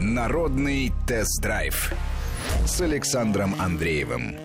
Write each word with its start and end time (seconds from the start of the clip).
Народный 0.00 0.92
тест-драйв 1.06 1.94
с 2.66 2.80
Александром 2.82 3.54
Андреевым. 3.58 4.36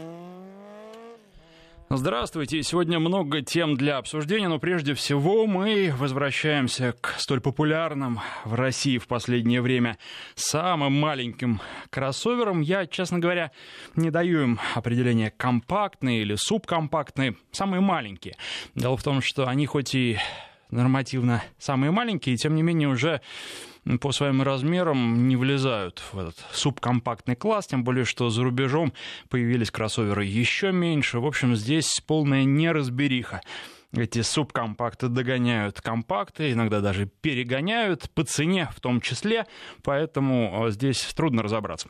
Здравствуйте. 1.89 2.63
Сегодня 2.63 2.99
много 2.99 3.41
тем 3.41 3.75
для 3.75 3.97
обсуждения, 3.97 4.47
но 4.47 4.59
прежде 4.59 4.93
всего 4.93 5.45
мы 5.47 5.93
возвращаемся 5.97 6.95
к 7.01 7.15
столь 7.17 7.41
популярным 7.41 8.21
в 8.45 8.53
России 8.53 8.97
в 8.97 9.07
последнее 9.07 9.61
время 9.61 9.97
самым 10.35 10.93
маленьким 10.93 11.59
кроссоверам. 11.89 12.61
Я, 12.61 12.87
честно 12.87 13.19
говоря, 13.19 13.51
не 13.97 14.09
даю 14.09 14.43
им 14.43 14.59
определения 14.73 15.31
компактные 15.35 16.21
или 16.21 16.35
субкомпактные, 16.35 17.35
самые 17.51 17.81
маленькие. 17.81 18.35
Дело 18.73 18.95
в 18.95 19.03
том, 19.03 19.21
что 19.21 19.49
они 19.49 19.65
хоть 19.65 19.95
и 19.95 20.17
нормативно 20.69 21.43
самые 21.59 21.91
маленькие, 21.91 22.37
тем 22.37 22.55
не 22.55 22.63
менее 22.63 22.87
уже 22.87 23.19
по 23.99 24.11
своим 24.11 24.41
размерам 24.41 25.27
не 25.27 25.35
влезают 25.35 26.01
в 26.11 26.19
этот 26.19 26.35
субкомпактный 26.51 27.35
класс, 27.35 27.67
тем 27.67 27.83
более, 27.83 28.05
что 28.05 28.29
за 28.29 28.43
рубежом 28.43 28.93
появились 29.29 29.71
кроссоверы 29.71 30.25
еще 30.25 30.71
меньше. 30.71 31.19
В 31.19 31.25
общем, 31.25 31.55
здесь 31.55 32.01
полная 32.05 32.43
неразбериха 32.43 33.41
эти 33.93 34.21
субкомпакты 34.21 35.07
догоняют 35.07 35.81
компакты, 35.81 36.51
иногда 36.51 36.79
даже 36.79 37.07
перегоняют 37.07 38.09
по 38.11 38.23
цене 38.23 38.69
в 38.73 38.79
том 38.79 39.01
числе, 39.01 39.45
поэтому 39.83 40.67
э, 40.67 40.71
здесь 40.71 41.01
трудно 41.13 41.43
разобраться. 41.43 41.89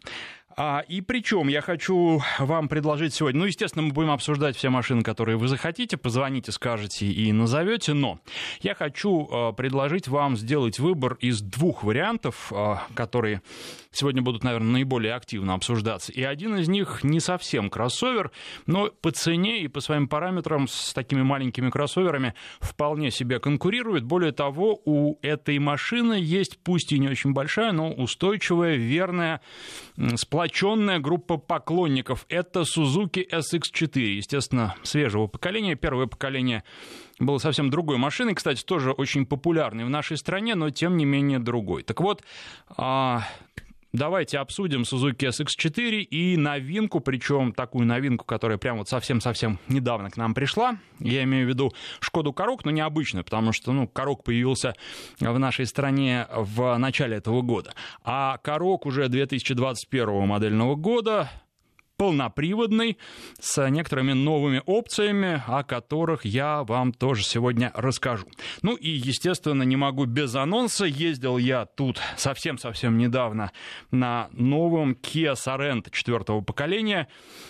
А, 0.63 0.85
и 0.87 1.01
причем 1.01 1.47
я 1.47 1.59
хочу 1.59 2.21
вам 2.37 2.69
предложить 2.69 3.15
сегодня, 3.15 3.39
ну, 3.39 3.45
естественно, 3.47 3.81
мы 3.81 3.93
будем 3.93 4.11
обсуждать 4.11 4.55
все 4.55 4.69
машины, 4.69 5.01
которые 5.01 5.35
вы 5.35 5.47
захотите, 5.47 5.97
позвоните, 5.97 6.51
скажете 6.51 7.07
и 7.07 7.31
назовете, 7.31 7.93
но 7.93 8.19
я 8.61 8.75
хочу 8.75 9.27
а, 9.31 9.53
предложить 9.53 10.07
вам 10.07 10.37
сделать 10.37 10.77
выбор 10.77 11.15
из 11.19 11.41
двух 11.41 11.83
вариантов, 11.83 12.51
а, 12.53 12.83
которые 12.93 13.41
сегодня 13.91 14.21
будут, 14.21 14.43
наверное, 14.43 14.73
наиболее 14.73 15.15
активно 15.15 15.55
обсуждаться. 15.55 16.11
И 16.11 16.21
один 16.21 16.55
из 16.55 16.67
них 16.67 17.03
не 17.03 17.19
совсем 17.19 17.71
кроссовер, 17.71 18.31
но 18.67 18.89
по 18.89 19.09
цене 19.09 19.61
и 19.61 19.67
по 19.67 19.79
своим 19.79 20.07
параметрам 20.07 20.67
с 20.67 20.93
такими 20.93 21.23
маленькими 21.23 21.71
кроссоверами 21.71 22.35
вполне 22.59 23.09
себе 23.09 23.39
конкурирует. 23.39 24.03
Более 24.03 24.31
того, 24.31 24.79
у 24.85 25.17
этой 25.23 25.57
машины 25.57 26.19
есть, 26.21 26.59
пусть 26.63 26.91
и 26.91 26.99
не 26.99 27.09
очень 27.09 27.33
большая, 27.33 27.71
но 27.71 27.91
устойчивая, 27.91 28.75
верная, 28.75 29.41
сплоченная 30.51 30.99
группа 30.99 31.37
поклонников. 31.37 32.25
Это 32.27 32.61
Suzuki 32.61 33.25
SX4, 33.31 33.99
естественно, 33.99 34.75
свежего 34.83 35.27
поколения. 35.27 35.75
Первое 35.75 36.07
поколение 36.07 36.63
было 37.19 37.37
совсем 37.37 37.69
другой 37.69 37.97
машиной, 37.97 38.35
кстати, 38.35 38.63
тоже 38.63 38.91
очень 38.91 39.25
популярной 39.25 39.85
в 39.85 39.89
нашей 39.89 40.17
стране, 40.17 40.55
но 40.55 40.69
тем 40.69 40.97
не 40.97 41.05
менее 41.05 41.39
другой. 41.39 41.83
Так 41.83 42.01
вот, 42.01 42.23
а, 42.69 43.23
Давайте 43.93 44.39
обсудим 44.39 44.83
Suzuki 44.83 45.27
SX4 45.27 45.99
и 45.99 46.37
новинку, 46.37 47.01
причем 47.01 47.51
такую 47.51 47.85
новинку, 47.85 48.23
которая 48.23 48.57
прям 48.57 48.77
вот 48.77 48.87
совсем-совсем 48.87 49.59
недавно 49.67 50.09
к 50.09 50.15
нам 50.15 50.33
пришла. 50.33 50.77
Я 50.99 51.23
имею 51.23 51.45
в 51.45 51.49
виду 51.49 51.73
Шкоду 51.99 52.31
Корок, 52.31 52.63
но 52.63 52.71
необычную, 52.71 53.25
потому 53.25 53.51
что 53.51 53.73
ну, 53.73 53.89
Корок 53.89 54.23
появился 54.23 54.75
в 55.19 55.37
нашей 55.37 55.65
стране 55.65 56.25
в 56.33 56.77
начале 56.77 57.17
этого 57.17 57.41
года. 57.41 57.73
А 58.01 58.37
Корок 58.37 58.85
уже 58.85 59.09
2021 59.09 60.25
модельного 60.25 60.75
года 60.75 61.29
полноприводный, 62.01 62.97
с 63.39 63.69
некоторыми 63.69 64.13
новыми 64.13 64.63
опциями, 64.65 65.43
о 65.45 65.63
которых 65.63 66.25
я 66.25 66.63
вам 66.63 66.93
тоже 66.93 67.23
сегодня 67.23 67.71
расскажу. 67.75 68.25
Ну 68.63 68.73
и, 68.73 68.89
естественно, 68.89 69.61
не 69.61 69.75
могу 69.75 70.05
без 70.05 70.33
анонса. 70.33 70.85
Ездил 70.85 71.37
я 71.37 71.67
тут 71.67 71.99
совсем-совсем 72.17 72.97
недавно 72.97 73.51
на 73.91 74.29
новом 74.31 74.93
Kia 74.93 75.33
Sorento 75.33 75.91
четвертого 75.91 76.41
поколения. 76.41 77.07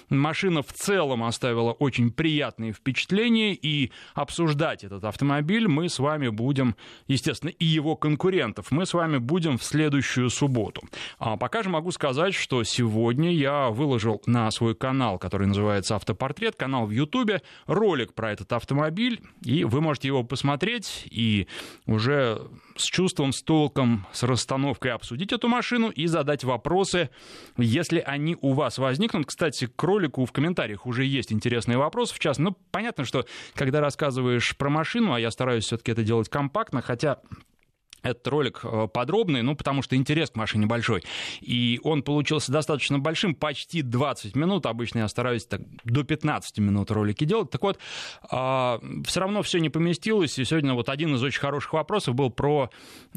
Машина 0.09 0.63
в 0.63 0.73
целом 0.73 1.23
оставила 1.23 1.71
очень 1.71 2.11
приятные 2.11 2.73
впечатления, 2.73 3.53
и 3.53 3.93
обсуждать 4.15 4.83
этот 4.83 5.05
автомобиль 5.05 5.69
мы 5.69 5.87
с 5.87 5.97
вами 5.97 6.27
будем, 6.27 6.75
естественно, 7.07 7.51
и 7.51 7.63
его 7.63 7.95
конкурентов, 7.95 8.69
мы 8.71 8.85
с 8.85 8.93
вами 8.93 9.17
будем 9.17 9.57
в 9.57 9.63
следующую 9.63 10.29
субботу. 10.29 10.81
А 11.19 11.37
пока 11.37 11.63
же 11.63 11.69
могу 11.69 11.91
сказать, 11.91 12.33
что 12.33 12.65
сегодня 12.65 13.31
я 13.31 13.69
выложил 13.69 14.21
на 14.25 14.40
на 14.45 14.51
свой 14.51 14.75
канал, 14.75 15.19
который 15.19 15.47
называется 15.47 15.95
«Автопортрет», 15.95 16.55
канал 16.55 16.85
в 16.85 16.91
Ютубе, 16.91 17.41
ролик 17.67 18.13
про 18.13 18.31
этот 18.31 18.51
автомобиль, 18.53 19.21
и 19.43 19.63
вы 19.63 19.81
можете 19.81 20.07
его 20.07 20.23
посмотреть 20.23 21.07
и 21.11 21.47
уже 21.85 22.41
с 22.75 22.85
чувством, 22.85 23.33
с 23.33 23.43
толком, 23.43 24.07
с 24.11 24.23
расстановкой 24.23 24.91
обсудить 24.93 25.31
эту 25.31 25.47
машину 25.47 25.89
и 25.89 26.07
задать 26.07 26.43
вопросы, 26.43 27.09
если 27.57 27.99
они 27.99 28.37
у 28.41 28.53
вас 28.53 28.77
возникнут. 28.77 29.27
Кстати, 29.27 29.67
к 29.67 29.83
ролику 29.83 30.25
в 30.25 30.31
комментариях 30.31 30.85
уже 30.85 31.05
есть 31.05 31.31
интересные 31.31 31.77
вопросы. 31.77 32.15
В 32.15 32.19
частности, 32.19 32.41
ну, 32.41 32.57
понятно, 32.71 33.05
что 33.05 33.25
когда 33.53 33.79
рассказываешь 33.79 34.57
про 34.57 34.69
машину, 34.69 35.13
а 35.13 35.19
я 35.19 35.31
стараюсь 35.31 35.65
все-таки 35.65 35.91
это 35.91 36.03
делать 36.03 36.29
компактно, 36.29 36.81
хотя 36.81 37.19
этот 38.03 38.27
ролик 38.27 38.61
э, 38.63 38.87
подробный, 38.91 39.41
ну, 39.41 39.55
потому 39.55 39.81
что 39.81 39.95
интерес 39.95 40.31
к 40.31 40.35
машине 40.35 40.65
большой. 40.65 41.03
И 41.41 41.79
он 41.83 42.03
получился 42.03 42.51
достаточно 42.51 42.99
большим, 42.99 43.35
почти 43.35 43.81
20 43.81 44.35
минут. 44.35 44.65
Обычно 44.65 44.99
я 44.99 45.07
стараюсь 45.07 45.45
так 45.45 45.61
до 45.83 46.03
15 46.03 46.59
минут 46.59 46.91
ролики 46.91 47.25
делать. 47.25 47.49
Так 47.49 47.61
вот, 47.61 47.79
а, 48.29 48.79
все 49.05 49.19
равно 49.19 49.41
все 49.41 49.59
не 49.59 49.69
поместилось. 49.69 50.37
И 50.39 50.45
сегодня 50.45 50.73
вот 50.73 50.89
один 50.89 51.15
из 51.15 51.23
очень 51.23 51.39
хороших 51.39 51.73
вопросов 51.73 52.15
был 52.15 52.29
про 52.29 52.69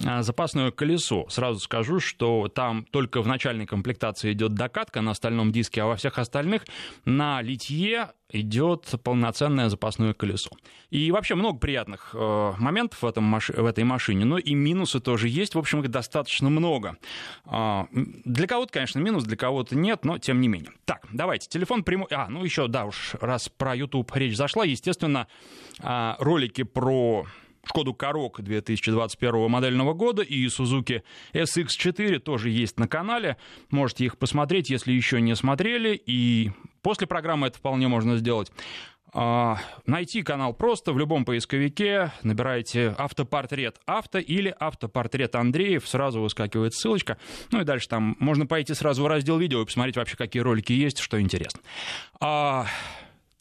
а, 0.04 0.22
запасное 0.22 0.70
колесо. 0.70 1.26
Сразу 1.28 1.60
скажу, 1.60 2.00
что 2.00 2.48
там 2.48 2.84
только 2.90 3.22
в 3.22 3.26
начальной 3.26 3.66
комплектации 3.66 4.32
идет 4.32 4.54
докатка 4.54 5.00
на 5.00 5.12
остальном 5.12 5.52
диске, 5.52 5.82
а 5.82 5.86
во 5.86 5.96
всех 5.96 6.18
остальных 6.18 6.64
на 7.04 7.40
литье 7.42 8.10
идет 8.34 8.92
полноценное 9.02 9.68
запасное 9.68 10.12
колесо. 10.12 10.50
И 10.90 11.10
вообще 11.10 11.34
много 11.34 11.58
приятных 11.58 12.10
э, 12.14 12.52
моментов 12.58 13.02
в, 13.02 13.06
этом, 13.06 13.38
в 13.38 13.64
этой 13.64 13.84
машине, 13.84 14.24
но 14.24 14.38
и 14.38 14.54
минусы 14.54 15.00
тоже 15.00 15.28
есть. 15.28 15.54
В 15.54 15.58
общем, 15.58 15.80
их 15.80 15.88
достаточно 15.88 16.50
много. 16.50 16.96
Э, 17.46 17.84
для 17.92 18.46
кого-то, 18.46 18.72
конечно, 18.72 18.98
минус, 18.98 19.24
для 19.24 19.36
кого-то 19.36 19.76
нет, 19.76 20.04
но 20.04 20.18
тем 20.18 20.40
не 20.40 20.48
менее. 20.48 20.72
Так, 20.84 21.06
давайте, 21.12 21.48
телефон 21.48 21.84
прямой... 21.84 22.08
А, 22.10 22.28
ну 22.28 22.44
еще, 22.44 22.66
да 22.66 22.84
уж, 22.86 23.14
раз 23.20 23.48
про 23.48 23.74
YouTube 23.74 24.14
речь 24.16 24.36
зашла, 24.36 24.64
естественно, 24.64 25.28
э, 25.80 26.14
ролики 26.18 26.64
про 26.64 27.26
Шкоду 27.66 27.94
Корок 27.94 28.42
2021 28.42 29.48
модельного 29.48 29.94
года 29.94 30.22
и 30.22 30.46
Suzuki 30.46 31.02
SX4 31.32 32.18
тоже 32.18 32.50
есть 32.50 32.78
на 32.78 32.88
канале. 32.88 33.36
Можете 33.70 34.04
их 34.04 34.18
посмотреть, 34.18 34.70
если 34.70 34.92
еще 34.92 35.20
не 35.20 35.34
смотрели. 35.34 36.00
И 36.04 36.52
после 36.84 37.08
программы 37.08 37.48
это 37.48 37.58
вполне 37.58 37.88
можно 37.88 38.16
сделать. 38.16 38.52
А, 39.16 39.58
найти 39.86 40.22
канал 40.22 40.52
просто 40.52 40.92
в 40.92 40.98
любом 40.98 41.24
поисковике, 41.24 42.12
набираете 42.24 42.94
автопортрет 42.98 43.76
авто 43.86 44.18
или 44.18 44.54
автопортрет 44.58 45.36
Андреев, 45.36 45.88
сразу 45.88 46.20
выскакивает 46.20 46.74
ссылочка. 46.74 47.16
Ну 47.52 47.60
и 47.60 47.64
дальше 47.64 47.88
там 47.88 48.16
можно 48.18 48.46
пойти 48.46 48.74
сразу 48.74 49.04
в 49.04 49.06
раздел 49.06 49.38
видео 49.38 49.62
и 49.62 49.64
посмотреть 49.64 49.96
вообще, 49.96 50.16
какие 50.16 50.42
ролики 50.42 50.72
есть, 50.72 50.98
что 50.98 51.20
интересно. 51.20 51.60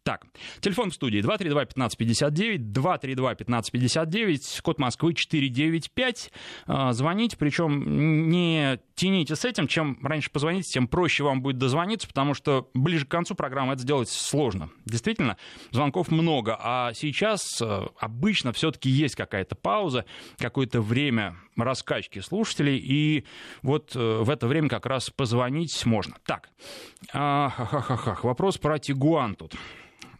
Так, 0.03 0.25
телефон 0.59 0.91
в 0.91 0.93
студии 0.93 1.21
232-1559, 1.21 2.57
232-1559, 2.57 4.61
код 4.61 4.77
Москвы 4.77 5.13
495. 5.13 6.31
А, 6.67 6.91
звоните, 6.91 7.37
причем 7.37 8.29
не 8.29 8.79
тяните 8.95 9.37
с 9.37 9.45
этим, 9.45 9.67
чем 9.67 9.97
раньше 10.03 10.29
позвоните, 10.29 10.73
тем 10.73 10.89
проще 10.89 11.23
вам 11.23 11.41
будет 11.41 11.57
дозвониться, 11.57 12.09
потому 12.09 12.33
что 12.33 12.69
ближе 12.73 13.05
к 13.05 13.09
концу 13.09 13.33
программы 13.33 13.73
это 13.73 13.83
сделать 13.83 14.09
сложно. 14.09 14.69
Действительно, 14.83 15.37
звонков 15.71 16.11
много, 16.11 16.57
а 16.59 16.91
сейчас 16.93 17.61
а, 17.61 17.87
обычно 17.97 18.51
все-таки 18.51 18.89
есть 18.89 19.15
какая-то 19.15 19.55
пауза, 19.55 20.03
какое-то 20.37 20.81
время 20.81 21.37
раскачки 21.55 22.19
слушателей, 22.19 22.77
и 22.77 23.23
вот 23.61 23.95
э, 23.95 24.17
в 24.21 24.29
это 24.29 24.47
время 24.47 24.67
как 24.67 24.85
раз 24.85 25.09
позвонить 25.09 25.85
можно. 25.85 26.17
Так, 26.25 26.49
а, 27.13 27.49
ха-ха-ха, 27.49 28.17
вопрос 28.23 28.57
про 28.57 28.79
Тигуан 28.79 29.35
тут. 29.35 29.55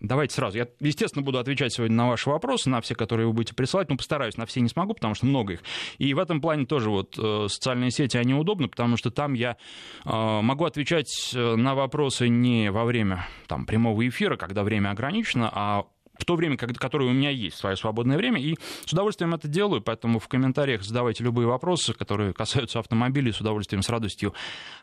Давайте 0.03 0.35
сразу. 0.35 0.57
Я, 0.57 0.67
естественно, 0.81 1.23
буду 1.23 1.39
отвечать 1.39 1.73
сегодня 1.73 1.95
на 1.95 2.09
ваши 2.09 2.29
вопросы, 2.29 2.69
на 2.69 2.81
все, 2.81 2.94
которые 2.94 3.25
вы 3.25 3.31
будете 3.31 3.55
присылать, 3.55 3.89
но 3.89 3.95
постараюсь, 3.95 4.35
на 4.35 4.45
все 4.45 4.59
не 4.59 4.67
смогу, 4.67 4.94
потому 4.94 5.15
что 5.15 5.25
много 5.25 5.53
их. 5.53 5.63
И 5.97 6.13
в 6.13 6.19
этом 6.19 6.41
плане 6.41 6.65
тоже 6.65 6.89
вот 6.89 7.17
э, 7.17 7.47
социальные 7.47 7.89
сети, 7.91 8.17
они 8.17 8.33
удобны, 8.33 8.67
потому 8.67 8.97
что 8.97 9.11
там 9.11 9.31
я 9.33 9.55
э, 10.03 10.41
могу 10.41 10.65
отвечать 10.65 11.31
э, 11.33 11.55
на 11.55 11.73
вопросы 11.73 12.27
не 12.27 12.69
во 12.69 12.83
время 12.83 13.25
там, 13.47 13.65
прямого 13.65 14.05
эфира, 14.05 14.35
когда 14.35 14.63
время 14.63 14.89
ограничено, 14.89 15.50
а 15.53 15.85
в 16.18 16.25
то 16.25 16.36
время, 16.36 16.57
которое 16.57 17.10
у 17.10 17.13
меня 17.13 17.30
есть, 17.30 17.57
свое 17.57 17.75
свободное 17.75 18.18
время, 18.18 18.42
и 18.42 18.56
с 18.86 18.94
удовольствием 18.94 19.33
это 19.33 19.48
делаю, 19.48 19.81
поэтому 19.81 20.19
в 20.19 20.27
комментариях 20.27 20.83
задавайте 20.83 21.24
любые 21.24 21.48
вопросы, 21.48 21.94
которые 21.94 22.33
касаются 22.33 22.80
автомобилей, 22.80 23.31
с 23.31 23.42
удовольствием, 23.42 23.81
с 23.81 23.89
радостью 23.89 24.33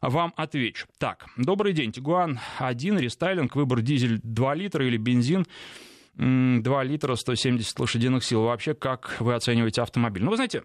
вам 0.01 0.33
отвечу. 0.37 0.87
Так, 0.99 1.27
добрый 1.37 1.73
день, 1.73 1.93
Тигуан 1.93 2.41
1, 2.59 2.99
рестайлинг, 2.99 3.55
выбор 3.55 3.81
дизель 3.81 4.21
2 4.23 4.55
литра 4.55 4.85
или 4.87 4.97
бензин 4.97 5.47
2 6.17 6.85
литра, 6.85 7.15
170 7.15 7.79
лошадиных 7.79 8.25
сил. 8.25 8.43
Вообще, 8.43 8.75
как 8.75 9.17
вы 9.21 9.35
оцениваете 9.35 9.83
автомобиль? 9.83 10.23
Ну, 10.25 10.31
вы 10.31 10.37
знаете, 10.37 10.65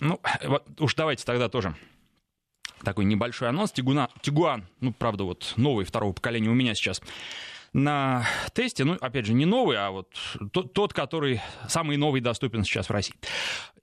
ну, 0.00 0.20
вот 0.44 0.64
уж 0.80 0.94
давайте 0.94 1.24
тогда 1.24 1.48
тоже 1.48 1.74
такой 2.84 3.04
небольшой 3.04 3.48
анонс. 3.48 3.72
Тигуна, 3.72 4.10
Тигуан, 4.20 4.66
ну, 4.80 4.92
правда, 4.92 5.24
вот 5.24 5.54
новый, 5.56 5.84
второго 5.84 6.12
поколения 6.12 6.50
у 6.50 6.54
меня 6.54 6.74
сейчас 6.74 7.00
на 7.72 8.26
тесте, 8.52 8.84
ну, 8.84 8.96
опять 9.00 9.26
же, 9.26 9.32
не 9.34 9.46
новый, 9.46 9.78
а 9.78 9.90
вот 9.90 10.08
тот, 10.52 10.92
который 10.92 11.40
самый 11.68 11.96
новый 11.96 12.20
доступен 12.20 12.64
сейчас 12.64 12.88
в 12.88 12.92
России. 12.92 13.14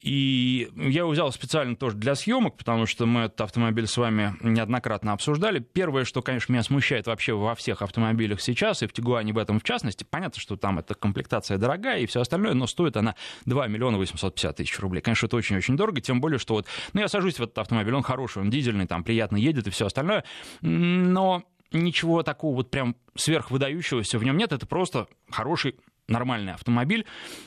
И 0.02 0.70
я 0.76 1.00
его 1.00 1.10
взял 1.10 1.30
специально 1.32 1.76
тоже 1.76 1.98
для 1.98 2.16
съемок, 2.16 2.56
потому 2.56 2.86
что 2.86 3.06
мы 3.06 3.22
этот 3.22 3.42
автомобиль 3.42 3.86
с 3.86 3.98
вами 3.98 4.34
неоднократно 4.42 5.12
обсуждали. 5.12 5.60
Первое, 5.60 6.06
что, 6.06 6.22
конечно, 6.22 6.54
меня 6.54 6.64
смущает 6.64 7.08
вообще 7.08 7.34
во 7.34 7.54
всех 7.54 7.82
автомобилях 7.82 8.40
сейчас, 8.40 8.82
и 8.82 8.88
в 8.88 8.94
Тигуане 8.94 9.34
в 9.34 9.38
этом 9.38 9.60
в 9.60 9.64
частности, 9.64 10.06
понятно, 10.10 10.40
что 10.40 10.56
там 10.56 10.80
эта 10.80 10.94
комплектация 10.94 11.58
дорогая 11.58 12.00
и 12.00 12.06
все 12.06 12.22
остальное, 12.22 12.54
но 12.54 12.66
стоит 12.66 12.96
она 12.96 13.16
2 13.46 13.68
миллиона 13.68 13.98
850 13.98 14.56
тысяч 14.56 14.80
рублей. 14.80 15.02
Конечно, 15.02 15.26
это 15.26 15.36
очень-очень 15.36 15.76
дорого, 15.76 16.00
тем 16.00 16.22
более, 16.22 16.40
что 16.40 16.54
вот, 16.54 16.68
ну, 16.94 17.02
я 17.02 17.10
сажусь 17.10 17.40
в 17.40 17.44
этот 17.44 17.58
автомобиль, 17.58 17.94
он 17.94 18.04
хороший, 18.04 18.42
он 18.42 18.50
дизельный, 18.50 18.88
там 18.88 19.04
приятно 19.04 19.36
едет 19.36 19.68
и 19.68 19.70
все 19.70 19.88
остальное, 19.88 20.24
но 20.62 21.44
ничего 21.72 22.24
такого 22.24 22.56
вот 22.56 22.72
прям 22.72 22.96
сверхвыдающегося 23.16 24.18
в 24.18 24.24
нем 24.24 24.38
нет, 24.38 24.52
это 24.52 24.66
просто 24.66 25.08
хороший 25.30 25.76
нормальный 26.08 26.54
автомобиль 26.54 27.06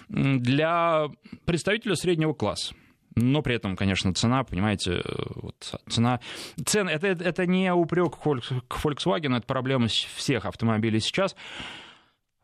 для 0.09 1.09
представителя 1.45 1.97
среднего 1.97 2.33
класса. 2.33 2.75
Но 3.15 3.43
при 3.43 3.57
этом, 3.57 3.77
конечно, 3.77 4.15
цена, 4.15 4.43
понимаете, 4.43 5.03
вот 5.35 5.75
цена... 5.89 6.21
Цена, 6.65 6.91
это, 6.91 7.09
это 7.09 7.47
не 7.47 7.73
упрек 7.73 8.17
к 8.17 8.27
Volkswagen, 8.27 9.37
это 9.37 9.47
проблема 9.47 9.89
всех 9.89 10.47
автомобилей 10.47 11.01
сейчас. 11.01 11.37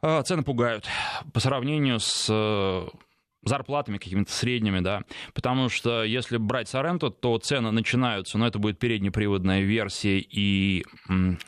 А, 0.02 0.22
цены 0.22 0.42
пугают 0.42 0.86
по 1.32 1.40
сравнению 1.40 2.00
с 2.00 2.28
зарплатами 3.44 3.98
какими-то 3.98 4.32
средними, 4.32 4.80
да, 4.80 5.02
потому 5.34 5.68
что 5.68 6.02
если 6.02 6.36
брать 6.36 6.68
Соренто, 6.68 7.10
то 7.10 7.38
цены 7.38 7.70
начинаются, 7.70 8.38
но 8.38 8.46
это 8.46 8.58
будет 8.58 8.78
переднеприводная 8.78 9.62
версия 9.62 10.18
и 10.18 10.84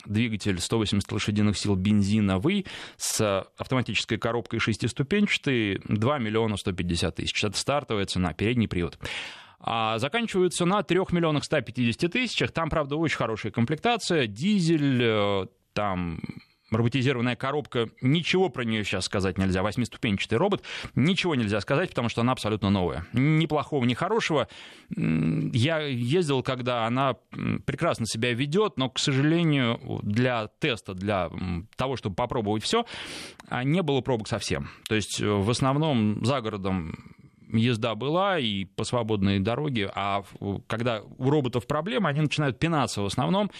двигатель 0.05 0.59
180 0.59 1.11
лошадиных 1.11 1.57
сил 1.57 1.75
бензиновый 1.75 2.65
с 2.97 3.45
автоматической 3.57 4.17
коробкой 4.17 4.59
шестиступенчатой 4.59 5.81
2 5.85 6.17
миллиона 6.19 6.57
150 6.57 7.15
тысяч. 7.15 7.43
Это 7.43 7.57
стартовая 7.57 8.05
цена, 8.05 8.33
передний 8.33 8.67
привод 8.67 8.97
а 9.63 9.99
заканчиваются 9.99 10.65
на 10.65 10.81
3 10.81 10.99
миллионах 11.11 11.43
150 11.43 12.11
тысячах. 12.11 12.51
Там, 12.51 12.69
правда, 12.69 12.95
очень 12.95 13.17
хорошая 13.17 13.51
комплектация, 13.51 14.25
дизель, 14.25 14.99
э, 15.03 15.45
там 15.73 16.19
роботизированная 16.71 17.35
коробка, 17.35 17.89
ничего 18.01 18.49
про 18.49 18.63
нее 18.63 18.83
сейчас 18.83 19.05
сказать 19.05 19.37
нельзя. 19.37 19.61
Восьмиступенчатый 19.61 20.37
робот, 20.37 20.63
ничего 20.95 21.35
нельзя 21.35 21.61
сказать, 21.61 21.89
потому 21.89 22.09
что 22.09 22.21
она 22.21 22.31
абсолютно 22.31 22.69
новая. 22.69 23.05
Ни 23.13 23.45
плохого, 23.45 23.85
ни 23.85 23.93
хорошего. 23.93 24.47
Я 24.89 25.79
ездил, 25.79 26.43
когда 26.43 26.85
она 26.85 27.15
прекрасно 27.65 28.05
себя 28.05 28.33
ведет, 28.33 28.77
но, 28.77 28.89
к 28.89 28.99
сожалению, 28.99 29.79
для 30.03 30.49
теста, 30.59 30.93
для 30.93 31.29
того, 31.75 31.95
чтобы 31.97 32.15
попробовать 32.15 32.63
все, 32.63 32.85
а, 33.49 33.63
не 33.63 33.81
было 33.81 34.01
пробок 34.01 34.27
совсем. 34.27 34.69
То 34.87 34.95
есть 34.95 35.21
э, 35.21 35.27
в 35.27 35.49
основном 35.49 36.23
за 36.23 36.41
городом 36.41 36.95
езда 37.53 37.95
была 37.95 38.39
и 38.39 38.65
по 38.65 38.83
свободной 38.83 39.39
дороге, 39.39 39.91
а 39.93 40.23
когда 40.67 41.01
у 41.17 41.29
роботов 41.29 41.67
проблемы, 41.67 42.09
они 42.09 42.21
начинают 42.21 42.59
пинаться 42.59 43.01
в 43.01 43.05
основном, 43.05 43.51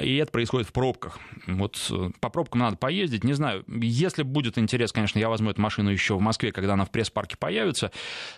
и 0.00 0.16
это 0.16 0.30
происходит 0.30 0.68
в 0.68 0.72
пробках. 0.72 1.18
Вот 1.46 1.86
э, 1.90 2.10
по 2.20 2.30
пробкам 2.30 2.60
надо 2.60 2.76
поездить, 2.76 3.24
не 3.24 3.32
знаю, 3.32 3.64
если 3.68 4.22
будет 4.22 4.58
интерес, 4.58 4.92
конечно, 4.92 5.18
я 5.18 5.28
возьму 5.28 5.50
эту 5.50 5.60
машину 5.60 5.90
еще 5.90 6.16
в 6.16 6.20
Москве, 6.20 6.52
когда 6.52 6.74
она 6.74 6.84
в 6.84 6.90
пресс-парке 6.90 7.36
появится, 7.36 7.92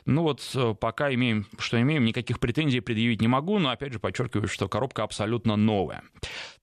ну 0.07 0.23
вот 0.23 0.49
э, 0.55 0.75
пока 0.79 1.13
имеем, 1.13 1.47
что 1.59 1.81
имеем, 1.81 2.05
никаких 2.05 2.41
претензий 2.41 2.81
предъявить 2.81 3.21
не 3.21 3.29
могу, 3.29 3.59
но 3.59 3.71
опять 3.71 3.93
же 3.93 3.99
подчеркиваю, 3.99 4.49
что 4.49 4.69
коробка 4.69 5.03
абсолютно 5.03 5.57
новая. 5.57 6.03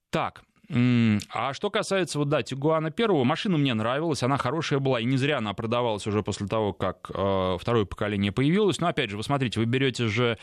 Так, 0.09 0.41
а 0.71 1.53
что 1.53 1.71
касается, 1.71 2.19
вот 2.19 2.29
да, 2.29 2.43
Тигуана 2.43 2.91
первого, 2.91 3.23
машина 3.23 3.57
мне 3.57 3.73
нравилась, 3.73 4.21
она 4.21 4.37
хорошая 4.37 4.79
была, 4.79 4.99
и 4.99 5.05
не 5.05 5.17
зря 5.17 5.39
она 5.39 5.53
продавалась 5.53 6.05
уже 6.05 6.21
после 6.21 6.47
того, 6.47 6.73
как 6.73 7.09
э, 7.11 7.57
второе 7.59 7.85
поколение 7.85 8.31
появилось. 8.31 8.79
Но 8.79 8.87
опять 8.87 9.09
же, 9.09 9.17
вы 9.17 9.23
смотрите, 9.23 9.59
вы 9.59 9.65
берете 9.65 10.07
же 10.07 10.37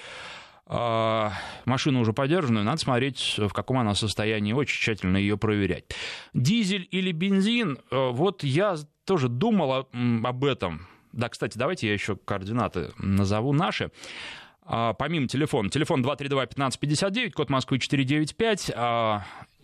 э, 0.67 1.31
машину 1.65 2.01
уже 2.01 2.13
подержанную, 2.13 2.65
надо 2.65 2.79
смотреть, 2.79 3.37
в 3.39 3.53
каком 3.53 3.79
она 3.79 3.95
состоянии, 3.95 4.53
очень 4.53 4.81
тщательно 4.81 5.17
ее 5.17 5.39
проверять. 5.39 5.85
Дизель 6.35 6.89
или 6.91 7.13
бензин, 7.13 7.79
э, 7.91 8.11
вот 8.11 8.43
я 8.43 8.77
тоже 9.05 9.29
думал 9.29 9.89
об 10.25 10.45
этом. 10.45 10.89
Да, 11.13 11.29
кстати, 11.29 11.57
давайте 11.57 11.87
я 11.87 11.93
еще 11.93 12.17
координаты 12.17 12.91
назову 12.99 13.53
наши. 13.53 13.91
А, 14.69 14.95
помимо 14.95 15.29
телефона, 15.29 15.71
телефон 15.71 16.05
232-1559, 16.05 17.31
код 17.31 17.49
Москвы 17.49 17.79
495, 17.79 18.73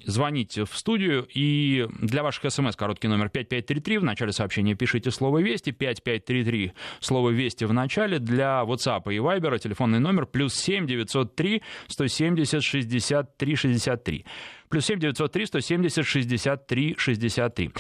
звоните 0.05 0.65
в 0.65 0.77
студию, 0.77 1.27
и 1.33 1.87
для 2.01 2.23
ваших 2.23 2.51
смс 2.53 2.77
короткий 2.77 3.09
номер 3.09 3.29
5533, 3.29 3.99
в 3.99 4.05
начале 4.05 4.33
сообщения 4.33 4.75
пишите 4.75 5.11
слово 5.11 5.39
«Вести», 5.39 5.73
5533, 5.73 6.73
слово 7.01 7.31
«Вести» 7.31 7.65
в 7.65 7.73
начале, 7.73 8.19
для 8.19 8.63
WhatsApp 8.63 9.03
и 9.13 9.19
Viber. 9.19 9.59
Телефонный 9.59 9.99
номер 9.99 10.27
плюс 10.27 10.55
7 10.55 10.87
903 10.87 11.63
170 11.89 12.63
63 12.63 13.57
63, 13.57 14.25
плюс 14.69 14.87
7 14.87 14.99
903 14.99 15.47
170 15.47 16.07
63 16.07 16.95
63. 16.99 17.73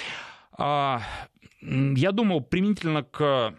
Я 0.59 2.11
думал 2.13 2.41
применительно 2.41 3.03
к 3.05 3.55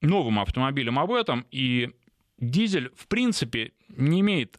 новым 0.00 0.40
автомобилям 0.40 0.98
об 0.98 1.12
этом, 1.12 1.46
и 1.50 1.90
дизель, 2.38 2.90
в 2.96 3.06
принципе, 3.06 3.72
не 3.88 4.20
имеет 4.20 4.58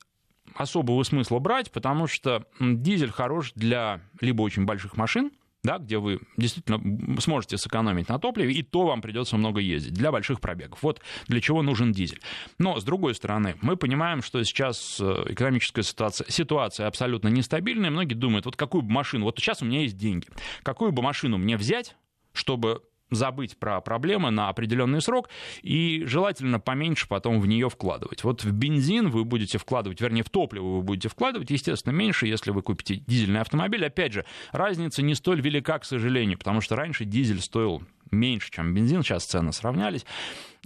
особого 0.56 1.03
смысла 1.03 1.39
брать, 1.39 1.71
потому 1.71 2.07
что 2.07 2.45
дизель 2.59 3.12
хорош 3.12 3.53
для 3.56 4.01
либо 4.19 4.42
очень 4.42 4.65
больших 4.65 4.98
машин, 4.98 5.31
да, 5.63 5.77
где 5.77 5.98
вы 5.98 6.19
действительно 6.38 7.21
сможете 7.21 7.57
сэкономить 7.57 8.09
на 8.09 8.19
топливе, 8.19 8.53
и 8.53 8.63
то 8.63 8.86
вам 8.88 9.01
придется 9.01 9.38
много 9.38 9.59
ездить 9.59 9.94
для 9.94 10.12
больших 10.12 10.42
пробегов. 10.42 10.81
Вот 10.81 11.01
для 11.27 11.39
чего 11.39 11.62
нужен 11.62 11.92
дизель. 11.92 12.21
Но, 12.57 12.80
с 12.80 12.83
другой 12.83 13.13
стороны, 13.13 13.56
мы 13.62 13.77
понимаем, 13.77 14.24
что 14.24 14.44
сейчас 14.44 14.98
э, 15.00 15.25
экономическая 15.30 15.83
ситуация, 15.83 16.30
ситуация 16.30 16.88
абсолютно 16.88 17.27
нестабильная. 17.27 17.92
Многие 17.92 18.15
думают, 18.15 18.45
вот 18.45 18.56
какую 18.56 18.81
бы 18.81 18.92
машину, 18.92 19.25
вот 19.25 19.38
сейчас 19.38 19.62
у 19.62 19.65
меня 19.65 19.81
есть 19.81 19.97
деньги, 19.97 20.27
какую 20.63 20.92
бы 20.92 21.01
машину 21.04 21.38
мне 21.38 21.57
взять, 21.57 21.95
чтобы 22.33 22.81
забыть 23.11 23.57
про 23.57 23.81
проблемы 23.81 24.31
на 24.31 24.49
определенный 24.49 25.01
срок 25.01 25.29
и 25.61 26.03
желательно 26.05 26.59
поменьше 26.59 27.07
потом 27.07 27.39
в 27.39 27.47
нее 27.47 27.69
вкладывать. 27.69 28.23
Вот 28.23 28.43
в 28.43 28.51
бензин 28.51 29.09
вы 29.09 29.25
будете 29.25 29.57
вкладывать, 29.57 30.01
вернее, 30.01 30.23
в 30.23 30.30
топливо 30.30 30.77
вы 30.77 30.81
будете 30.81 31.09
вкладывать, 31.09 31.51
естественно, 31.51 31.94
меньше, 31.94 32.27
если 32.27 32.51
вы 32.51 32.61
купите 32.61 32.95
дизельный 32.95 33.41
автомобиль. 33.41 33.85
Опять 33.85 34.13
же, 34.13 34.25
разница 34.51 35.01
не 35.01 35.15
столь 35.15 35.41
велика, 35.41 35.77
к 35.80 35.85
сожалению, 35.85 36.37
потому 36.37 36.61
что 36.61 36.75
раньше 36.75 37.06
дизель 37.06 37.41
стоил 37.41 37.83
меньше, 38.11 38.51
чем 38.51 38.73
бензин, 38.73 39.03
сейчас 39.03 39.25
цены 39.25 39.53
сравнялись. 39.53 40.06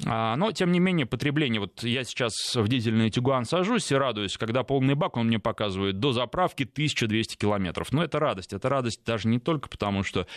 А, 0.06 0.36
но, 0.36 0.52
тем 0.52 0.72
не 0.72 0.80
менее, 0.80 1.06
потребление... 1.06 1.62
Вот 1.62 1.84
я 1.84 2.04
сейчас 2.04 2.34
в 2.56 2.68
дизельный 2.68 3.10
Тигуан 3.10 3.46
сажусь 3.46 3.92
и 3.92 3.96
радуюсь, 3.96 4.38
когда 4.38 4.64
полный 4.64 4.94
бак, 4.96 5.16
он 5.16 5.28
мне 5.28 5.40
показывает 5.40 6.00
до 6.00 6.12
заправки 6.12 6.64
1200 6.64 7.38
километров. 7.38 7.94
Но 7.94 8.04
это 8.04 8.20
радость. 8.20 8.52
Это 8.52 8.68
радость 8.68 9.02
даже 9.06 9.30
не 9.30 9.40
только 9.40 9.70
потому, 9.70 10.04
что 10.04 10.28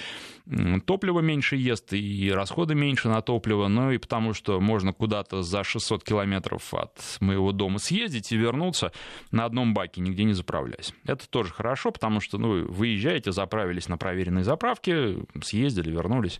топливо 0.87 1.21
меньше 1.21 1.57
ест 1.57 1.93
и 1.93 2.31
расходы 2.33 2.77
меньше 2.77 3.09
на 3.09 3.21
топливо, 3.21 3.67
но 3.67 3.91
и 3.91 3.99
потому, 3.99 4.33
что 4.33 4.61
можно 4.61 4.93
куда-то 4.93 5.43
за 5.43 5.65
600 5.65 6.05
километров 6.05 6.73
от 6.73 7.01
моего 7.21 7.51
дома 7.51 7.79
съездить 7.79 8.31
и 8.31 8.37
вернуться 8.37 8.93
на 9.33 9.45
одном 9.45 9.75
баке, 9.75 10.01
нигде 10.01 10.23
не 10.23 10.35
заправляясь. 10.35 10.93
Это 11.05 11.29
тоже 11.29 11.53
хорошо, 11.53 11.91
потому 11.91 12.21
что 12.21 12.39
ну, 12.39 12.65
выезжаете, 12.67 13.33
заправились 13.33 13.89
на 13.89 13.99
проверенной 13.99 14.45
заправке, 14.45 15.17
съездили, 15.43 15.91
вернулись. 15.91 16.39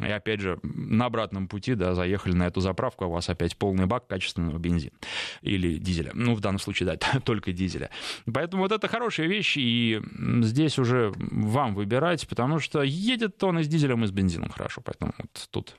И 0.00 0.10
опять 0.10 0.40
же, 0.40 0.58
на 0.62 1.06
обратном 1.06 1.48
пути, 1.48 1.74
да, 1.74 1.94
заехали 1.94 2.34
на 2.34 2.46
эту 2.46 2.60
заправку, 2.60 3.04
а 3.04 3.08
у 3.08 3.12
вас 3.12 3.30
опять 3.30 3.56
полный 3.56 3.86
бак 3.86 4.06
качественного 4.06 4.58
бензина 4.58 4.92
или 5.40 5.78
дизеля. 5.78 6.10
Ну, 6.12 6.34
в 6.34 6.40
данном 6.40 6.58
случае, 6.58 6.86
да, 6.86 7.20
только 7.24 7.52
дизеля. 7.52 7.90
Поэтому 8.30 8.62
вот 8.62 8.72
это 8.72 8.88
хорошая 8.88 9.26
вещь, 9.26 9.56
и 9.56 10.02
здесь 10.42 10.78
уже 10.78 11.12
вам 11.16 11.74
выбирать, 11.74 12.28
потому 12.28 12.58
что 12.58 12.82
едет 12.82 13.42
он 13.42 13.60
и 13.60 13.62
с 13.62 13.68
дизелем, 13.68 14.04
и 14.04 14.06
с 14.06 14.10
бензином 14.10 14.50
хорошо. 14.50 14.82
Поэтому 14.84 15.14
вот 15.18 15.48
тут 15.50 15.76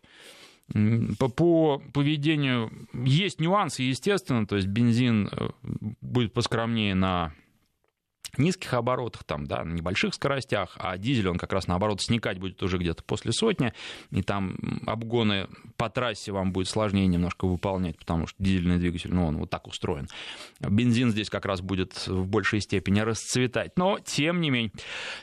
по, 1.19 1.29
по 1.29 1.81
поведению 1.93 2.71
есть 2.93 3.39
нюансы, 3.39 3.83
естественно, 3.83 4.45
то 4.45 4.57
есть 4.57 4.67
бензин 4.67 5.29
э, 5.31 5.49
будет 6.01 6.33
поскромнее 6.33 6.93
на 6.93 7.33
низких 8.37 8.73
оборотах, 8.73 9.23
там, 9.23 9.45
да, 9.45 9.63
на 9.63 9.73
небольших 9.73 10.13
скоростях, 10.13 10.75
а 10.77 10.97
дизель, 10.97 11.29
он 11.29 11.37
как 11.37 11.53
раз 11.53 11.67
наоборот 11.67 12.01
сникать 12.01 12.39
будет 12.39 12.61
уже 12.63 12.77
где-то 12.77 13.03
после 13.03 13.31
сотни, 13.31 13.73
и 14.11 14.21
там 14.21 14.57
обгоны 14.85 15.47
по 15.77 15.89
трассе 15.89 16.31
вам 16.31 16.51
будет 16.51 16.67
сложнее 16.67 17.07
немножко 17.07 17.47
выполнять, 17.47 17.97
потому 17.97 18.27
что 18.27 18.41
дизельный 18.41 18.77
двигатель, 18.77 19.13
ну, 19.13 19.27
он 19.27 19.37
вот 19.37 19.49
так 19.49 19.67
устроен. 19.67 20.07
Бензин 20.59 21.11
здесь 21.11 21.29
как 21.29 21.45
раз 21.45 21.61
будет 21.61 22.07
в 22.07 22.27
большей 22.27 22.61
степени 22.61 22.99
расцветать. 22.99 23.77
Но, 23.77 23.99
тем 23.99 24.41
не 24.41 24.49
менее, 24.49 24.71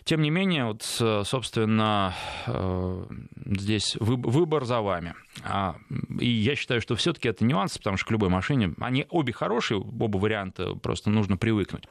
тем 0.04 0.23
не 0.23 0.30
менее, 0.30 0.66
вот, 0.66 0.83
собственно, 0.83 2.14
э, 2.47 3.06
здесь 3.47 3.97
выбор 3.99 4.64
за 4.64 4.80
вами. 4.80 5.14
А, 5.42 5.76
и 6.21 6.28
я 6.28 6.54
считаю, 6.54 6.80
что 6.80 6.94
все-таки 6.97 7.28
это 7.28 7.44
нюанс, 7.44 7.76
потому 7.78 7.97
что 7.97 8.06
к 8.06 8.11
любой 8.11 8.28
машине, 8.28 8.75
они 8.78 9.06
обе 9.11 9.33
хорошие, 9.33 9.78
оба 9.78 10.18
варианта, 10.18 10.75
просто 10.75 11.11
нужно 11.11 11.37
привыкнуть. 11.37 11.85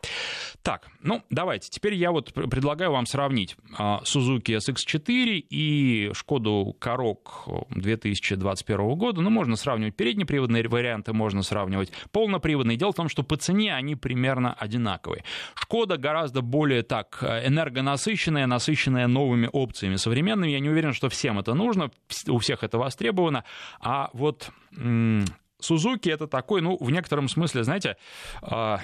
Так, 0.61 0.87
ну, 1.01 1.12
давайте, 1.29 1.69
теперь 1.69 1.95
я 1.95 2.11
вот 2.11 2.33
предлагаю 2.33 2.91
вам 2.91 3.05
сравнить 3.05 3.55
а, 3.77 4.01
Suzuki 4.03 4.57
SX4 4.57 5.45
и 5.49 6.11
Шкоду 6.13 6.75
Корок 6.79 7.47
2021 7.69 8.95
года. 8.95 9.21
Ну, 9.21 9.29
можно 9.29 9.55
сравнивать 9.55 9.95
переднеприводные 9.95 10.67
варианты, 10.67 11.13
можно 11.13 11.43
сравнивать 11.43 11.91
полноприводные. 12.11 12.77
Дело 12.77 12.91
в 12.91 12.95
том, 12.95 13.09
что 13.09 13.23
по 13.23 13.37
цене 13.37 13.73
они 13.73 13.95
примерно 13.95 14.53
одинаковые. 14.53 15.23
Шкода 15.55 15.97
гораздо 15.97 16.41
более 16.41 16.83
так 16.83 17.23
энергонасыщенная, 17.23 18.47
насыщенная 18.47 19.07
новыми 19.07 19.49
опциями 19.51 19.95
современными. 19.95 20.51
Я 20.51 20.59
не 20.59 20.69
уверен, 20.69 20.93
что 20.93 21.09
всем 21.09 21.39
это 21.39 21.53
нужно, 21.53 21.91
у 22.27 22.37
всех 22.39 22.63
это 22.63 22.77
востребовано. 22.77 23.43
А 23.79 24.09
вот 24.13 24.51
Сузуки 25.63 26.09
это 26.09 26.27
такой, 26.27 26.61
ну, 26.61 26.77
в 26.79 26.91
некотором 26.91 27.29
смысле, 27.29 27.63
знаете, 27.63 27.95
а, 28.41 28.79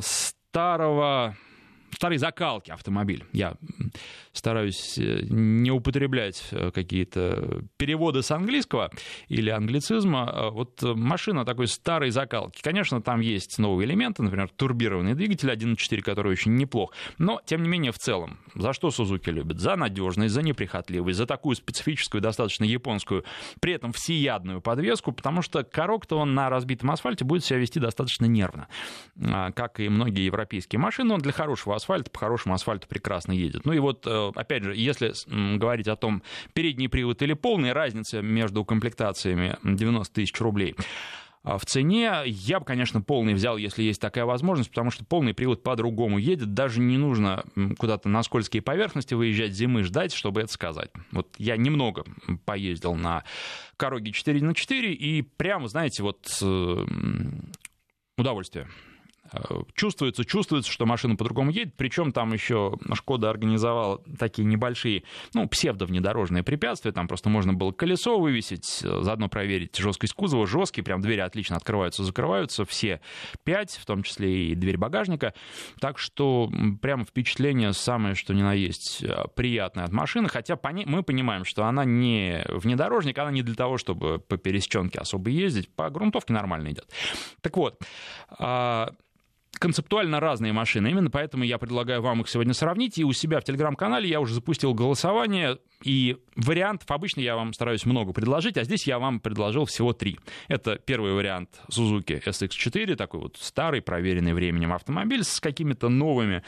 старого 0.00 1.34
старой 1.94 2.18
закалки 2.18 2.70
автомобиль. 2.70 3.24
Я 3.32 3.56
стараюсь 4.32 4.98
э, 4.98 5.20
не 5.28 5.70
употреблять 5.70 6.48
э, 6.50 6.70
какие-то 6.70 7.62
переводы 7.76 8.22
с 8.22 8.30
английского 8.30 8.90
или 9.28 9.50
англицизма. 9.50 10.30
А 10.30 10.50
вот 10.50 10.82
машина 10.82 11.44
такой 11.44 11.68
старой 11.68 12.10
закалки. 12.10 12.60
Конечно, 12.62 13.00
там 13.00 13.20
есть 13.20 13.58
новые 13.58 13.86
элементы, 13.88 14.22
например, 14.22 14.48
турбированный 14.48 15.14
двигатель 15.14 15.50
1.4, 15.50 16.00
который 16.02 16.32
очень 16.32 16.56
неплох. 16.56 16.92
Но, 17.18 17.40
тем 17.44 17.62
не 17.62 17.68
менее, 17.68 17.92
в 17.92 17.98
целом, 17.98 18.38
за 18.54 18.72
что 18.72 18.90
Сузуки 18.90 19.30
любят? 19.30 19.60
За 19.60 19.76
надежность, 19.76 20.34
за 20.34 20.42
неприхотливость, 20.42 21.18
за 21.18 21.26
такую 21.26 21.56
специфическую, 21.56 22.20
достаточно 22.20 22.64
японскую, 22.64 23.24
при 23.60 23.72
этом 23.72 23.92
всеядную 23.92 24.60
подвеску, 24.60 25.12
потому 25.12 25.42
что 25.42 25.62
корок-то 25.64 26.18
он 26.18 26.34
на 26.34 26.50
разбитом 26.50 26.90
асфальте 26.90 27.24
будет 27.24 27.44
себя 27.44 27.58
вести 27.58 27.80
достаточно 27.80 28.26
нервно. 28.26 28.68
А, 29.22 29.52
как 29.52 29.80
и 29.80 29.88
многие 29.88 30.24
европейские 30.24 30.80
машины, 30.80 31.14
он 31.14 31.20
для 31.20 31.32
хорошего 31.32 31.76
асфальта, 31.76 31.83
по 31.86 32.18
хорошему 32.18 32.54
асфальту 32.54 32.88
прекрасно 32.88 33.32
едет. 33.32 33.64
Ну 33.64 33.72
и 33.72 33.78
вот 33.78 34.06
э, 34.06 34.32
опять 34.34 34.64
же, 34.64 34.74
если 34.74 35.12
говорить 35.56 35.88
о 35.88 35.96
том, 35.96 36.22
передний 36.52 36.88
привод 36.88 37.22
или 37.22 37.32
полный, 37.32 37.72
разница 37.72 38.22
между 38.22 38.64
комплектациями 38.64 39.56
90 39.62 40.14
тысяч 40.14 40.40
рублей. 40.40 40.74
А 41.44 41.58
в 41.58 41.66
цене 41.66 42.22
я 42.24 42.58
бы, 42.58 42.64
конечно, 42.64 43.02
полный 43.02 43.34
взял, 43.34 43.58
если 43.58 43.82
есть 43.82 44.00
такая 44.00 44.24
возможность, 44.24 44.70
потому 44.70 44.90
что 44.90 45.04
полный 45.04 45.34
привод 45.34 45.62
по-другому 45.62 46.16
едет. 46.16 46.54
Даже 46.54 46.80
не 46.80 46.96
нужно 46.96 47.44
куда-то 47.78 48.08
на 48.08 48.22
скользкие 48.22 48.62
поверхности 48.62 49.12
выезжать 49.12 49.52
зимы 49.52 49.82
ждать, 49.82 50.14
чтобы 50.14 50.40
это 50.40 50.50
сказать. 50.50 50.90
Вот 51.12 51.28
я 51.36 51.58
немного 51.58 52.04
поездил 52.46 52.94
на 52.94 53.24
Короге 53.76 54.12
4 54.12 54.42
на 54.42 54.54
4 54.54 54.94
и 54.94 55.20
прямо, 55.20 55.68
знаете, 55.68 56.02
вот 56.02 56.26
э, 56.40 56.86
удовольствие 58.16 58.66
чувствуется, 59.74 60.24
чувствуется, 60.24 60.70
что 60.70 60.86
машина 60.86 61.16
по-другому 61.16 61.50
едет, 61.50 61.74
причем 61.76 62.12
там 62.12 62.32
еще 62.32 62.76
Шкода 62.94 63.30
организовала 63.30 64.02
такие 64.18 64.44
небольшие, 64.44 65.04
ну, 65.34 65.48
псевдо-внедорожные 65.48 66.42
препятствия, 66.42 66.92
там 66.92 67.08
просто 67.08 67.28
можно 67.28 67.52
было 67.52 67.72
колесо 67.72 68.18
вывесить, 68.18 68.80
заодно 68.80 69.28
проверить 69.28 69.76
жесткость 69.76 70.14
кузова, 70.14 70.46
жесткие, 70.46 70.84
прям 70.84 71.00
двери 71.00 71.20
отлично 71.20 71.56
открываются, 71.56 72.04
закрываются, 72.04 72.64
все 72.64 73.00
пять, 73.44 73.72
в 73.72 73.86
том 73.86 74.02
числе 74.02 74.48
и 74.48 74.54
дверь 74.54 74.76
багажника, 74.76 75.34
так 75.80 75.98
что 75.98 76.50
прям 76.80 77.04
впечатление 77.04 77.72
самое, 77.72 78.14
что 78.14 78.34
ни 78.34 78.42
на 78.42 78.52
есть, 78.52 79.02
э, 79.02 79.24
приятное 79.34 79.84
от 79.84 79.92
машины, 79.92 80.28
хотя 80.28 80.58
мы 80.86 81.02
понимаем, 81.02 81.44
что 81.44 81.64
она 81.64 81.84
не 81.84 82.44
внедорожник, 82.48 83.18
она 83.18 83.30
не 83.30 83.42
для 83.42 83.54
того, 83.54 83.78
чтобы 83.78 84.18
по 84.18 84.36
пересеченке 84.36 84.98
особо 84.98 85.30
ездить, 85.30 85.68
по 85.68 85.88
грунтовке 85.90 86.32
нормально 86.32 86.70
идет. 86.70 86.88
Так 87.40 87.56
вот, 87.56 87.80
а, 88.30 88.92
концептуально 89.58 90.20
разные 90.20 90.52
машины. 90.52 90.88
Именно 90.88 91.10
поэтому 91.10 91.44
я 91.44 91.58
предлагаю 91.58 92.02
вам 92.02 92.20
их 92.20 92.28
сегодня 92.28 92.54
сравнить. 92.54 92.98
И 92.98 93.04
у 93.04 93.12
себя 93.12 93.40
в 93.40 93.44
телеграм-канале 93.44 94.08
я 94.08 94.20
уже 94.20 94.34
запустил 94.34 94.74
голосование. 94.74 95.58
И 95.82 96.16
вариантов 96.36 96.90
обычно 96.90 97.20
я 97.20 97.36
вам 97.36 97.52
стараюсь 97.52 97.84
много 97.84 98.12
предложить, 98.12 98.56
а 98.56 98.64
здесь 98.64 98.86
я 98.86 98.98
вам 98.98 99.20
предложил 99.20 99.64
всего 99.64 99.92
три. 99.92 100.18
Это 100.48 100.76
первый 100.76 101.12
вариант 101.12 101.60
Suzuki 101.70 102.22
SX4, 102.24 102.96
такой 102.96 103.20
вот 103.20 103.36
старый, 103.38 103.82
проверенный 103.82 104.34
временем 104.34 104.72
автомобиль 104.72 105.24
с 105.24 105.40
какими-то 105.40 105.88
новыми 105.88 106.42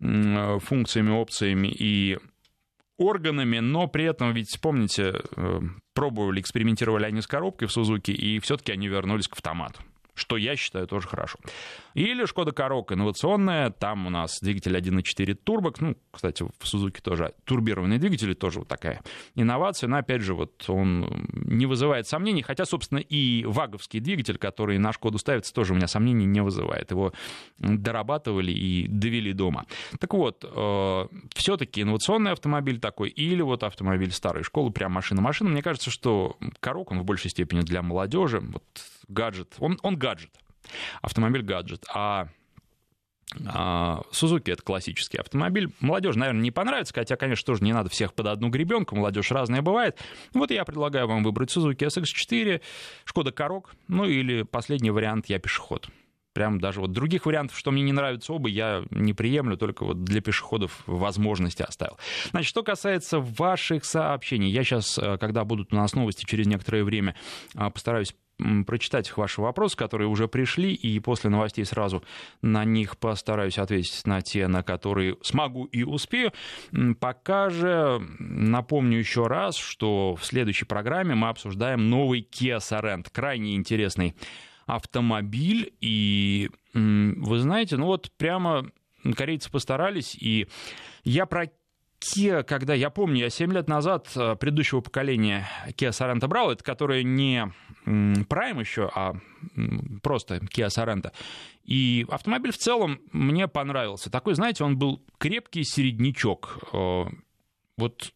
функциями, 0.00 1.10
опциями 1.10 1.68
и 1.68 2.18
органами, 3.00 3.58
но 3.58 3.86
при 3.86 4.04
этом, 4.04 4.32
ведь 4.32 4.58
помните, 4.60 5.14
э, 5.36 5.60
пробовали, 5.94 6.40
экспериментировали 6.40 7.06
они 7.06 7.22
с 7.22 7.26
коробкой 7.26 7.68
в 7.68 7.76
Suzuki, 7.76 8.12
и 8.12 8.38
все-таки 8.40 8.72
они 8.72 8.88
вернулись 8.88 9.26
к 9.26 9.32
автомату 9.32 9.80
что 10.20 10.36
я 10.36 10.54
считаю 10.54 10.86
тоже 10.86 11.08
хорошо. 11.08 11.38
Или 11.94 12.26
Шкода 12.26 12.52
Корок 12.52 12.92
инновационная, 12.92 13.70
там 13.70 14.06
у 14.06 14.10
нас 14.10 14.38
двигатель 14.40 14.76
1.4 14.76 15.34
турбок, 15.34 15.80
ну, 15.80 15.96
кстати, 16.12 16.44
в 16.58 16.66
Сузуке 16.66 17.00
тоже 17.00 17.34
турбированные 17.44 17.98
двигатели, 17.98 18.34
тоже 18.34 18.60
вот 18.60 18.68
такая 18.68 19.00
инновация, 19.34 19.88
но 19.88 19.96
опять 19.96 20.20
же, 20.20 20.34
вот 20.34 20.68
он 20.68 21.26
не 21.32 21.66
вызывает 21.66 22.06
сомнений, 22.06 22.42
хотя, 22.42 22.66
собственно, 22.66 22.98
и 22.98 23.44
ваговский 23.46 24.00
двигатель, 24.00 24.38
который 24.38 24.78
на 24.78 24.92
Шкоду 24.92 25.18
ставится, 25.18 25.54
тоже 25.54 25.72
у 25.72 25.76
меня 25.76 25.88
сомнений 25.88 26.26
не 26.26 26.42
вызывает. 26.42 26.90
Его 26.90 27.12
дорабатывали 27.58 28.52
и 28.52 28.86
довели 28.86 29.32
дома. 29.32 29.64
Так 29.98 30.12
вот, 30.14 30.44
э, 30.44 31.06
все-таки 31.34 31.82
инновационный 31.82 32.32
автомобиль 32.32 32.78
такой, 32.78 33.08
или 33.08 33.40
вот 33.40 33.62
автомобиль 33.62 34.12
старой 34.12 34.42
школы, 34.42 34.70
прям 34.70 34.92
машина-машина, 34.92 35.50
мне 35.50 35.62
кажется, 35.62 35.90
что 35.90 36.36
Корок, 36.60 36.92
он 36.92 37.00
в 37.00 37.04
большей 37.04 37.30
степени 37.30 37.62
для 37.62 37.82
молодежи, 37.82 38.40
вот 38.40 38.64
гаджет, 39.10 39.54
он, 39.58 39.78
он 39.82 39.96
гаджет, 39.96 40.30
автомобиль 41.02 41.42
гаджет, 41.42 41.84
а 41.94 42.28
Сузуки 44.10 44.50
это 44.50 44.62
классический 44.62 45.18
автомобиль. 45.18 45.72
Молодежь, 45.78 46.16
наверное, 46.16 46.42
не 46.42 46.50
понравится, 46.50 46.92
хотя, 46.92 47.14
конечно, 47.16 47.46
тоже 47.46 47.62
не 47.62 47.72
надо 47.72 47.88
всех 47.88 48.12
под 48.12 48.26
одну 48.26 48.48
гребенку, 48.48 48.96
молодежь 48.96 49.30
разная 49.30 49.62
бывает. 49.62 49.98
Вот 50.34 50.50
я 50.50 50.64
предлагаю 50.64 51.06
вам 51.06 51.22
выбрать 51.22 51.56
Suzuki 51.56 51.86
SX4, 51.86 52.60
Шкода 53.04 53.30
Корок, 53.30 53.72
ну 53.86 54.04
или 54.04 54.42
последний 54.42 54.90
вариант 54.90 55.26
я 55.26 55.38
пешеход. 55.38 55.88
Прям 56.32 56.60
даже 56.60 56.80
вот 56.80 56.92
других 56.92 57.26
вариантов, 57.26 57.58
что 57.58 57.70
мне 57.70 57.82
не 57.82 57.92
нравятся 57.92 58.32
оба, 58.32 58.48
я 58.48 58.84
не 58.90 59.12
приемлю, 59.14 59.56
только 59.56 59.84
вот 59.84 60.04
для 60.04 60.20
пешеходов 60.20 60.82
возможности 60.86 61.62
оставил. 61.62 61.98
Значит, 62.30 62.48
что 62.48 62.62
касается 62.62 63.18
ваших 63.18 63.84
сообщений, 63.84 64.50
я 64.50 64.62
сейчас, 64.62 64.96
э, 64.96 65.18
когда 65.18 65.44
будут 65.44 65.72
у 65.72 65.76
нас 65.76 65.94
новости 65.94 66.24
через 66.24 66.46
некоторое 66.46 66.84
время, 66.84 67.16
э, 67.56 67.70
постараюсь 67.70 68.14
прочитать 68.66 69.16
ваши 69.16 69.40
вопросы, 69.40 69.76
которые 69.76 70.08
уже 70.08 70.28
пришли, 70.28 70.72
и 70.72 70.98
после 71.00 71.30
новостей 71.30 71.64
сразу 71.64 72.02
на 72.42 72.64
них 72.64 72.98
постараюсь 72.98 73.58
ответить 73.58 74.06
на 74.06 74.22
те, 74.22 74.48
на 74.48 74.62
которые 74.62 75.16
смогу 75.22 75.64
и 75.64 75.82
успею. 75.82 76.32
Пока 77.00 77.50
же 77.50 78.00
напомню 78.18 78.98
еще 78.98 79.26
раз, 79.26 79.56
что 79.56 80.16
в 80.16 80.24
следующей 80.24 80.64
программе 80.64 81.14
мы 81.14 81.28
обсуждаем 81.28 81.88
новый 81.88 82.26
Kia 82.30 82.58
Sorento. 82.58 83.08
Крайне 83.12 83.54
интересный 83.56 84.14
автомобиль, 84.66 85.72
и 85.80 86.50
вы 86.74 87.38
знаете, 87.38 87.76
ну 87.76 87.86
вот 87.86 88.10
прямо 88.16 88.70
корейцы 89.16 89.50
постарались, 89.50 90.14
и 90.14 90.46
я 91.04 91.26
про 91.26 91.50
Kia, 92.00 92.42
когда, 92.42 92.72
я 92.72 92.88
помню, 92.88 93.20
я 93.20 93.30
7 93.30 93.52
лет 93.52 93.68
назад 93.68 94.08
э, 94.16 94.34
предыдущего 94.36 94.80
поколения 94.80 95.46
Kia 95.68 95.90
Sorento 95.90 96.28
брал, 96.28 96.50
это 96.50 96.64
который 96.64 97.04
не 97.04 97.52
Prime 97.84 98.58
еще, 98.58 98.90
а 98.94 99.14
просто 100.02 100.36
Kia 100.36 100.68
Sorento. 100.68 101.12
И 101.64 102.06
автомобиль 102.08 102.52
в 102.52 102.56
целом 102.56 103.00
мне 103.12 103.48
понравился. 103.48 104.10
Такой, 104.10 104.34
знаете, 104.34 104.64
он 104.64 104.78
был 104.78 105.02
крепкий 105.18 105.62
середнячок. 105.62 106.58
Э, 106.72 107.04
вот 107.76 108.12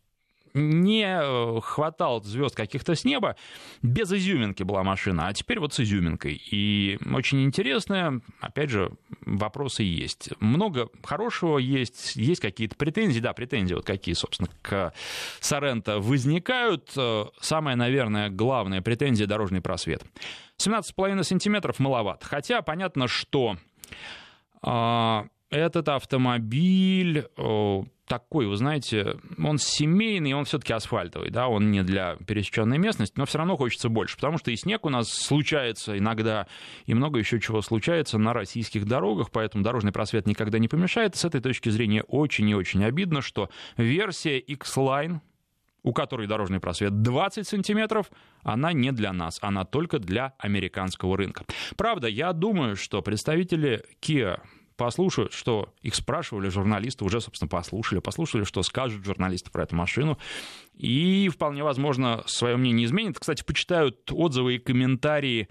не 0.54 1.04
э, 1.04 1.61
хватало 1.61 2.23
звезд 2.23 2.54
каких-то 2.54 2.94
с 2.94 3.04
неба, 3.04 3.37
без 3.82 4.12
изюминки 4.12 4.62
была 4.62 4.82
машина, 4.82 5.26
а 5.26 5.34
теперь 5.34 5.58
вот 5.58 5.75
с 5.75 5.80
изюминкой. 5.80 6.40
И 6.50 6.99
очень 7.12 7.42
интересная, 7.44 8.20
опять 8.40 8.70
же, 8.70 8.92
вопросы 9.26 9.82
есть. 9.82 10.30
Много 10.40 10.88
хорошего 11.02 11.58
есть, 11.58 12.16
есть 12.16 12.40
какие-то 12.40 12.76
претензии, 12.76 13.20
да, 13.20 13.32
претензии 13.32 13.75
вот 13.75 13.84
какие, 13.84 14.14
собственно, 14.14 14.49
к 14.62 14.92
Соренто 15.40 15.99
возникают. 15.99 16.92
Э, 16.96 17.25
самая, 17.40 17.76
наверное, 17.76 18.30
главная 18.30 18.80
претензия– 18.80 19.26
дорожный 19.28 19.61
просвет. 19.61 20.04
17,5 20.58 21.25
сантиметров 21.25 21.78
маловат. 21.80 22.23
Хотя 22.23 22.62
понятно, 22.62 23.08
что 23.08 23.56
А, 24.66 25.26
этот 25.50 25.88
автомобиль 25.90 27.26
такой, 28.06 28.46
вы 28.46 28.56
знаете, 28.56 29.16
он 29.42 29.58
семейный, 29.58 30.34
он 30.34 30.44
все-таки 30.44 30.73
асфальтовый, 30.73 31.30
да, 31.30 31.49
он 31.49 31.70
не 31.70 31.82
для 31.82 32.16
пересеченной 32.26 32.78
местности, 32.78 33.14
но 33.16 33.25
все 33.26 33.38
равно 33.38 33.56
хочется 33.56 33.88
больше, 33.88 34.16
потому 34.16 34.38
что 34.38 34.50
и 34.50 34.56
снег 34.56 34.84
у 34.84 34.90
нас 34.90 35.08
случается 35.08 35.96
иногда, 35.96 36.46
и 36.87 36.94
много 36.94 37.18
еще 37.18 37.40
чего 37.40 37.62
случается 37.62 38.18
на 38.18 38.32
российских 38.32 38.87
дорогах, 38.87 39.30
поэтому 39.30 39.64
дорожный 39.64 39.92
просвет 39.92 40.26
никогда 40.26 40.58
не 40.58 40.68
помешает. 40.68 41.16
С 41.16 41.25
этой 41.25 41.40
точки 41.40 41.70
зрения 41.70 42.02
очень 42.02 42.49
и 42.49 42.54
очень 42.54 42.84
обидно, 42.84 43.23
что 43.23 43.49
версия 43.76 44.38
X-Line, 44.38 45.20
у 45.82 45.92
которой 45.92 46.26
дорожный 46.26 46.61
просвет 46.61 47.02
20 47.02 47.46
сантиметров, 47.46 48.11
она 48.42 48.73
не 48.73 48.90
для 48.92 49.12
нас, 49.12 49.38
она 49.40 49.64
только 49.64 49.99
для 49.99 50.34
американского 50.38 51.16
рынка. 51.16 51.44
Правда, 51.76 52.08
я 52.08 52.32
думаю, 52.32 52.76
что 52.76 53.02
представители 53.02 53.84
Kia 54.00 54.40
послушают, 54.76 55.32
что 55.32 55.72
их 55.80 55.94
спрашивали 55.94 56.48
журналисты, 56.48 57.04
уже, 57.04 57.20
собственно, 57.20 57.48
послушали, 57.48 58.00
послушали, 58.00 58.44
что 58.44 58.62
скажут 58.62 59.04
журналисты 59.04 59.50
про 59.50 59.64
эту 59.64 59.76
машину, 59.76 60.18
и 60.74 61.28
вполне 61.28 61.62
возможно 61.62 62.22
свое 62.26 62.56
мнение 62.56 62.86
изменят. 62.86 63.18
Кстати, 63.18 63.42
почитают 63.44 64.10
отзывы 64.12 64.56
и 64.56 64.58
комментарии 64.58 65.48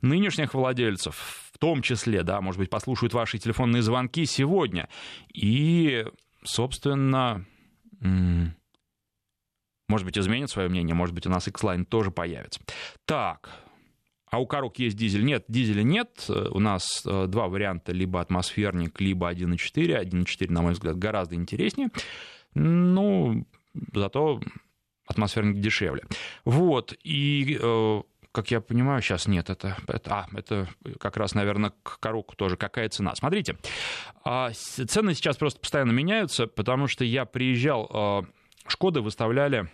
нынешних 0.00 0.54
владельцев, 0.54 1.50
в 1.52 1.58
том 1.58 1.82
числе, 1.82 2.22
да, 2.22 2.40
может 2.40 2.58
быть, 2.58 2.70
послушают 2.70 3.14
ваши 3.14 3.38
телефонные 3.38 3.82
звонки 3.82 4.26
сегодня, 4.26 4.88
и, 5.32 6.04
собственно, 6.42 7.44
может 9.88 10.04
быть, 10.04 10.18
изменят 10.18 10.50
свое 10.50 10.68
мнение, 10.68 10.94
может 10.94 11.14
быть, 11.14 11.26
у 11.26 11.30
нас 11.30 11.46
X-Line 11.48 11.84
тоже 11.84 12.10
появится. 12.10 12.60
Так, 13.04 13.63
а 14.34 14.38
у 14.38 14.46
корок 14.46 14.80
есть 14.80 14.96
дизель? 14.96 15.24
Нет, 15.24 15.44
дизеля 15.46 15.84
нет. 15.84 16.28
У 16.28 16.58
нас 16.58 17.04
э, 17.06 17.26
два 17.28 17.46
варианта, 17.46 17.92
либо 17.92 18.20
атмосферник, 18.20 19.00
либо 19.00 19.30
1.4. 19.32 20.02
1.4, 20.04 20.50
на 20.50 20.62
мой 20.62 20.72
взгляд, 20.72 20.98
гораздо 20.98 21.36
интереснее. 21.36 21.90
Ну, 22.54 23.46
зато 23.94 24.40
атмосферник 25.06 25.60
дешевле. 25.60 26.02
Вот, 26.44 26.96
и 27.04 27.56
э, 27.60 28.02
как 28.32 28.50
я 28.50 28.60
понимаю, 28.60 29.02
сейчас 29.02 29.28
нет, 29.28 29.50
это, 29.50 29.76
это, 29.86 30.10
а, 30.10 30.26
это 30.36 30.66
как 30.98 31.16
раз, 31.16 31.34
наверное, 31.34 31.72
к 31.84 32.00
коробку 32.00 32.34
тоже. 32.34 32.56
Какая 32.56 32.88
цена? 32.88 33.14
Смотрите, 33.14 33.56
а, 34.24 34.50
цены 34.52 35.14
сейчас 35.14 35.36
просто 35.36 35.60
постоянно 35.60 35.92
меняются, 35.92 36.48
потому 36.48 36.88
что 36.88 37.04
я 37.04 37.24
приезжал, 37.24 37.88
э, 37.94 38.22
Шкоды 38.66 39.02
выставляли 39.02 39.68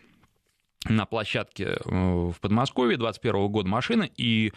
на 0.89 1.05
площадке 1.05 1.65
э, 1.65 1.77
в 1.85 2.35
Подмосковье 2.41 2.97
21 2.97 3.49
года 3.49 3.69
машины, 3.69 4.11
и 4.17 4.53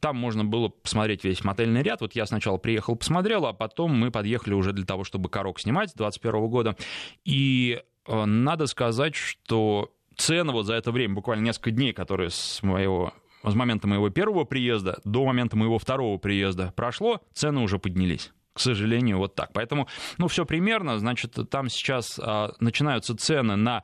там 0.00 0.16
можно 0.16 0.44
было 0.44 0.68
посмотреть 0.68 1.24
весь 1.24 1.42
мотельный 1.42 1.82
ряд. 1.82 2.00
Вот 2.02 2.14
я 2.14 2.26
сначала 2.26 2.58
приехал, 2.58 2.96
посмотрел, 2.96 3.46
а 3.46 3.52
потом 3.52 3.92
мы 3.92 4.10
подъехали 4.10 4.54
уже 4.54 4.72
для 4.72 4.84
того, 4.84 5.04
чтобы 5.04 5.30
корок 5.30 5.58
снимать 5.58 5.92
21 5.94 6.48
года. 6.48 6.76
И 7.24 7.82
э, 8.06 8.24
надо 8.24 8.66
сказать, 8.66 9.14
что 9.14 9.90
цены 10.16 10.52
вот 10.52 10.66
за 10.66 10.74
это 10.74 10.92
время, 10.92 11.14
буквально 11.14 11.44
несколько 11.44 11.70
дней, 11.70 11.92
которые 11.92 12.30
с 12.30 12.62
моего 12.62 13.12
с 13.42 13.54
момента 13.54 13.86
моего 13.86 14.08
первого 14.08 14.44
приезда 14.44 15.00
до 15.04 15.22
момента 15.24 15.54
моего 15.54 15.78
второго 15.78 16.16
приезда 16.16 16.72
прошло, 16.76 17.20
цены 17.34 17.60
уже 17.60 17.78
поднялись 17.78 18.32
к 18.54 18.60
сожалению, 18.60 19.18
вот 19.18 19.34
так. 19.34 19.52
Поэтому, 19.52 19.88
ну, 20.16 20.28
все 20.28 20.46
примерно, 20.46 21.00
значит, 21.00 21.36
там 21.50 21.68
сейчас 21.68 22.20
а, 22.22 22.52
начинаются 22.60 23.16
цены 23.16 23.56
на 23.56 23.82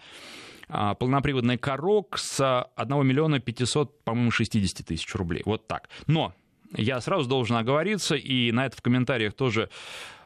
полноприводный 0.98 1.58
корок 1.58 2.18
с 2.18 2.64
1 2.76 3.06
миллиона 3.06 3.40
500, 3.40 4.04
по-моему, 4.04 4.30
60 4.30 4.86
тысяч 4.86 5.14
рублей. 5.14 5.42
Вот 5.44 5.66
так. 5.66 5.88
Но 6.06 6.32
я 6.76 7.00
сразу 7.00 7.28
должен 7.28 7.56
оговориться, 7.56 8.14
и 8.14 8.52
на 8.52 8.66
это 8.66 8.76
в 8.76 8.82
комментариях 8.82 9.34
тоже 9.34 9.70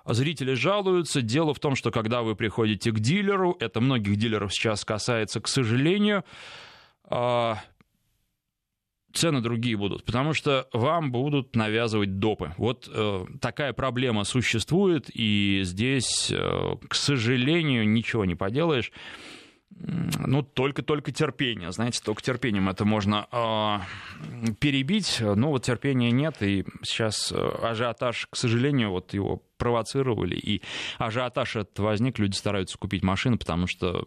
зрители 0.06 0.54
жалуются. 0.54 1.22
Дело 1.22 1.54
в 1.54 1.58
том, 1.58 1.76
что 1.76 1.90
когда 1.90 2.22
вы 2.22 2.36
приходите 2.36 2.90
к 2.90 3.00
дилеру, 3.00 3.56
это 3.60 3.80
многих 3.80 4.16
дилеров 4.16 4.52
сейчас 4.52 4.84
касается, 4.84 5.40
к 5.40 5.48
сожалению, 5.48 6.24
а, 7.04 7.58
цены 9.14 9.40
другие 9.40 9.76
будут, 9.76 10.04
потому 10.04 10.34
что 10.34 10.68
вам 10.72 11.12
будут 11.12 11.56
навязывать 11.56 12.18
допы. 12.18 12.52
Вот 12.58 12.90
э, 12.92 13.26
такая 13.40 13.72
проблема 13.72 14.24
существует, 14.24 15.08
и 15.12 15.60
здесь, 15.62 16.30
э, 16.30 16.76
к 16.88 16.94
сожалению, 16.94 17.88
ничего 17.88 18.24
не 18.24 18.34
поделаешь 18.34 18.92
ну, 19.78 20.42
только-только 20.42 21.12
терпение. 21.12 21.72
Знаете, 21.72 22.00
только 22.02 22.22
терпением 22.22 22.68
это 22.68 22.84
можно 22.84 23.26
э, 23.32 24.52
перебить. 24.60 25.18
Но 25.20 25.50
вот 25.50 25.64
терпения 25.64 26.10
нет, 26.10 26.42
и 26.42 26.64
сейчас 26.82 27.32
э, 27.32 27.36
ажиотаж, 27.62 28.28
к 28.30 28.36
сожалению, 28.36 28.90
вот 28.90 29.12
его 29.14 29.42
провоцировали, 29.56 30.37
и 30.37 30.62
ажиотаж 30.98 31.57
этот 31.57 31.78
возник, 31.78 32.18
люди 32.18 32.35
стараются 32.35 32.78
купить 32.78 33.02
машины, 33.02 33.38
потому 33.38 33.66
что 33.66 34.05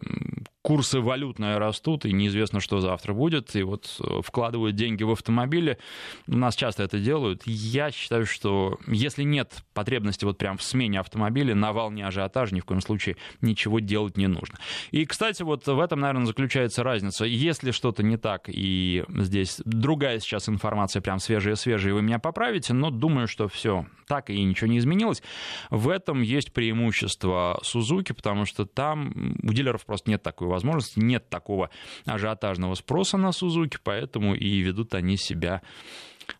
курсы 0.62 1.00
валютные 1.00 1.56
растут, 1.56 2.04
и 2.04 2.12
неизвестно, 2.12 2.60
что 2.60 2.80
завтра 2.80 3.14
будет, 3.14 3.56
и 3.56 3.62
вот 3.62 3.96
э, 4.00 4.20
вкладывают 4.22 4.76
деньги 4.76 5.02
в 5.02 5.10
автомобили. 5.10 5.78
У 6.26 6.36
нас 6.36 6.56
часто 6.56 6.82
это 6.82 6.98
делают. 6.98 7.42
Я 7.46 7.90
считаю, 7.90 8.26
что 8.26 8.78
если 8.86 9.22
нет 9.22 9.64
потребности 9.72 10.26
вот 10.26 10.36
прям 10.36 10.58
в 10.58 10.62
смене 10.62 11.00
автомобиля, 11.00 11.54
на 11.54 11.72
волне 11.72 12.06
ажиотажа 12.06 12.54
ни 12.54 12.60
в 12.60 12.66
коем 12.66 12.82
случае 12.82 13.16
ничего 13.40 13.80
делать 13.80 14.18
не 14.18 14.26
нужно. 14.26 14.58
И, 14.90 15.06
кстати, 15.06 15.42
вот 15.42 15.66
в 15.66 15.80
этом, 15.80 16.00
наверное, 16.00 16.26
заключается 16.26 16.82
разница. 16.82 17.24
Если 17.24 17.70
что-то 17.70 18.02
не 18.02 18.18
так, 18.18 18.44
и 18.48 19.04
здесь 19.08 19.62
другая 19.64 20.18
сейчас 20.20 20.50
информация, 20.50 21.00
прям 21.00 21.18
свежая-свежая, 21.18 21.94
вы 21.94 22.02
меня 22.02 22.18
поправите, 22.18 22.74
но 22.74 22.90
думаю, 22.90 23.26
что 23.26 23.48
все 23.48 23.86
так 24.06 24.30
и 24.30 24.42
ничего 24.42 24.68
не 24.70 24.78
изменилось. 24.78 25.22
В 25.70 25.88
этом 25.88 26.22
есть 26.22 26.52
преимущество 26.52 27.58
Сузуки, 27.62 28.12
потому 28.12 28.44
что 28.44 28.64
там 28.66 29.36
у 29.42 29.52
дилеров 29.52 29.84
просто 29.84 30.10
нет 30.10 30.22
такой 30.22 30.48
возможности, 30.48 30.98
нет 30.98 31.28
такого 31.28 31.70
ажиотажного 32.04 32.74
спроса 32.74 33.16
на 33.16 33.32
Сузуки, 33.32 33.78
поэтому 33.82 34.34
и 34.34 34.58
ведут 34.60 34.94
они 34.94 35.16
себя 35.16 35.62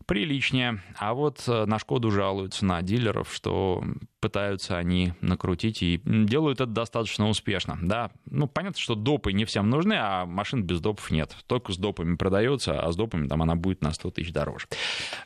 приличнее. 0.08 0.82
А 0.96 1.12
вот 1.12 1.44
э, 1.46 1.66
на 1.66 1.78
Шкоду 1.78 2.10
жалуются 2.10 2.64
на 2.64 2.80
дилеров, 2.80 3.32
что 3.32 3.84
пытаются 4.20 4.76
они 4.76 5.12
накрутить 5.20 5.82
и 5.82 6.00
делают 6.04 6.60
это 6.60 6.70
достаточно 6.70 7.28
успешно. 7.28 7.78
Да, 7.82 8.10
ну 8.26 8.48
понятно, 8.48 8.80
что 8.80 8.94
допы 8.94 9.32
не 9.32 9.44
всем 9.44 9.70
нужны, 9.70 9.94
а 9.98 10.26
машин 10.26 10.62
без 10.62 10.80
допов 10.80 11.10
нет. 11.10 11.36
Только 11.46 11.72
с 11.72 11.76
допами 11.76 12.16
продается, 12.16 12.80
а 12.80 12.90
с 12.90 12.96
допами 12.96 13.28
там 13.28 13.42
она 13.42 13.54
будет 13.54 13.82
на 13.82 13.92
100 13.92 14.10
тысяч 14.12 14.32
дороже. 14.32 14.66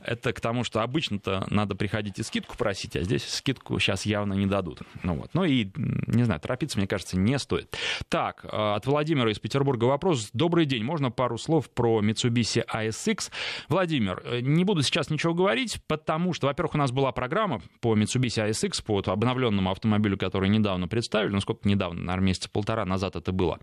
Это 0.00 0.32
к 0.32 0.40
тому, 0.40 0.64
что 0.64 0.82
обычно-то 0.82 1.46
надо 1.48 1.74
приходить 1.74 2.18
и 2.18 2.22
скидку 2.22 2.56
просить, 2.56 2.96
а 2.96 3.02
здесь 3.02 3.24
скидку 3.24 3.78
сейчас 3.78 4.04
явно 4.04 4.34
не 4.34 4.46
дадут. 4.46 4.80
Ну 5.02 5.14
вот. 5.14 5.30
Ну 5.32 5.44
и, 5.44 5.70
не 5.76 6.24
знаю, 6.24 6.40
торопиться, 6.40 6.78
мне 6.78 6.86
кажется, 6.86 7.16
не 7.16 7.38
стоит. 7.38 7.76
Так, 8.08 8.44
э, 8.44 8.48
от 8.48 8.84
Владимира 8.86 9.30
из 9.30 9.38
Петербурга 9.38 9.84
вопрос. 9.84 10.30
Добрый 10.32 10.66
день, 10.66 10.84
можно 10.84 11.10
пару 11.10 11.38
слов 11.38 11.70
про 11.70 12.02
Mitsubishi 12.02 12.64
ASX? 12.66 13.30
Владимир, 13.68 14.22
э, 14.24 14.40
не 14.40 14.64
буду 14.64 14.71
сейчас 14.80 15.10
ничего 15.10 15.34
говорить, 15.34 15.80
потому 15.86 16.32
что, 16.32 16.46
во-первых, 16.46 16.74
у 16.74 16.78
нас 16.78 16.90
была 16.92 17.12
программа 17.12 17.60
по 17.80 17.94
Mitsubishi 17.94 18.48
ASX, 18.48 18.82
по 18.82 19.02
обновленному 19.04 19.70
автомобилю, 19.70 20.16
который 20.16 20.48
недавно 20.48 20.88
представили, 20.88 21.32
ну 21.32 21.40
сколько 21.40 21.68
недавно, 21.68 22.00
наверное, 22.00 22.28
месяца 22.28 22.48
полтора 22.50 22.86
назад 22.86 23.16
это 23.16 23.32
было 23.32 23.58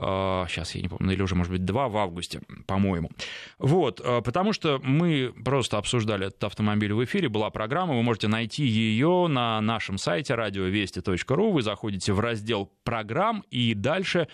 сейчас 0.00 0.74
а, 0.74 0.78
я 0.78 0.82
не 0.82 0.88
помню, 0.88 1.12
или 1.12 1.22
уже, 1.22 1.34
может 1.34 1.52
быть, 1.52 1.64
два 1.64 1.88
в 1.88 1.96
августе, 1.98 2.40
по-моему. 2.66 3.10
Вот, 3.58 4.00
а, 4.02 4.22
потому 4.22 4.52
что 4.52 4.80
мы 4.82 5.32
просто 5.44 5.76
обсуждали 5.76 6.28
этот 6.28 6.42
автомобиль 6.44 6.92
в 6.94 7.04
эфире, 7.04 7.28
была 7.28 7.50
программа, 7.50 7.94
вы 7.94 8.02
можете 8.02 8.28
найти 8.28 8.64
ее 8.64 9.26
на 9.28 9.60
нашем 9.60 9.98
сайте 9.98 10.34
радиовести.ру, 10.34 11.50
вы 11.50 11.62
заходите 11.62 12.12
в 12.12 12.20
раздел 12.20 12.70
программ, 12.82 13.44
и 13.50 13.74
дальше 13.74 14.28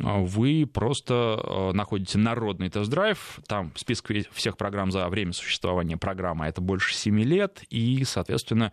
а, 0.00 0.18
вы 0.18 0.68
просто 0.72 1.72
находите 1.74 2.18
народный 2.18 2.70
тест-драйв, 2.70 3.40
там 3.48 3.72
список 3.74 4.12
всех 4.32 4.56
программ 4.56 4.92
за 4.92 5.08
время 5.08 5.32
существования 5.32 5.96
программы, 5.96 6.46
это 6.46 6.60
больше 6.60 6.94
7 6.94 7.20
лет, 7.20 7.62
и, 7.70 8.04
соответственно, 8.04 8.72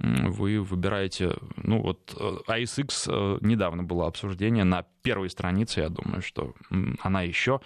вы 0.00 0.60
выбираете, 0.60 1.34
ну 1.56 1.80
вот 1.82 2.14
ASX 2.48 3.08
э, 3.08 3.12
э, 3.12 3.38
недавно 3.46 3.82
было 3.82 4.06
обсуждение 4.06 4.64
на 4.64 4.84
первой 5.02 5.28
странице, 5.30 5.80
я 5.80 5.88
думаю, 5.88 6.22
что 6.22 6.54
она 7.00 7.22
еще 7.22 7.60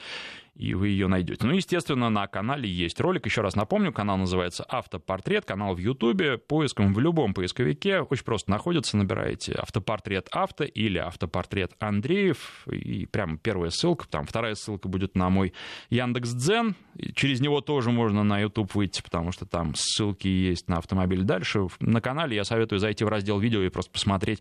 и 0.55 0.75
вы 0.75 0.89
ее 0.89 1.09
найдете. 1.09 1.47
Ну, 1.47 1.53
естественно, 1.53 2.11
на 2.11 2.27
канале 2.27 2.69
есть 2.69 3.01
ролик. 3.01 3.27
Еще 3.27 3.41
раз 3.41 3.57
напомню, 3.57 3.93
канал 3.93 4.17
называется 4.17 4.65
«Автопортрет», 4.69 5.45
канал 5.45 5.75
в 5.75 5.79
Ютубе. 5.79 6.39
Поиском 6.39 6.95
в 6.95 7.01
любом 7.01 7.35
поисковике 7.35 8.01
очень 8.01 8.25
просто 8.25 8.51
находится. 8.51 8.97
Набираете 8.97 9.55
«Автопортрет 9.55 10.29
авто» 10.31 10.65
или 10.65 10.99
«Автопортрет 10.99 11.73
Андреев». 11.81 12.67
И 12.71 13.07
прямо 13.07 13.37
первая 13.37 13.71
ссылка, 13.71 14.07
там 14.09 14.27
вторая 14.27 14.55
ссылка 14.55 14.89
будет 14.89 15.17
на 15.17 15.29
мой 15.29 15.53
Яндекс.Дзен. 15.91 16.77
Через 17.15 17.41
него 17.41 17.61
тоже 17.61 17.91
можно 17.91 18.23
на 18.23 18.41
YouTube 18.41 18.75
выйти, 18.75 19.03
потому 19.03 19.33
что 19.33 19.47
там 19.47 19.75
ссылки 19.75 20.29
есть 20.29 20.69
на 20.69 20.77
автомобиль 20.77 21.23
дальше. 21.23 21.67
На 21.81 22.01
канале 22.01 22.37
я 22.37 22.45
советую 22.45 22.79
зайти 22.79 23.05
в 23.05 23.09
раздел 23.09 23.41
видео 23.41 23.63
и 23.63 23.69
просто 23.69 23.91
посмотреть, 23.91 24.41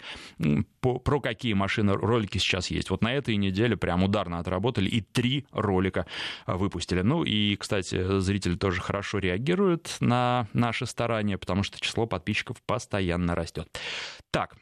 про 0.80 1.20
какие 1.20 1.54
машины 1.54 1.94
ролики 1.94 2.38
сейчас 2.38 2.70
есть. 2.70 2.92
Вот 2.92 3.02
на 3.02 3.14
этой 3.14 3.36
неделе 3.36 3.76
прям 3.76 4.04
ударно 4.04 4.38
отработали, 4.38 4.90
и 4.90 5.02
три 5.02 5.46
ролика 5.52 6.03
выпустили. 6.48 7.02
Ну 7.02 7.24
и, 7.24 7.56
кстати, 7.56 8.20
зрители 8.20 8.56
тоже 8.56 8.82
хорошо 8.82 9.20
реагируют 9.20 9.98
на 10.00 10.48
наши 10.54 10.86
старания, 10.86 11.38
потому 11.38 11.64
что 11.64 11.80
число 11.80 12.06
подписчиков 12.06 12.58
постоянно 12.66 13.36
растет. 13.36 13.68
Так, 14.32 14.56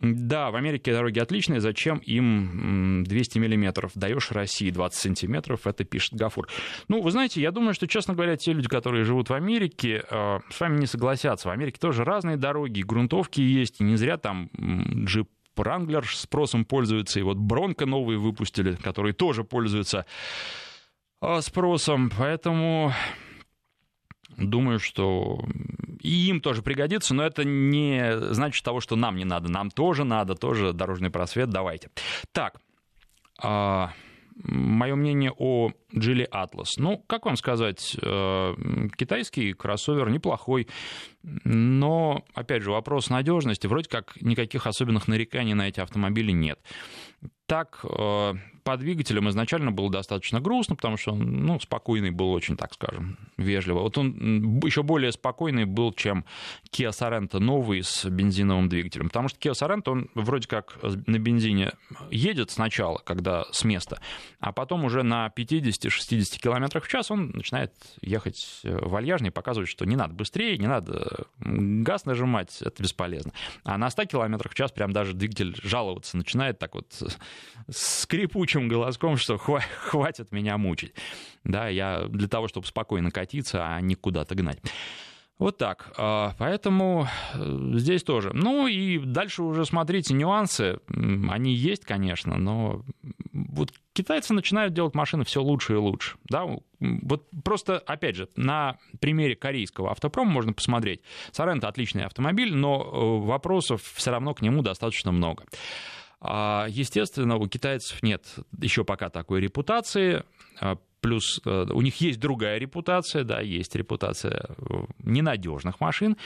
да, 0.00 0.50
в 0.50 0.56
Америке 0.56 0.92
дороги 0.92 1.18
отличные, 1.18 1.60
зачем 1.60 1.98
им 1.98 3.04
200 3.04 3.38
миллиметров? 3.38 3.92
Даешь 3.94 4.30
России 4.32 4.70
20 4.70 4.98
сантиметров, 4.98 5.66
это 5.66 5.84
пишет 5.84 6.14
Гафур. 6.14 6.48
Ну, 6.88 7.00
вы 7.00 7.10
знаете, 7.10 7.40
я 7.40 7.50
думаю, 7.50 7.74
что, 7.74 7.86
честно 7.86 8.14
говоря, 8.14 8.36
те 8.36 8.52
люди, 8.52 8.68
которые 8.68 9.04
живут 9.04 9.30
в 9.30 9.34
Америке, 9.34 10.04
э, 10.08 10.38
с 10.50 10.60
вами 10.60 10.78
не 10.78 10.86
согласятся. 10.86 11.48
В 11.48 11.52
Америке 11.52 11.78
тоже 11.80 12.04
разные 12.04 12.36
дороги, 12.36 12.82
грунтовки 12.82 13.40
есть, 13.40 13.80
и 13.80 13.84
не 13.84 13.96
зря 13.96 14.18
там 14.18 14.50
джип 15.06 15.28
Wrangler 15.56 16.04
спросом 16.06 16.64
пользуется, 16.64 17.20
и 17.20 17.22
вот 17.22 17.36
Бронко 17.36 17.86
новые 17.86 18.18
выпустили, 18.18 18.74
которые 18.74 19.12
тоже 19.12 19.44
пользуются 19.44 20.06
э, 21.20 21.40
спросом, 21.40 22.10
поэтому 22.16 22.92
думаю, 24.36 24.78
что 24.78 25.44
и 26.00 26.28
им 26.28 26.40
тоже 26.40 26.62
пригодится, 26.62 27.14
но 27.14 27.24
это 27.24 27.44
не 27.44 28.32
значит 28.32 28.64
того, 28.64 28.80
что 28.80 28.96
нам 28.96 29.16
не 29.16 29.24
надо. 29.24 29.50
Нам 29.50 29.70
тоже 29.70 30.04
надо, 30.04 30.34
тоже 30.34 30.72
дорожный 30.72 31.10
просвет, 31.10 31.48
давайте. 31.50 31.90
Так, 32.32 32.60
а, 33.38 33.92
мое 34.42 34.94
мнение 34.94 35.32
о 35.36 35.70
Geely 35.94 36.28
Atlas. 36.30 36.70
Ну, 36.78 36.98
как 37.06 37.26
вам 37.26 37.36
сказать, 37.36 37.96
э, 38.00 38.54
китайский 38.96 39.52
кроссовер 39.52 40.10
неплохой, 40.10 40.68
но, 41.22 42.24
опять 42.34 42.62
же, 42.62 42.70
вопрос 42.70 43.10
надежности. 43.10 43.66
Вроде 43.66 43.88
как 43.88 44.20
никаких 44.20 44.66
особенных 44.66 45.08
нареканий 45.08 45.54
на 45.54 45.68
эти 45.68 45.80
автомобили 45.80 46.32
нет. 46.32 46.58
Так, 47.46 47.84
э, 47.84 48.34
по 48.64 48.78
двигателям 48.78 49.28
изначально 49.28 49.70
было 49.70 49.90
достаточно 49.90 50.40
грустно, 50.40 50.74
потому 50.74 50.96
что 50.96 51.12
он 51.12 51.44
ну, 51.44 51.60
спокойный 51.60 52.10
был 52.10 52.32
очень, 52.32 52.56
так 52.56 52.72
скажем, 52.72 53.18
вежливо. 53.36 53.80
Вот 53.80 53.98
он 53.98 54.58
еще 54.60 54.82
более 54.82 55.12
спокойный 55.12 55.66
был, 55.66 55.92
чем 55.92 56.24
Kia 56.72 56.90
Sorento 56.90 57.38
новый 57.38 57.82
с 57.82 58.06
бензиновым 58.06 58.70
двигателем. 58.70 59.08
Потому 59.08 59.28
что 59.28 59.38
Kia 59.38 59.52
Sorento, 59.52 59.90
он 59.90 60.08
вроде 60.14 60.48
как 60.48 60.78
на 60.82 61.18
бензине 61.18 61.72
едет 62.10 62.50
сначала, 62.50 62.98
когда 62.98 63.44
с 63.52 63.64
места, 63.64 64.00
а 64.40 64.52
потом 64.52 64.86
уже 64.86 65.02
на 65.02 65.30
50-60 65.36 66.40
км 66.40 66.80
в 66.80 66.88
час 66.88 67.10
он 67.10 67.32
начинает 67.34 67.72
ехать 68.00 68.60
э, 68.64 68.78
вальяжно 68.80 69.26
и 69.26 69.30
показывать, 69.30 69.68
что 69.68 69.84
не 69.84 69.96
надо 69.96 70.14
быстрее, 70.14 70.56
не 70.56 70.66
надо 70.66 71.26
газ 71.38 72.06
нажимать, 72.06 72.62
это 72.62 72.82
бесполезно. 72.82 73.32
А 73.62 73.76
на 73.76 73.90
100 73.90 74.06
км 74.06 74.48
в 74.48 74.54
час 74.54 74.72
прям 74.72 74.92
даже 74.92 75.12
двигатель 75.12 75.54
жаловаться 75.62 76.16
начинает 76.16 76.58
так 76.58 76.74
вот 76.74 76.86
скрипуче 77.70 78.53
скрипучим 78.54 78.68
голоском, 78.68 79.16
что 79.16 79.38
хватит 79.38 80.32
меня 80.32 80.56
мучить. 80.56 80.94
Да, 81.44 81.68
я 81.68 82.06
для 82.08 82.28
того, 82.28 82.48
чтобы 82.48 82.66
спокойно 82.66 83.10
катиться, 83.10 83.66
а 83.66 83.80
не 83.80 83.94
куда-то 83.94 84.34
гнать. 84.34 84.58
Вот 85.36 85.58
так. 85.58 85.92
А, 85.98 86.34
поэтому 86.38 87.08
э, 87.34 87.72
здесь 87.74 88.04
тоже. 88.04 88.30
Ну 88.32 88.68
и 88.68 88.98
дальше 88.98 89.42
уже 89.42 89.64
смотрите 89.64 90.14
нюансы. 90.14 90.78
Они 90.88 91.52
есть, 91.52 91.84
конечно, 91.84 92.36
но 92.36 92.84
вот 93.32 93.72
китайцы 93.92 94.32
начинают 94.32 94.74
делать 94.74 94.94
машины 94.94 95.24
все 95.24 95.42
лучше 95.42 95.72
и 95.72 95.76
лучше. 95.76 96.16
Да? 96.30 96.46
Вот 96.78 97.28
просто, 97.42 97.78
опять 97.78 98.14
же, 98.14 98.28
на 98.36 98.78
примере 99.00 99.34
корейского 99.34 99.90
автопрома 99.90 100.30
можно 100.30 100.52
посмотреть. 100.52 101.00
Соренто 101.32 101.66
отличный 101.66 102.04
автомобиль, 102.04 102.54
но 102.54 102.82
э, 102.84 103.26
вопросов 103.26 103.82
все 103.82 104.12
равно 104.12 104.34
к 104.34 104.40
нему 104.40 104.62
достаточно 104.62 105.10
много. 105.10 105.44
А, 106.26 106.66
естественно, 106.70 107.36
у 107.36 107.46
китайцев 107.46 108.02
нет 108.02 108.24
еще 108.58 108.82
пока 108.82 109.10
такой 109.10 109.40
репутации. 109.40 110.24
А, 110.58 110.78
плюс 111.04 111.38
э, 111.44 111.66
у 111.70 111.82
них 111.82 111.96
есть 112.00 112.18
другая 112.18 112.56
репутация, 112.56 113.24
да, 113.24 113.40
есть 113.40 113.76
репутация 113.76 114.46
э, 114.56 114.84
ненадежных 115.00 115.78
машин, 115.78 116.16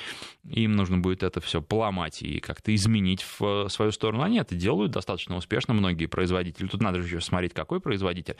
им 0.44 0.76
нужно 0.76 0.98
будет 0.98 1.24
это 1.24 1.40
все 1.40 1.61
поломать 1.61 2.22
и 2.22 2.38
как-то 2.38 2.72
изменить 2.72 3.22
в 3.22 3.66
э, 3.66 3.68
свою 3.70 3.90
сторону. 3.90 4.22
Они 4.22 4.38
это 4.38 4.54
делают 4.54 4.92
достаточно 4.92 5.34
успешно, 5.34 5.74
многие 5.74 6.06
производители. 6.06 6.68
Тут 6.68 6.80
надо 6.80 7.02
же 7.02 7.08
еще 7.08 7.20
смотреть, 7.20 7.54
какой 7.54 7.80
производитель. 7.80 8.37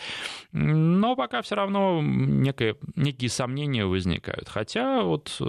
Но 0.53 1.17
пока 1.17 1.43
все 1.43 1.57
равно 1.57 2.01
некое, 2.01 2.77
некие 2.95 3.31
сомнения 3.31 3.85
возникают. 3.85 4.49
Хотя 4.49 5.03
вот 5.03 5.43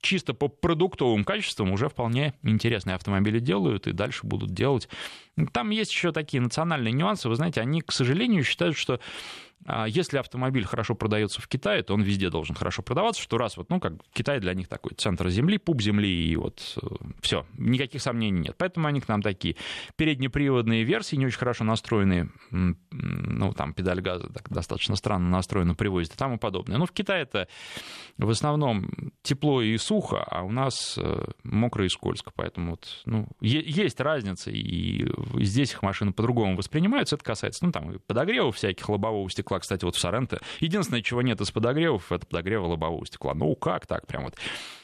чисто 0.00 0.32
по 0.32 0.46
продуктовым 0.46 1.24
качествам 1.24 1.72
уже 1.72 1.88
вполне 1.88 2.34
интересные 2.44 2.94
автомобили 2.94 3.40
делают 3.40 3.88
и 3.88 3.92
дальше 3.92 4.24
будут 4.24 4.50
делать. 4.50 4.88
Там 5.52 5.70
есть 5.70 5.92
еще 5.92 6.12
такие 6.12 6.40
национальные 6.40 6.92
нюансы. 6.92 7.28
Вы 7.28 7.36
знаете, 7.36 7.60
они, 7.60 7.80
к 7.80 7.92
сожалению, 7.92 8.44
считают, 8.44 8.76
что 8.76 9.00
а 9.66 9.86
если 9.86 10.16
автомобиль 10.16 10.64
хорошо 10.64 10.94
продается 10.94 11.42
в 11.42 11.48
Китае, 11.48 11.82
то 11.82 11.92
он 11.92 12.02
везде 12.02 12.30
должен 12.30 12.56
хорошо 12.56 12.82
продаваться, 12.82 13.20
что 13.20 13.36
раз 13.36 13.58
вот, 13.58 13.68
ну, 13.68 13.78
как 13.78 13.92
Китай 14.12 14.40
для 14.40 14.54
них 14.54 14.68
такой 14.68 14.92
центр 14.96 15.28
земли, 15.28 15.58
пуп 15.58 15.82
земли, 15.82 16.08
и 16.08 16.34
вот 16.36 16.78
э, 16.82 16.86
все, 17.20 17.44
никаких 17.58 18.00
сомнений 18.00 18.40
нет. 18.40 18.54
Поэтому 18.56 18.86
они 18.86 19.00
к 19.00 19.08
нам 19.08 19.20
такие 19.20 19.56
переднеприводные 19.96 20.84
версии, 20.84 21.16
не 21.16 21.26
очень 21.26 21.38
хорошо 21.38 21.64
настроенные, 21.64 22.30
ну, 22.50 23.52
там 23.52 23.74
педаль 23.74 24.00
газа 24.00 24.28
так, 24.32 24.48
достаточно 24.48 24.96
странно 24.96 25.28
настроена, 25.28 25.74
привозят 25.74 26.14
и 26.14 26.16
тому 26.16 26.38
подобное. 26.38 26.78
Но 26.78 26.86
в 26.86 26.92
Китае 26.92 27.22
это 27.22 27.46
в 28.16 28.30
основном 28.30 28.90
тепло 29.22 29.60
и 29.60 29.76
сухо, 29.76 30.24
а 30.24 30.42
у 30.42 30.50
нас 30.50 30.96
э, 30.96 31.24
мокро 31.42 31.84
и 31.84 31.88
скользко, 31.90 32.32
поэтому 32.34 32.72
вот, 32.72 33.02
ну, 33.04 33.28
есть 33.40 34.00
разница, 34.00 34.50
и 34.50 35.04
здесь 35.38 35.72
их 35.72 35.82
машины 35.82 36.12
по-другому 36.12 36.56
воспринимаются, 36.56 37.16
это 37.16 37.24
касается, 37.24 37.64
ну, 37.64 37.72
там, 37.72 37.92
и 37.92 37.98
подогрева 37.98 38.52
всяких 38.52 38.88
лобового 38.88 39.28
стекла, 39.30 39.58
кстати, 39.60 39.84
вот 39.84 39.96
в 39.96 39.98
Соренто. 39.98 40.40
Единственное, 40.60 41.02
чего 41.02 41.22
нет 41.22 41.40
из 41.40 41.50
подогревов, 41.50 42.10
это 42.12 42.26
подогрева 42.26 42.66
лобового 42.66 43.06
стекла. 43.06 43.34
Ну, 43.34 43.54
как 43.54 43.86
так 43.86 44.06
прям 44.06 44.24
вот? 44.24 44.34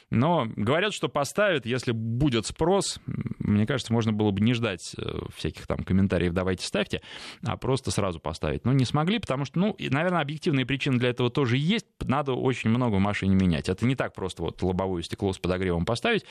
Но 0.09 0.47
говорят, 0.55 0.93
что 0.93 1.09
поставят, 1.09 1.65
если 1.65 1.91
будет 1.91 2.45
спрос. 2.45 2.99
Мне 3.39 3.65
кажется, 3.65 3.91
можно 3.91 4.13
было 4.13 4.31
бы 4.31 4.39
не 4.39 4.53
ждать 4.53 4.95
э, 4.97 5.19
всяких 5.35 5.67
там 5.67 5.79
комментариев 5.79 6.33
«давайте 6.33 6.65
ставьте», 6.65 7.01
а 7.45 7.57
просто 7.57 7.91
сразу 7.91 8.19
поставить. 8.19 8.63
Но 8.63 8.71
не 8.71 8.85
смогли, 8.85 9.19
потому 9.19 9.45
что, 9.45 9.59
ну, 9.59 9.75
наверное, 9.77 10.21
объективные 10.21 10.65
причины 10.65 10.97
для 10.97 11.09
этого 11.09 11.29
тоже 11.29 11.57
есть. 11.57 11.85
Надо 12.01 12.33
очень 12.33 12.69
много 12.69 12.95
в 12.95 12.99
машине 12.99 13.35
менять. 13.35 13.67
Это 13.69 13.85
не 13.85 13.95
так 13.95 14.13
просто 14.13 14.43
вот 14.43 14.61
лобовое 14.61 15.01
стекло 15.01 15.33
с 15.33 15.39
подогревом 15.39 15.85
поставить. 15.85 16.25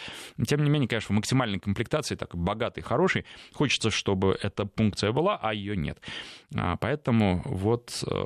Тем 0.47 0.65
не 0.65 0.71
менее, 0.71 0.89
конечно, 0.89 1.12
в 1.12 1.17
максимальной 1.17 1.59
комплектации, 1.59 2.15
так 2.15 2.35
богатый, 2.35 2.81
хороший, 2.81 3.27
хочется, 3.53 3.91
чтобы 3.91 4.39
эта 4.43 4.69
функция 4.77 5.12
была, 5.12 5.39
а 5.41 5.53
ее 5.53 5.77
нет. 5.77 5.99
А, 6.55 6.77
поэтому 6.77 7.43
вот 7.45 8.05
э, 8.07 8.25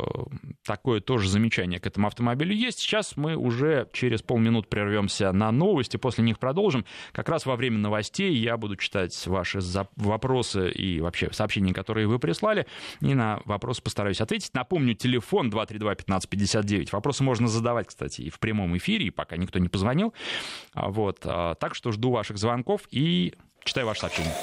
такое 0.65 1.01
тоже 1.01 1.29
замечание 1.29 1.81
к 1.81 1.87
этому 1.87 2.07
автомобилю 2.07 2.55
есть. 2.55 2.79
Сейчас 2.79 3.17
мы 3.17 3.37
уже 3.37 3.89
через 3.93 4.23
полминут 4.23 4.69
прервемся 4.69 5.33
на 5.41 5.51
новости, 5.51 5.97
после 5.97 6.23
них 6.23 6.39
продолжим. 6.39 6.85
Как 7.13 7.29
раз 7.29 7.47
во 7.47 7.57
время 7.57 7.79
новостей 7.79 8.33
я 8.35 8.57
буду 8.57 8.77
читать 8.77 9.27
ваши 9.27 9.61
вопросы 9.97 10.71
и 10.71 11.01
вообще 11.01 11.31
сообщения, 11.33 11.73
которые 11.73 12.07
вы 12.07 12.19
прислали, 12.19 12.67
и 13.01 13.15
на 13.15 13.41
вопросы 13.47 13.83
постараюсь 13.83 14.21
ответить. 14.21 14.53
Напомню, 14.55 14.95
телефон 14.95 15.51
232-1559. 15.51 16.91
Вопросы 16.93 17.25
можно 17.25 17.49
задавать, 17.49 17.89
кстати, 17.89 18.21
и 18.21 18.31
в 18.31 18.39
прямом 18.39 18.77
эфире, 18.77 19.07
и 19.07 19.11
пока 19.11 19.37
никто 19.37 19.59
не 19.59 19.69
позвонил. 19.69 20.13
А, 20.75 20.91
вот. 20.91 21.21
А, 21.25 21.55
так 21.55 21.75
что 21.75 21.91
жду 21.91 22.11
ваших 22.11 22.37
звонков 22.37 22.83
и 22.91 23.35
читаю 23.65 23.87
ваши 23.87 24.01
сообщения. 24.01 24.35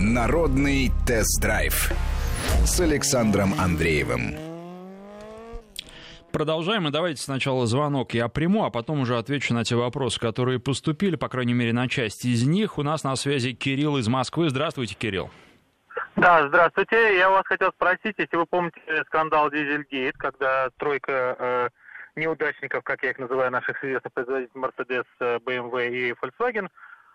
Народный 0.00 0.90
тест-драйв 1.06 1.92
с 2.64 2.80
Александром 2.80 3.54
Андреевым. 3.58 4.51
Продолжаем, 6.32 6.88
и 6.88 6.90
давайте 6.90 7.20
сначала 7.20 7.66
звонок 7.66 8.14
я 8.14 8.26
приму, 8.28 8.64
а 8.64 8.70
потом 8.70 9.00
уже 9.00 9.18
отвечу 9.18 9.52
на 9.52 9.64
те 9.64 9.76
вопросы, 9.76 10.18
которые 10.18 10.58
поступили, 10.58 11.16
по 11.16 11.28
крайней 11.28 11.52
мере, 11.52 11.74
на 11.74 11.88
часть 11.88 12.24
из 12.24 12.46
них. 12.46 12.78
У 12.78 12.82
нас 12.82 13.04
на 13.04 13.14
связи 13.16 13.52
Кирилл 13.52 13.98
из 13.98 14.08
Москвы. 14.08 14.48
Здравствуйте, 14.48 14.94
Кирилл. 14.94 15.30
Да, 16.16 16.48
здравствуйте. 16.48 17.18
Я 17.18 17.28
вас 17.28 17.42
хотел 17.46 17.70
спросить, 17.72 18.14
если 18.16 18.36
вы 18.36 18.46
помните 18.46 18.80
скандал 19.06 19.50
Дизельгейт, 19.50 20.16
когда 20.16 20.70
тройка 20.78 21.36
э, 21.38 21.68
неудачников, 22.16 22.82
как 22.82 23.02
я 23.02 23.10
их 23.10 23.18
называю, 23.18 23.50
наших 23.50 23.84
известных 23.84 24.12
производителей 24.14 24.62
Mercedes, 24.62 25.04
BMW 25.20 25.90
и 25.90 26.12
Volkswagen, 26.12 26.68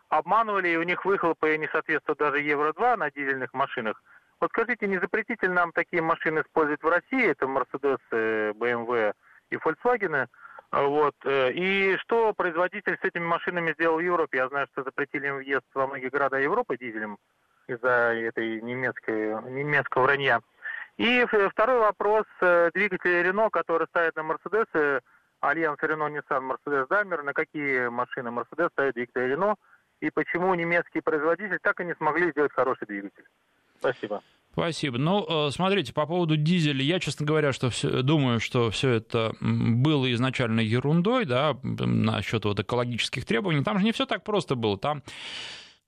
обманывали, 0.09 0.69
и 0.69 0.77
у 0.77 0.83
них 0.83 1.05
выхлопы 1.05 1.57
не 1.57 1.67
соответствуют 1.69 2.19
даже 2.19 2.39
Евро-2 2.39 2.95
на 2.97 3.09
дизельных 3.09 3.51
машинах. 3.53 4.01
Вот 4.39 4.51
скажите, 4.51 4.87
не 4.87 4.99
запретите 4.99 5.49
нам 5.49 5.71
такие 5.71 6.01
машины 6.01 6.41
использовать 6.41 6.83
в 6.83 6.87
России, 6.87 7.31
это 7.31 7.45
Mercedes, 7.45 7.97
BMW 8.11 9.13
и 9.49 9.55
Volkswagen, 9.55 10.27
вот. 10.71 11.15
Э, 11.23 11.51
и 11.51 11.95
что 11.97 12.33
производитель 12.33 12.97
с 13.01 13.05
этими 13.05 13.23
машинами 13.23 13.73
сделал 13.73 13.97
в 13.97 14.01
Европе? 14.01 14.37
Я 14.37 14.49
знаю, 14.49 14.67
что 14.71 14.83
запретили 14.83 15.27
им 15.27 15.37
въезд 15.37 15.65
во 15.73 15.87
многие 15.87 16.09
города 16.09 16.37
Европы 16.37 16.77
дизелем 16.77 17.17
из-за 17.67 18.13
этой 18.13 18.61
немецкой, 18.61 19.41
немецкого 19.49 20.03
вранья. 20.03 20.41
И 20.97 21.25
второй 21.51 21.79
вопрос. 21.79 22.25
Э, 22.41 22.69
двигатели 22.73 23.29
Renault, 23.29 23.49
которые 23.51 23.87
ставят 23.87 24.15
на 24.17 24.21
Mercedes, 24.21 25.01
Альянс 25.39 25.79
Renault, 25.79 26.11
Nissan, 26.11 26.51
Mercedes, 26.51 26.87
Daimler, 26.87 27.21
на 27.23 27.33
какие 27.33 27.87
машины 27.87 28.29
Mercedes 28.29 28.69
ставят 28.71 28.95
двигатели 28.95 29.35
Renault? 29.35 29.55
и 29.99 30.11
почему 30.11 30.53
немецкие 30.53 31.01
производители 31.01 31.57
так 31.57 31.79
и 31.79 31.85
не 31.85 31.95
смогли 31.95 32.31
сделать 32.31 32.53
хороший 32.53 32.85
двигатель. 32.85 33.25
Спасибо. 33.79 34.21
Спасибо. 34.57 34.97
Ну, 34.97 35.47
э, 35.47 35.51
смотрите, 35.51 35.93
по 35.93 36.07
поводу 36.07 36.35
дизеля, 36.35 36.81
я, 36.81 36.99
честно 36.99 37.27
говоря, 37.27 37.53
что 37.53 37.69
все, 37.69 38.01
думаю, 38.01 38.39
что 38.39 38.71
все 38.71 38.89
это 38.93 39.33
было 39.39 40.11
изначально 40.13 40.61
ерундой, 40.61 41.25
да, 41.25 41.59
насчет 41.61 42.43
вот 42.43 42.59
экологических 42.59 43.23
требований. 43.23 43.63
Там 43.63 43.77
же 43.77 43.85
не 43.85 43.91
все 43.91 44.07
так 44.07 44.23
просто 44.23 44.55
было. 44.55 44.75
Там 44.79 45.03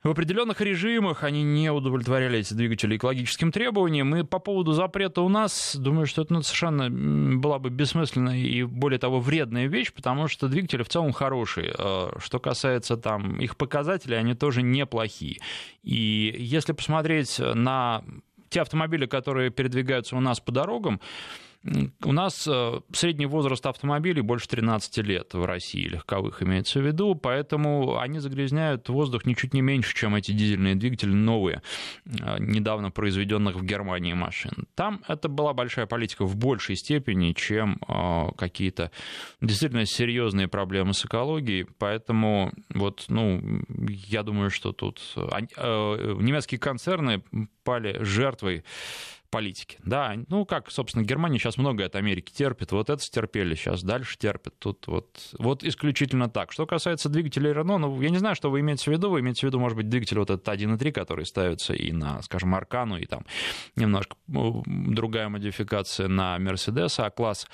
в 0.02 0.10
определенных 0.10 0.62
режимах 0.62 1.24
они 1.26 1.44
не 1.44 1.70
удовлетворяли 1.72 2.40
эти 2.40 2.54
двигатели 2.54 2.96
экологическим 2.96 3.52
требованиям. 3.52 4.16
И 4.16 4.24
по 4.24 4.40
поводу 4.40 4.72
запрета 4.72 5.22
у 5.22 5.30
нас, 5.30 5.76
думаю, 5.76 6.06
что 6.06 6.22
это 6.22 6.34
ну, 6.34 6.42
совершенно 6.42 6.90
была 6.90 7.60
бы 7.60 7.70
бессмысленная 7.70 8.38
и, 8.38 8.64
более 8.64 8.98
того, 8.98 9.20
вредная 9.20 9.68
вещь, 9.68 9.92
потому 9.92 10.30
что 10.30 10.48
двигатели 10.48 10.84
в 10.84 10.90
целом 10.90 11.12
хорошие. 11.12 11.76
Э, 11.78 12.12
что 12.18 12.40
касается 12.40 12.96
там 12.96 13.42
их 13.42 13.58
показателей, 13.58 14.16
они 14.16 14.36
тоже 14.36 14.62
неплохие. 14.62 15.40
И 15.84 16.34
если 16.38 16.72
посмотреть 16.72 17.38
на 17.40 18.04
те 18.50 18.62
автомобили, 18.62 19.06
которые 19.06 19.50
передвигаются 19.50 20.16
у 20.16 20.22
нас 20.22 20.40
по 20.40 20.54
дорогам, 20.54 21.02
у 22.06 22.12
нас 22.14 22.48
э, 22.48 22.80
средний 22.94 23.26
возраст 23.26 23.66
автомобилей 23.66 24.22
больше 24.22 24.48
13 24.48 24.98
лет 25.00 25.34
в 25.34 25.44
России, 25.44 25.88
легковых 25.88 26.42
имеется 26.42 26.80
в 26.80 26.86
виду, 26.86 27.16
поэтому 27.16 28.00
они 28.00 28.20
загрязняют 28.20 28.88
воздух 28.88 29.26
ничуть 29.26 29.54
не 29.54 29.62
меньше, 29.62 29.94
чем 29.94 30.16
эти 30.16 30.32
дизельные 30.32 30.76
двигатели 30.76 31.12
новые, 31.12 31.62
э, 32.06 32.38
недавно 32.40 32.92
произведенных 32.92 33.58
в 33.58 33.66
Германии 33.66 34.14
машин. 34.14 34.68
Там 34.76 35.02
это 35.08 35.28
была 35.28 35.54
большая 35.54 35.86
политика 35.86 36.24
в 36.24 36.38
большей 36.38 36.78
степени, 36.78 37.34
чем 37.34 37.82
э, 37.88 38.32
какие-то 38.38 38.92
действительно 39.42 39.86
серьезные 39.86 40.48
проблемы 40.48 40.94
с 40.94 41.06
экологией, 41.06 41.66
поэтому 41.78 42.54
вот, 42.74 43.06
ну, 43.10 43.42
я 43.68 44.24
думаю, 44.24 44.50
что 44.50 44.72
тут 44.72 45.02
немецкие 45.18 46.60
концерны 46.60 47.24
пали 47.64 47.98
жертвой 48.02 48.64
политики. 49.30 49.78
Да, 49.84 50.16
ну 50.28 50.46
как, 50.46 50.72
собственно, 50.72 51.04
Германия 51.04 51.38
сейчас 51.40 51.58
многое 51.58 51.88
от 51.88 51.96
Америки 51.96 52.32
терпит, 52.32 52.72
вот 52.72 52.90
это 52.90 53.02
стерпели, 53.02 53.56
сейчас 53.56 53.84
дальше 53.84 54.18
терпит. 54.18 54.58
Тут 54.60 54.88
вот, 54.88 55.34
вот 55.38 55.64
исключительно 55.64 56.30
так. 56.30 56.52
Что 56.52 56.66
касается 56.66 57.10
двигателей 57.10 57.52
Renault, 57.52 57.78
ну, 57.78 58.02
я 58.02 58.10
не 58.10 58.18
знаю, 58.18 58.36
что 58.36 58.50
вы 58.50 58.60
имеете 58.62 58.86
в 58.86 58.88
виду. 58.94 59.10
Вы 59.10 59.22
имеете 59.22 59.42
в 59.42 59.44
виду, 59.44 59.60
может 59.60 59.78
быть, 59.78 59.90
двигатель 59.90 60.20
вот 60.20 60.30
этот 60.30 60.48
1.3, 60.48 60.92
который 60.92 61.26
ставится 61.26 61.74
и 61.74 61.92
на, 61.92 62.22
скажем, 62.22 62.54
Аркану, 62.56 62.98
и 62.98 63.06
там 63.06 63.26
немножко 63.76 64.16
другая 64.28 65.30
модификация 65.30 66.08
на 66.08 66.38
Mercedes 66.38 67.02
А-класс. 67.04 67.48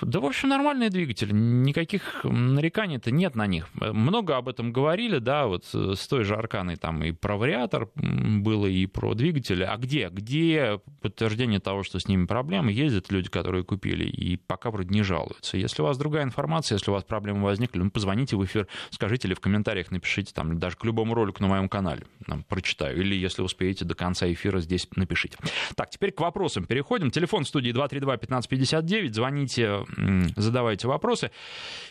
Да, 0.00 0.20
в 0.20 0.26
общем, 0.26 0.48
нормальные 0.48 0.90
двигатели, 0.90 1.32
никаких 1.32 2.24
нареканий-то 2.24 3.10
нет 3.10 3.34
на 3.34 3.46
них. 3.46 3.68
Много 3.74 4.36
об 4.36 4.48
этом 4.48 4.72
говорили, 4.72 5.18
да, 5.18 5.46
вот 5.46 5.64
с 5.64 6.06
той 6.08 6.24
же 6.24 6.34
Арканой 6.34 6.76
там 6.76 7.02
и 7.04 7.12
про 7.12 7.36
вариатор 7.36 7.88
было, 7.94 8.66
и 8.66 8.86
про 8.86 9.14
двигатели. 9.14 9.62
А 9.62 9.76
где? 9.76 10.08
Где 10.10 10.80
подтверждение 11.00 11.60
того, 11.60 11.82
что 11.82 11.98
с 11.98 12.08
ними 12.08 12.26
проблемы? 12.26 12.72
Ездят 12.72 13.10
люди, 13.10 13.28
которые 13.28 13.64
купили, 13.64 14.04
и 14.04 14.36
пока 14.36 14.70
вроде 14.70 14.90
не 14.94 15.02
жалуются. 15.02 15.56
Если 15.56 15.82
у 15.82 15.84
вас 15.84 15.98
другая 15.98 16.24
информация, 16.24 16.76
если 16.76 16.90
у 16.90 16.94
вас 16.94 17.04
проблемы 17.04 17.44
возникли, 17.44 17.78
ну, 17.78 17.90
позвоните 17.90 18.36
в 18.36 18.44
эфир, 18.44 18.68
скажите 18.90 19.28
или 19.28 19.34
в 19.34 19.40
комментариях 19.40 19.90
напишите, 19.90 20.32
там, 20.32 20.58
даже 20.58 20.76
к 20.76 20.84
любому 20.84 21.14
ролику 21.14 21.42
на 21.42 21.48
моем 21.48 21.68
канале, 21.68 22.04
там, 22.26 22.44
прочитаю. 22.44 23.00
Или, 23.00 23.14
если 23.14 23.42
успеете, 23.42 23.84
до 23.84 23.94
конца 23.94 24.30
эфира 24.32 24.60
здесь 24.60 24.86
напишите. 24.96 25.36
Так, 25.74 25.90
теперь 25.90 26.12
к 26.12 26.20
вопросам 26.20 26.64
переходим. 26.64 27.10
Телефон 27.10 27.44
в 27.44 27.48
студии 27.48 27.72
232-1559, 27.72 29.12
звоните 29.12 29.71
задавайте 30.36 30.88
вопросы. 30.88 31.30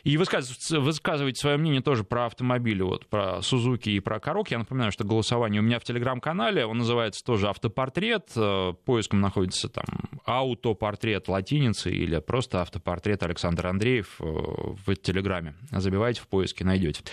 И 0.04 0.18
высказывайте, 0.18 0.80
высказывайте 0.80 1.40
свое 1.40 1.58
мнение 1.58 1.82
тоже 1.82 2.04
про 2.04 2.26
автомобили, 2.26 2.82
вот, 2.82 3.08
про 3.08 3.42
Сузуки 3.42 3.90
и 3.90 4.00
про 4.00 4.20
Корок. 4.20 4.50
Я 4.52 4.60
напоминаю, 4.60 4.92
что 4.92 5.04
голосование 5.04 5.62
у 5.62 5.64
меня 5.64 5.80
в 5.80 5.84
Телеграм-канале, 5.84 6.66
он 6.66 6.78
называется 6.78 7.24
тоже 7.24 7.48
«Автопортрет». 7.50 8.32
Э, 8.36 8.74
поиском 8.86 9.22
находится 9.22 9.70
там 9.70 9.86
«Аутопортрет» 10.26 11.28
латиницы 11.28 11.92
или 11.92 12.20
просто 12.20 12.62
«Автопортрет 12.62 13.24
Александр 13.24 13.68
Андреев» 13.68 14.16
э, 14.20 14.24
в 14.24 14.96
Телеграме. 14.96 15.56
Забивайте 15.72 16.22
в 16.22 16.28
поиске, 16.28 16.64
найдете. 16.64 17.04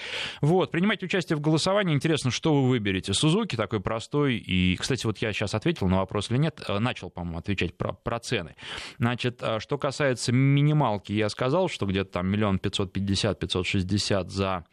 Вот, 0.40 0.70
принимайте 0.70 1.07
участие 1.07 1.37
в 1.37 1.40
голосовании. 1.40 1.94
Интересно, 1.94 2.31
что 2.31 2.54
вы 2.54 2.68
выберете. 2.68 3.12
Сузуки 3.12 3.57
такой 3.57 3.81
простой. 3.81 4.37
И, 4.37 4.76
кстати, 4.76 5.07
вот 5.07 5.18
я 5.18 5.33
сейчас 5.33 5.54
ответил 5.54 5.88
на 5.88 5.98
вопрос 5.98 6.31
или 6.31 6.38
нет. 6.38 6.62
Э, 6.66 6.78
начал, 6.78 7.11
по-моему, 7.11 7.38
отвечать 7.38 7.76
про, 7.76 7.92
про 7.92 8.18
цены. 8.18 8.54
Значит, 8.98 9.42
что 9.59 9.78
касается 9.78 10.33
минималки 10.60 11.12
я 11.12 11.28
сказал, 11.28 11.68
что 11.68 11.86
где-то 11.86 12.12
там 12.12 12.28
миллион 12.28 12.58
пятьсот 12.58 12.92
пятьдесят, 12.92 13.38
пятьсот 13.38 13.66
шестьдесят 13.66 14.30
за 14.30 14.64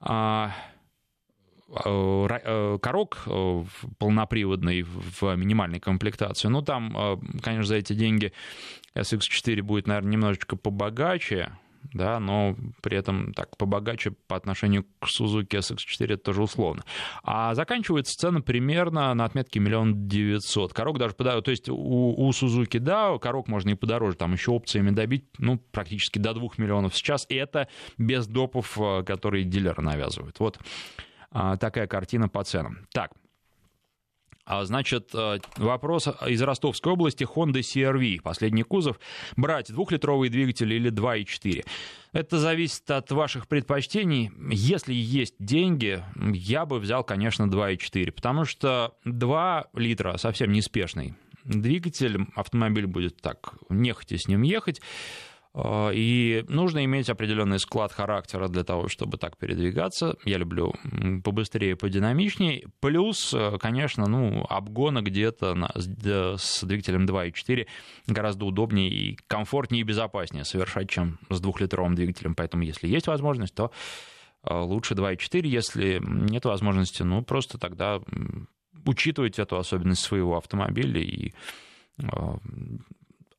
а, 0.00 0.52
а, 1.68 2.40
э, 2.44 2.78
корок 2.80 3.22
э, 3.26 3.64
полноприводный 3.98 4.82
в 4.82 5.36
минимальной 5.36 5.80
комплектации. 5.80 6.48
Ну, 6.48 6.62
там, 6.62 6.96
э, 6.96 7.16
конечно, 7.42 7.64
за 7.64 7.76
эти 7.76 7.92
деньги 7.92 8.32
SX4 8.94 9.62
будет, 9.62 9.86
наверное, 9.86 10.12
немножечко 10.12 10.56
побогаче, 10.56 11.50
да, 11.92 12.20
но 12.20 12.56
при 12.82 12.96
этом 12.96 13.32
так 13.32 13.56
побогаче 13.56 14.12
по 14.26 14.36
отношению 14.36 14.84
к 15.00 15.06
Suzuki 15.06 15.48
SX4 15.48 16.14
это 16.14 16.16
тоже 16.18 16.42
условно. 16.42 16.84
А 17.22 17.54
заканчивается 17.54 18.16
цена 18.16 18.40
примерно 18.40 19.12
на 19.14 19.24
отметке 19.24 19.60
миллион 19.60 20.08
девятьсот. 20.08 20.72
Корок 20.72 20.98
даже 20.98 21.14
подороже, 21.14 21.42
то 21.42 21.50
есть 21.50 21.68
у, 21.68 21.74
у 21.74 22.30
Suzuki, 22.30 22.78
да, 22.78 23.16
корок 23.18 23.48
можно 23.48 23.70
и 23.70 23.74
подороже, 23.74 24.16
там 24.16 24.32
еще 24.32 24.50
опциями 24.50 24.90
добить, 24.90 25.24
ну, 25.38 25.58
практически 25.58 26.18
до 26.18 26.34
двух 26.34 26.58
миллионов 26.58 26.94
сейчас, 26.96 27.26
и 27.28 27.34
это 27.34 27.68
без 27.98 28.26
допов, 28.26 28.78
э, 28.78 29.02
которые 29.04 29.44
дилеры 29.44 29.82
навязывают. 29.82 30.38
Вот 30.40 30.58
а, 31.30 31.56
такая 31.56 31.86
картина 31.86 32.28
по 32.28 32.42
ценам. 32.44 32.86
Так, 32.92 33.12
значит, 34.46 35.10
э, 35.14 35.38
вопрос 35.56 36.08
из 36.26 36.40
Ростовской 36.42 36.92
области 36.92 37.24
Honda 37.24 37.60
CRV. 37.60 38.22
Последний 38.22 38.62
кузов. 38.62 38.98
Брать 39.36 39.72
двухлитровый 39.72 40.28
двигатель 40.28 40.72
или 40.72 40.90
2,4? 40.90 41.64
Это 42.12 42.38
зависит 42.38 42.90
от 42.90 43.10
ваших 43.10 43.48
предпочтений. 43.48 44.30
Если 44.50 44.94
есть 44.94 45.34
деньги, 45.38 46.02
я 46.32 46.64
бы 46.64 46.78
взял, 46.78 47.04
конечно, 47.04 47.44
2,4, 47.44 48.12
потому 48.12 48.44
что 48.44 48.94
2 49.04 49.66
литра 49.74 50.16
совсем 50.16 50.52
неспешный 50.52 51.14
двигатель, 51.46 52.26
автомобиль 52.34 52.86
будет 52.86 53.20
так 53.20 53.54
нехотя 53.68 54.18
с 54.18 54.28
ним 54.28 54.42
ехать. 54.42 54.80
А, 55.58 55.88
и 55.90 56.44
нужно 56.48 56.84
иметь 56.84 57.08
определенный 57.08 57.58
склад 57.58 57.90
характера 57.90 58.48
для 58.48 58.62
того, 58.62 58.88
чтобы 58.88 59.16
так 59.16 59.38
передвигаться. 59.38 60.16
Я 60.24 60.36
люблю 60.36 60.74
побыстрее, 61.24 61.76
подинамичнее. 61.76 62.66
Плюс, 62.80 63.32
э, 63.32 63.56
конечно, 63.58 64.06
ну, 64.06 64.44
обгона 64.50 65.00
где-то 65.00 65.54
на, 65.54 65.70
с 65.74 66.62
двигателем 66.62 67.06
2.4 67.06 67.66
гораздо 68.06 68.44
удобнее 68.44 68.90
и 68.90 69.18
комфортнее 69.28 69.80
и 69.80 69.84
безопаснее 69.84 70.44
совершать, 70.44 70.90
чем 70.90 71.18
с 71.30 71.40
двухлитровым 71.40 71.94
двигателем. 71.94 72.34
Поэтому, 72.34 72.62
если 72.62 72.86
есть 72.86 73.06
возможность, 73.06 73.54
то 73.54 73.70
э, 74.44 74.54
лучше 74.54 74.92
2.4. 74.92 75.46
Если 75.46 76.02
нет 76.04 76.44
возможности, 76.44 77.02
ну, 77.02 77.22
просто 77.22 77.56
тогда 77.56 78.02
учитывать 78.84 79.38
эту 79.38 79.56
особенность 79.56 80.02
своего 80.02 80.36
автомобиля 80.36 81.00
и 81.00 81.32
э, 81.98 82.04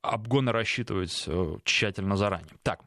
обгоны 0.08 0.52
рассчитывать 0.52 1.28
тщательно 1.64 2.16
заранее. 2.16 2.54
Так, 2.62 2.80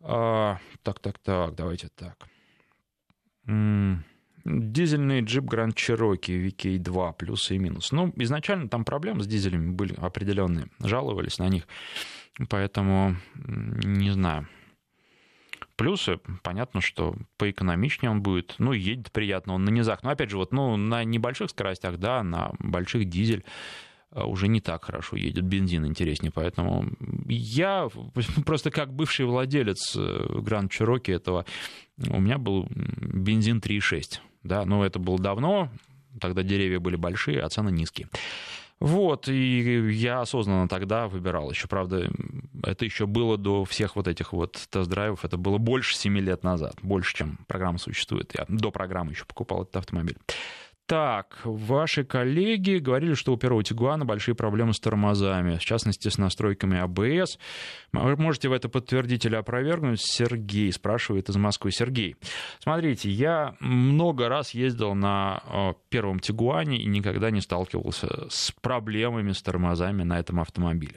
а, 0.00 0.58
так, 0.82 1.00
так, 1.00 1.18
так, 1.18 1.54
давайте 1.54 1.88
так. 1.88 2.28
Дизельный 4.44 5.20
джип 5.20 5.44
Grand 5.44 5.74
Cherokee 5.74 6.48
VK2, 6.48 7.14
плюсы 7.14 7.56
и 7.56 7.58
минусы. 7.58 7.94
Ну, 7.94 8.12
изначально 8.16 8.68
там 8.68 8.84
проблемы 8.84 9.22
с 9.22 9.26
дизелями 9.26 9.70
были 9.70 9.94
определенные, 9.94 10.68
жаловались 10.80 11.38
на 11.38 11.48
них, 11.48 11.66
поэтому 12.48 13.16
не 13.34 14.10
знаю. 14.10 14.48
Плюсы, 15.76 16.18
понятно, 16.42 16.80
что 16.80 17.14
поэкономичнее 17.36 18.10
он 18.10 18.22
будет, 18.22 18.54
ну, 18.58 18.72
едет 18.72 19.12
приятно, 19.12 19.54
он 19.54 19.64
на 19.64 19.70
низах. 19.70 20.02
Но, 20.02 20.10
опять 20.10 20.30
же, 20.30 20.36
вот, 20.36 20.52
ну, 20.52 20.76
на 20.76 21.04
небольших 21.04 21.50
скоростях, 21.50 21.98
да, 21.98 22.22
на 22.22 22.52
больших 22.58 23.08
дизель 23.08 23.44
уже 24.14 24.48
не 24.48 24.60
так 24.60 24.84
хорошо 24.84 25.16
едет, 25.16 25.44
бензин 25.44 25.86
интереснее, 25.86 26.32
поэтому 26.32 26.86
я 27.28 27.88
просто 28.46 28.70
как 28.70 28.92
бывший 28.92 29.26
владелец 29.26 29.96
Гранд 29.96 30.72
э, 30.72 30.76
Чироки 30.76 31.10
этого, 31.10 31.44
у 32.08 32.20
меня 32.20 32.38
был 32.38 32.68
бензин 32.70 33.58
3,6, 33.58 34.20
да, 34.42 34.64
но 34.64 34.84
это 34.84 34.98
было 34.98 35.18
давно, 35.18 35.70
тогда 36.20 36.42
деревья 36.42 36.80
были 36.80 36.96
большие, 36.96 37.40
а 37.40 37.48
цены 37.48 37.70
низкие. 37.70 38.08
Вот, 38.80 39.28
и 39.28 39.90
я 39.90 40.20
осознанно 40.20 40.68
тогда 40.68 41.08
выбирал. 41.08 41.50
Еще, 41.50 41.66
правда, 41.66 42.08
это 42.62 42.84
еще 42.84 43.06
было 43.06 43.36
до 43.36 43.64
всех 43.64 43.96
вот 43.96 44.06
этих 44.06 44.32
вот 44.32 44.52
тест-драйвов. 44.70 45.24
Это 45.24 45.36
было 45.36 45.58
больше 45.58 45.96
7 45.96 46.16
лет 46.18 46.44
назад. 46.44 46.76
Больше, 46.80 47.16
чем 47.16 47.38
программа 47.48 47.78
существует. 47.78 48.32
Я 48.38 48.44
до 48.48 48.70
программы 48.70 49.12
еще 49.12 49.24
покупал 49.24 49.62
этот 49.62 49.78
автомобиль. 49.78 50.16
Так, 50.88 51.40
ваши 51.44 52.02
коллеги 52.02 52.78
говорили, 52.78 53.12
что 53.12 53.34
у 53.34 53.36
первого 53.36 53.62
Тигуана 53.62 54.06
большие 54.06 54.34
проблемы 54.34 54.72
с 54.72 54.80
тормозами, 54.80 55.58
в 55.58 55.60
частности, 55.60 56.08
с 56.08 56.16
настройками 56.16 56.78
АБС. 56.78 57.38
Можете 57.92 58.48
в 58.48 58.52
это 58.52 58.70
подтвердить 58.70 59.26
или 59.26 59.34
опровергнуть? 59.34 60.00
Сергей 60.00 60.72
спрашивает 60.72 61.28
из 61.28 61.36
Москвы. 61.36 61.72
Сергей, 61.72 62.16
смотрите, 62.58 63.10
я 63.10 63.54
много 63.60 64.30
раз 64.30 64.52
ездил 64.54 64.94
на 64.94 65.42
э, 65.44 65.74
первом 65.90 66.20
Тигуане 66.20 66.78
и 66.78 66.86
никогда 66.86 67.30
не 67.30 67.42
сталкивался 67.42 68.26
с 68.30 68.50
проблемами 68.62 69.32
с 69.32 69.42
тормозами 69.42 70.04
на 70.04 70.18
этом 70.18 70.40
автомобиле. 70.40 70.94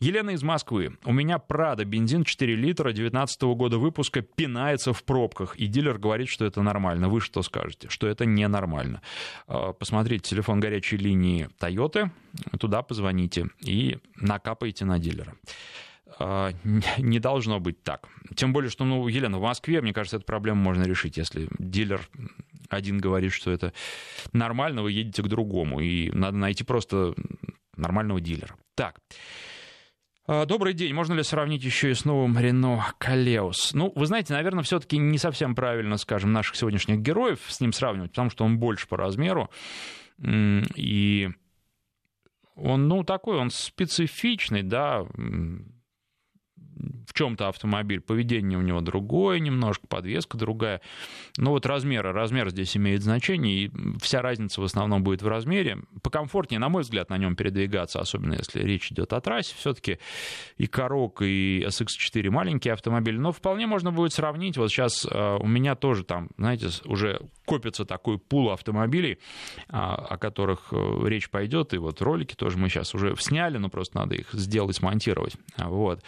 Елена 0.00 0.30
из 0.30 0.42
Москвы. 0.42 0.96
У 1.04 1.12
меня 1.12 1.38
Прада, 1.38 1.84
бензин 1.84 2.24
4 2.24 2.54
литра 2.54 2.92
19 2.92 3.42
года 3.42 3.78
выпуска, 3.78 4.20
пинается 4.20 4.92
в 4.92 5.02
пробках. 5.04 5.56
И 5.56 5.66
дилер 5.66 5.98
говорит, 5.98 6.28
что 6.28 6.44
это 6.44 6.62
нормально. 6.62 7.08
Вы 7.08 7.20
что 7.20 7.42
скажете? 7.42 7.88
Что 7.88 8.06
это 8.06 8.26
ненормально. 8.26 9.00
А, 9.46 9.72
посмотрите 9.72 10.30
телефон 10.30 10.60
горячей 10.60 10.96
линии 10.96 11.48
Toyota, 11.60 12.10
туда 12.58 12.82
позвоните 12.82 13.48
и 13.60 13.98
накапайте 14.16 14.84
на 14.84 14.98
дилера 14.98 15.34
а, 16.18 16.52
не 16.98 17.18
должно 17.18 17.60
быть 17.60 17.82
так. 17.82 18.08
Тем 18.34 18.52
более, 18.52 18.70
что, 18.70 18.84
ну, 18.84 19.06
Елена, 19.08 19.38
в 19.38 19.42
Москве, 19.42 19.80
мне 19.80 19.92
кажется, 19.92 20.16
эту 20.16 20.26
проблему 20.26 20.62
можно 20.62 20.84
решить. 20.84 21.16
Если 21.16 21.48
дилер 21.58 22.08
один 22.68 22.98
говорит, 22.98 23.32
что 23.32 23.50
это 23.50 23.72
нормально, 24.32 24.82
вы 24.82 24.92
едете 24.92 25.22
к 25.22 25.28
другому. 25.28 25.80
И 25.80 26.10
надо 26.10 26.36
найти 26.36 26.64
просто 26.64 27.14
нормального 27.76 28.20
дилера. 28.20 28.56
Так. 28.74 29.00
А, 30.28 30.44
добрый 30.44 30.74
день. 30.74 30.92
Можно 30.92 31.14
ли 31.14 31.22
сравнить 31.22 31.62
еще 31.62 31.92
и 31.92 31.94
с 31.94 32.04
новым 32.04 32.36
Рено 32.36 32.84
Калеус? 32.98 33.74
Ну, 33.74 33.92
вы 33.94 34.06
знаете, 34.06 34.32
наверное, 34.32 34.64
все-таки 34.64 34.98
не 34.98 35.18
совсем 35.18 35.54
правильно, 35.54 35.96
скажем, 35.98 36.32
наших 36.32 36.56
сегодняшних 36.56 36.98
героев 36.98 37.40
с 37.46 37.60
ним 37.60 37.72
сравнивать, 37.72 38.10
потому 38.10 38.30
что 38.30 38.44
он 38.44 38.58
больше 38.58 38.88
по 38.88 38.96
размеру. 38.96 39.50
И 40.18 41.30
он, 42.56 42.88
ну, 42.88 43.04
такой, 43.04 43.36
он 43.36 43.50
специфичный, 43.50 44.64
да, 44.64 45.06
в 47.06 47.12
чем-то 47.12 47.48
автомобиль, 47.48 48.00
поведение 48.00 48.58
у 48.58 48.62
него 48.62 48.80
другое, 48.80 49.38
немножко 49.38 49.86
подвеска 49.86 50.36
другая. 50.36 50.80
Но 51.36 51.50
вот 51.50 51.66
размеры, 51.66 52.12
размер 52.12 52.50
здесь 52.50 52.76
имеет 52.76 53.02
значение, 53.02 53.64
и 53.64 53.70
вся 54.00 54.22
разница 54.22 54.60
в 54.60 54.64
основном 54.64 55.02
будет 55.02 55.22
в 55.22 55.28
размере. 55.28 55.78
Покомфортнее, 56.02 56.58
на 56.58 56.68
мой 56.68 56.82
взгляд, 56.82 57.10
на 57.10 57.18
нем 57.18 57.36
передвигаться, 57.36 58.00
особенно 58.00 58.34
если 58.34 58.62
речь 58.62 58.90
идет 58.92 59.12
о 59.12 59.20
трассе. 59.20 59.54
Все-таки 59.56 59.98
и 60.56 60.66
Корок, 60.66 61.22
и 61.22 61.64
SX4 61.66 62.30
маленькие 62.30 62.74
автомобили, 62.74 63.16
но 63.16 63.32
вполне 63.32 63.66
можно 63.66 63.92
будет 63.92 64.12
сравнить. 64.12 64.56
Вот 64.56 64.70
сейчас 64.70 65.06
э, 65.10 65.36
у 65.40 65.46
меня 65.46 65.74
тоже 65.74 66.04
там, 66.04 66.30
знаете, 66.36 66.68
уже 66.84 67.20
копится 67.46 67.84
такой 67.84 68.18
пул 68.18 68.50
автомобилей, 68.50 69.18
а, 69.68 69.94
о 69.94 70.18
которых 70.18 70.68
э, 70.72 70.98
речь 71.06 71.30
пойдет, 71.30 71.72
и 71.72 71.78
вот 71.78 72.02
ролики 72.02 72.34
тоже 72.34 72.58
мы 72.58 72.68
сейчас 72.68 72.94
уже 72.94 73.14
сняли, 73.18 73.56
но 73.56 73.70
просто 73.70 73.96
надо 73.98 74.14
их 74.16 74.32
сделать, 74.32 74.76
смонтировать. 74.76 75.36
Вот. 75.56 76.02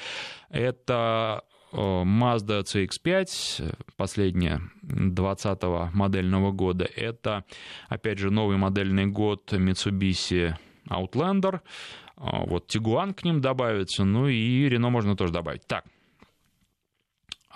Это 0.51 1.45
Mazda 1.73 2.63
CX-5, 2.63 3.77
последняя 3.97 4.61
20 4.83 5.63
модельного 5.95 6.53
года. 6.53 6.85
Это, 6.85 7.45
опять 7.89 8.19
же, 8.19 8.31
новый 8.31 8.57
модельный 8.57 9.07
год 9.07 9.53
Mitsubishi 9.53 10.55
Outlander. 10.89 11.61
Вот 12.17 12.75
Tiguan 12.75 13.15
к 13.15 13.23
ним 13.23 13.41
добавится, 13.41 14.05
ну 14.05 14.27
и 14.29 14.69
Renault 14.69 14.91
можно 14.91 15.17
тоже 15.17 15.33
добавить. 15.33 15.67
Так, 15.67 15.85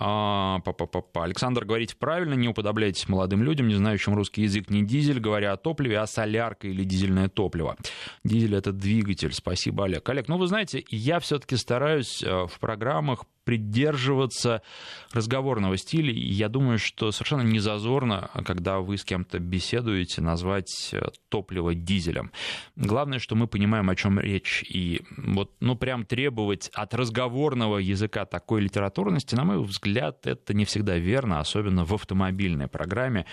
а, 0.05 0.59
па 0.65 0.73
-па 0.73 0.87
-па 0.87 1.23
Александр, 1.23 1.65
говорите 1.65 1.95
правильно, 1.97 2.35
не 2.35 2.49
уподобляйтесь 2.49 3.09
молодым 3.09 3.45
людям, 3.45 3.69
не 3.69 3.77
знающим 3.77 4.15
русский 4.15 4.43
язык, 4.43 4.69
не 4.69 4.83
дизель, 4.83 5.21
говоря 5.21 5.53
о 5.53 5.57
топливе, 5.57 6.01
а 6.01 6.07
солярка 6.09 6.67
или 6.67 6.83
дизельное 6.83 7.29
топливо. 7.29 7.77
Дизель— 8.25 8.55
это 8.57 8.73
двигатель. 8.73 9.33
Спасибо, 9.33 9.85
Олег. 9.85 10.09
Олег, 10.09 10.27
ну 10.27 10.39
вы 10.39 10.49
знаете, 10.49 10.85
я 10.89 11.21
все-таки 11.21 11.57
стараюсь 11.57 12.21
э, 12.23 12.47
в 12.47 12.59
программах 12.59 13.27
придерживаться 13.45 14.63
разговорного 15.13 15.77
стиля. 15.77 16.13
Я 16.13 16.49
думаю, 16.49 16.79
что 16.79 17.11
совершенно 17.13 17.43
не 17.43 17.59
зазорно, 17.59 18.31
когда 18.45 18.81
вы 18.81 18.97
с 18.97 19.05
кем-то 19.05 19.39
беседуете, 19.39 20.21
назвать 20.21 20.91
э, 20.93 21.01
топливо 21.29 21.75
дизелем. 21.75 22.31
Главное, 22.77 23.19
что 23.19 23.35
мы 23.35 23.47
понимаем, 23.47 23.91
о 23.91 23.97
чем 23.97 24.19
речь. 24.19 24.65
И 24.69 25.03
вот, 25.17 25.53
ну, 25.61 25.77
прям 25.77 26.05
требовать 26.05 26.71
от 26.75 26.95
разговорного 26.95 27.79
языка 27.79 28.25
такой 28.25 28.63
литературности, 28.63 29.35
на 29.35 29.45
мой 29.45 29.63
взгляд, 29.63 30.27
это 30.27 30.55
не 30.55 30.65
всегда 30.65 30.97
верно, 30.99 31.41
особенно 31.41 31.85
в 31.85 31.95
автомобильной 31.95 32.69
программе 32.69 33.27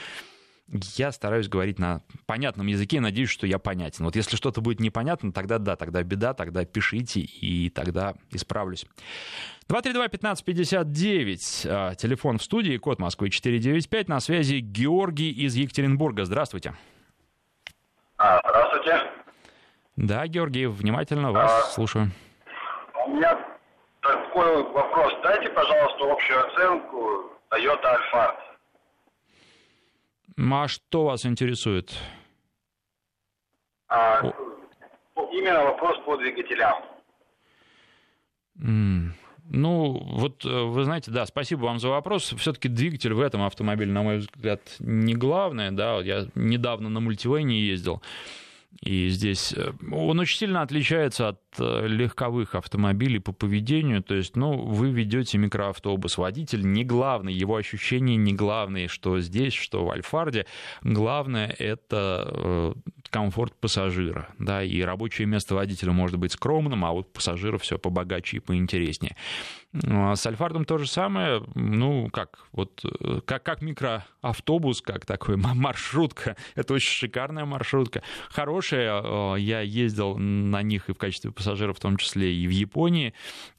я 0.71 1.11
стараюсь 1.11 1.47
говорить 1.47 1.79
на 1.79 2.01
понятном 2.25 2.67
языке 2.67 2.99
надеюсь, 2.99 3.29
что 3.29 3.47
я 3.47 3.59
понятен. 3.59 4.05
Вот 4.05 4.15
если 4.15 4.35
что-то 4.35 4.61
будет 4.61 4.79
непонятно, 4.79 5.31
тогда 5.31 5.57
да, 5.57 5.75
тогда 5.75 6.03
беда, 6.03 6.33
тогда 6.33 6.65
пишите, 6.65 7.21
и 7.21 7.69
тогда 7.69 8.15
исправлюсь. 8.31 8.85
232-1559, 9.67 11.65
а, 11.67 11.95
телефон 11.95 12.37
в 12.37 12.43
студии, 12.43 12.77
код 12.77 12.99
Москвы 12.99 13.29
495, 13.29 14.07
на 14.07 14.19
связи 14.19 14.59
Георгий 14.59 15.31
из 15.31 15.55
Екатеринбурга. 15.55 16.25
Здравствуйте. 16.25 16.73
А, 18.17 18.39
здравствуйте. 18.49 19.01
Да, 19.95 20.27
Георгий, 20.27 20.65
внимательно 20.65 21.31
вас 21.31 21.51
а, 21.51 21.71
слушаю. 21.71 22.11
У 23.05 23.09
меня 23.11 23.37
такой 24.01 24.63
вопрос. 24.71 25.13
Дайте, 25.23 25.49
пожалуйста, 25.49 26.11
общую 26.11 26.47
оценку 26.47 27.31
Toyota 27.51 27.97
Alphard. 28.13 28.48
А 30.37 30.67
что 30.67 31.05
вас 31.05 31.25
интересует? 31.25 31.93
А, 33.87 34.21
именно 35.31 35.63
вопрос 35.63 35.97
по 36.05 36.17
двигателям. 36.17 36.75
Mm. 38.57 39.11
Ну, 39.51 39.99
вот 40.03 40.45
э, 40.45 40.49
вы 40.49 40.83
знаете, 40.83 41.09
да, 41.09 41.25
спасибо 41.25 41.61
вам 41.61 41.79
за 41.79 41.89
вопрос. 41.89 42.35
Все-таки 42.37 42.67
двигатель 42.67 43.13
в 43.13 43.19
этом 43.19 43.41
автомобиле, 43.41 43.91
на 43.91 44.03
мой 44.03 44.17
взгляд, 44.17 44.61
не 44.79 45.15
главное. 45.15 45.71
Да, 45.71 45.99
я 46.01 46.27
недавно 46.35 46.89
на 46.89 46.99
мультивейне 46.99 47.59
ездил. 47.59 48.01
И 48.81 49.09
здесь 49.09 49.53
э, 49.53 49.71
он 49.91 50.19
очень 50.19 50.37
сильно 50.37 50.61
отличается 50.61 51.29
от 51.29 51.41
э, 51.57 51.87
легковых 51.87 52.55
автомобилей 52.55 53.19
по 53.19 53.33
поведению. 53.33 54.01
То 54.01 54.15
есть, 54.15 54.35
ну, 54.35 54.57
вы 54.65 54.91
ведете 54.91 55.37
микроавтобус, 55.37 56.17
водитель 56.17 56.61
не 56.61 56.85
главный, 56.85 57.33
его 57.33 57.55
ощущения 57.55 58.15
не 58.15 58.33
главные, 58.33 58.87
что 58.87 59.19
здесь, 59.19 59.53
что 59.53 59.83
в 59.83 59.91
Альфарде. 59.91 60.45
Главное— 60.81 61.53
это 61.59 62.31
э, 62.31 62.73
комфорт 63.09 63.53
пассажира. 63.59 64.29
Да, 64.37 64.63
и 64.63 64.81
рабочее 64.81 65.27
место 65.27 65.55
водителя 65.55 65.91
может 65.91 66.17
быть 66.17 66.31
скромным, 66.31 66.85
а 66.85 66.91
вот 66.91 67.11
пассажира 67.11 67.57
все 67.57 67.77
побогаче 67.77 68.37
и 68.37 68.39
поинтереснее. 68.39 69.17
А 69.71 70.15
с 70.15 70.25
Альфардом 70.25 70.65
то 70.65 70.79
же 70.79 70.87
самое, 70.87 71.43
ну, 71.53 72.09
как, 72.09 72.39
вот, 72.53 72.83
э, 72.83 73.21
как, 73.23 73.43
как 73.43 73.61
микроавтобус, 73.61 74.81
как 74.81 75.05
такой 75.05 75.35
маршрутка. 75.35 76.35
Это 76.55 76.73
очень 76.73 76.91
шикарная 76.91 77.45
маршрутка. 77.45 78.01
Хорошая, 78.29 79.01
э, 79.03 79.35
я 79.39 79.61
ездил 79.61 80.17
на 80.17 80.63
них 80.63 80.89
и 80.89 80.93
в 80.93 80.97
качестве 80.97 81.31
пассажира, 81.31 81.73
в 81.73 81.79
том 81.79 81.97
числе 81.97 82.33
и 82.33 82.47
в 82.47 82.49
Японии, 82.49 83.13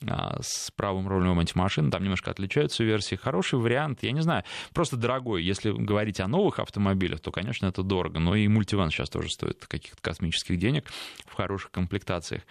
а, 0.04 0.40
с 0.42 0.72
правым 0.72 1.06
рулем 1.06 1.38
антимашин. 1.38 1.92
Там 1.92 2.02
немножко 2.02 2.32
отличаются 2.32 2.82
версии. 2.82 3.14
Хороший 3.14 3.60
вариант, 3.60 4.02
я 4.02 4.10
не 4.10 4.20
знаю, 4.20 4.42
просто 4.74 4.96
дорогой. 4.96 5.44
Если 5.44 5.70
говорить 5.70 6.18
о 6.18 6.26
новых 6.26 6.58
автомобилях, 6.58 7.20
то, 7.20 7.30
конечно, 7.30 7.66
это 7.66 7.84
дорого. 7.84 8.18
Но 8.18 8.34
и 8.34 8.48
мультиван 8.48 8.90
сейчас 8.90 9.10
тоже 9.10 9.28
стоит 9.28 9.64
каких-то 9.64 10.02
космических 10.02 10.58
денег 10.58 10.86
в 11.26 11.34
хороших 11.34 11.70
комплектациях. 11.70 12.42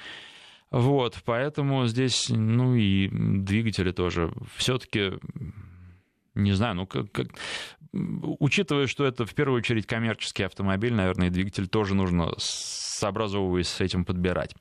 Вот, 0.71 1.19
поэтому 1.25 1.87
здесь, 1.87 2.29
ну 2.29 2.75
и 2.75 3.09
двигатели 3.09 3.91
тоже. 3.91 4.31
Все-таки, 4.55 5.13
не 6.35 6.51
знаю, 6.51 6.75
ну 6.75 6.87
как, 6.87 7.11
как, 7.11 7.27
учитывая, 7.91 8.85
что 8.87 9.05
это 9.05 9.25
в 9.25 9.33
первую 9.33 9.57
очередь 9.57 9.87
коммерческий 9.87 10.43
автомобиль, 10.43 10.93
наверное, 10.93 11.31
двигатель 11.31 11.67
тоже 11.67 11.95
нужно, 11.95 12.33
сообразовываясь 12.37 13.67
с 13.67 13.81
этим, 13.81 14.05
подбирать. 14.05 14.55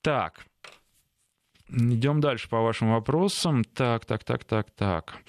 Так, 0.00 0.46
идем 1.68 2.20
дальше 2.20 2.48
по 2.48 2.62
вашим 2.62 2.92
вопросам. 2.92 3.62
Так, 3.64 4.06
так, 4.06 4.24
так, 4.24 4.44
так, 4.44 4.70
так 4.70 5.22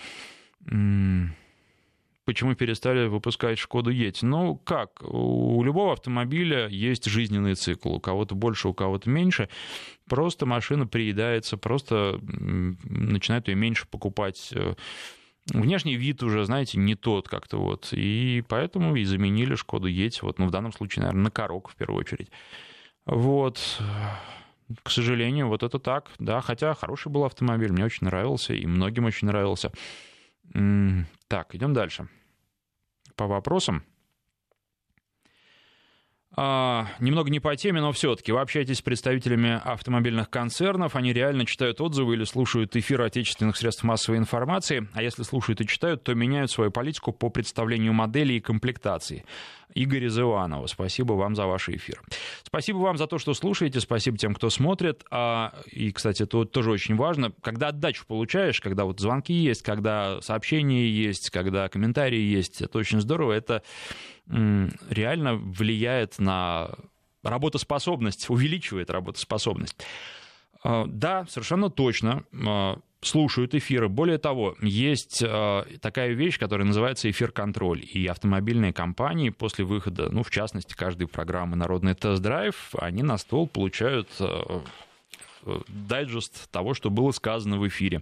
почему 2.25 2.55
перестали 2.55 3.07
выпускать 3.07 3.57
Шкоду 3.57 3.89
Ети? 3.89 4.25
Ну, 4.25 4.55
как? 4.55 5.01
У 5.01 5.63
любого 5.63 5.93
автомобиля 5.93 6.67
есть 6.67 7.05
жизненный 7.05 7.55
цикл. 7.55 7.95
У 7.95 7.99
кого-то 7.99 8.35
больше, 8.35 8.67
у 8.67 8.73
кого-то 8.73 9.09
меньше. 9.09 9.49
Просто 10.07 10.45
машина 10.45 10.87
приедается, 10.87 11.57
просто 11.57 12.19
начинают 12.21 13.47
ее 13.47 13.55
меньше 13.55 13.87
покупать. 13.87 14.53
Внешний 15.51 15.95
вид 15.95 16.23
уже, 16.23 16.45
знаете, 16.45 16.79
не 16.79 16.95
тот 16.95 17.27
как-то 17.27 17.57
вот. 17.57 17.89
И 17.91 18.43
поэтому 18.47 18.95
и 18.95 19.03
заменили 19.03 19.55
Шкоду 19.55 19.87
Ети. 19.87 20.19
Вот, 20.21 20.39
ну, 20.39 20.47
в 20.47 20.51
данном 20.51 20.71
случае, 20.71 21.03
наверное, 21.03 21.23
на 21.23 21.31
Корок 21.31 21.69
в 21.69 21.75
первую 21.75 21.99
очередь. 21.99 22.29
Вот. 23.05 23.59
К 24.81 24.89
сожалению, 24.89 25.49
вот 25.49 25.61
это 25.61 25.79
так. 25.79 26.09
Да, 26.19 26.39
хотя 26.39 26.73
хороший 26.73 27.11
был 27.11 27.25
автомобиль, 27.25 27.71
мне 27.71 27.83
очень 27.83 28.05
нравился, 28.05 28.53
и 28.53 28.65
многим 28.65 29.05
очень 29.05 29.27
нравился. 29.27 29.71
Так, 31.27 31.55
идем 31.55 31.73
дальше. 31.73 32.07
По 33.15 33.27
вопросам. 33.27 33.83
А, 36.35 36.87
немного 36.99 37.29
не 37.29 37.39
по 37.39 37.55
теме, 37.55 37.79
но 37.79 37.91
все-таки 37.91 38.31
вы 38.31 38.39
общаетесь 38.41 38.79
с 38.79 38.81
представителями 38.81 39.61
автомобильных 39.63 40.29
концернов, 40.31 40.95
они 40.95 41.13
реально 41.13 41.45
читают 41.45 41.79
отзывы 41.79 42.15
или 42.15 42.23
слушают 42.23 42.75
эфир 42.75 43.01
отечественных 43.01 43.55
средств 43.55 43.83
массовой 43.83 44.17
информации, 44.17 44.87
а 44.93 45.03
если 45.03 45.21
слушают 45.21 45.61
и 45.61 45.67
читают, 45.67 46.03
то 46.03 46.15
меняют 46.15 46.49
свою 46.49 46.71
политику 46.71 47.11
по 47.11 47.29
представлению 47.29 47.93
моделей 47.93 48.37
и 48.37 48.39
комплектации. 48.39 49.25
Игорь 49.75 50.05
из 50.05 50.19
спасибо 50.67 51.13
вам 51.13 51.35
за 51.35 51.45
ваш 51.47 51.69
эфир. 51.69 52.01
Спасибо 52.43 52.77
вам 52.77 52.97
за 52.97 53.07
то, 53.07 53.17
что 53.17 53.33
слушаете, 53.33 53.79
спасибо 53.79 54.17
тем, 54.17 54.35
кто 54.35 54.49
смотрит. 54.49 55.03
А, 55.09 55.53
и, 55.71 55.91
кстати, 55.91 56.23
это 56.23 56.45
тоже 56.45 56.71
очень 56.71 56.95
важно, 56.95 57.31
когда 57.41 57.69
отдачу 57.69 58.05
получаешь, 58.07 58.61
когда 58.61 58.85
вот 58.85 58.99
звонки 58.99 59.33
есть, 59.33 59.63
когда 59.63 60.21
сообщения 60.21 60.87
есть, 60.87 61.31
когда 61.31 61.69
комментарии 61.69 62.19
есть, 62.19 62.61
это 62.61 62.77
очень 62.77 63.01
здорово, 63.01 63.33
это 63.33 63.63
реально 64.27 65.35
влияет 65.35 66.19
на 66.19 66.71
работоспособность, 67.23 68.29
увеличивает 68.29 68.89
работоспособность. 68.89 69.77
А, 70.63 70.85
да, 70.87 71.25
совершенно 71.27 71.69
точно 71.69 72.23
а, 72.45 72.79
слушают 73.01 73.53
эфиры. 73.53 73.89
Более 73.89 74.17
того, 74.17 74.55
есть 74.61 75.23
а, 75.25 75.65
такая 75.81 76.11
вещь, 76.13 76.39
которая 76.39 76.65
называется 76.65 77.09
эфир-контроль. 77.09 77.83
И 77.83 78.07
автомобильные 78.07 78.73
компании 78.73 79.29
после 79.29 79.65
выхода, 79.65 80.09
ну, 80.09 80.23
в 80.23 80.29
частности, 80.29 80.73
каждой 80.73 81.07
программы 81.07 81.55
«Народный 81.55 81.95
тест-драйв», 81.95 82.73
они 82.77 83.03
на 83.03 83.17
стол 83.17 83.47
получают 83.47 84.09
дайджест 85.67 86.49
того, 86.51 86.73
что 86.73 86.89
было 86.89 87.11
сказано 87.11 87.57
в 87.57 87.67
эфире. 87.67 88.01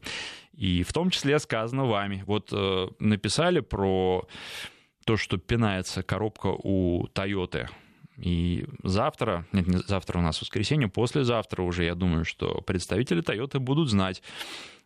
И 0.53 0.83
в 0.83 0.93
том 0.93 1.09
числе 1.09 1.39
сказано 1.39 1.85
вами. 1.85 2.23
Вот 2.27 2.49
э, 2.51 2.87
написали 2.99 3.61
про 3.61 4.27
то, 5.05 5.17
что 5.17 5.37
пинается 5.37 6.03
коробка 6.03 6.47
у 6.47 7.07
Toyota. 7.07 7.67
И 8.17 8.65
завтра, 8.83 9.45
нет, 9.51 9.67
не 9.67 9.77
завтра 9.77 10.19
у 10.19 10.21
нас 10.21 10.39
воскресенье, 10.41 10.87
послезавтра 10.87 11.63
уже, 11.63 11.85
я 11.85 11.95
думаю, 11.95 12.23
что 12.23 12.61
представители 12.61 13.23
Toyota 13.23 13.59
будут 13.59 13.89
знать, 13.89 14.21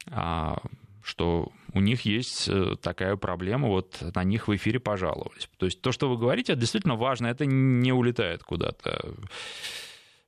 а, 0.09 0.61
что 1.03 1.51
у 1.74 1.82
них 1.82 2.01
есть 2.01 2.47
э, 2.47 2.76
такая 2.82 3.16
проблема, 3.16 3.68
вот 3.68 4.01
на 4.16 4.24
них 4.24 4.47
в 4.47 4.55
эфире 4.55 4.80
пожаловались. 4.80 5.49
То 5.57 5.66
есть 5.66 5.82
то, 5.82 5.91
что 5.91 6.09
вы 6.09 6.18
говорите, 6.18 6.55
действительно 6.55 6.95
важно, 6.95 7.28
это 7.28 7.45
не 7.45 7.91
улетает 7.91 8.43
куда-то 8.43 9.13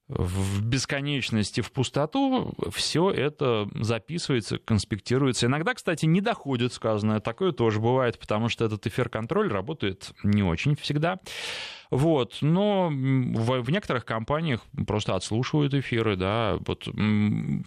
в 0.07 0.63
бесконечности, 0.63 1.61
в 1.61 1.71
пустоту, 1.71 2.53
все 2.73 3.11
это 3.11 3.69
записывается, 3.73 4.57
конспектируется. 4.57 5.47
Иногда, 5.47 5.73
кстати, 5.73 6.05
не 6.05 6.21
доходит 6.21 6.73
сказанное. 6.73 7.19
Такое 7.19 7.51
тоже 7.51 7.79
бывает, 7.79 8.17
потому 8.17 8.47
что 8.47 8.65
этот 8.65 8.87
эфир-контроль 8.87 9.51
работает 9.51 10.11
не 10.23 10.43
очень 10.43 10.75
всегда. 10.75 11.19
Вот, 11.89 12.37
но 12.41 12.89
в, 12.89 13.61
в 13.61 13.69
некоторых 13.69 14.05
компаниях 14.05 14.61
просто 14.85 15.15
отслушивают 15.15 15.73
эфиры, 15.73 16.15
да. 16.15 16.57
Вот 16.65 16.87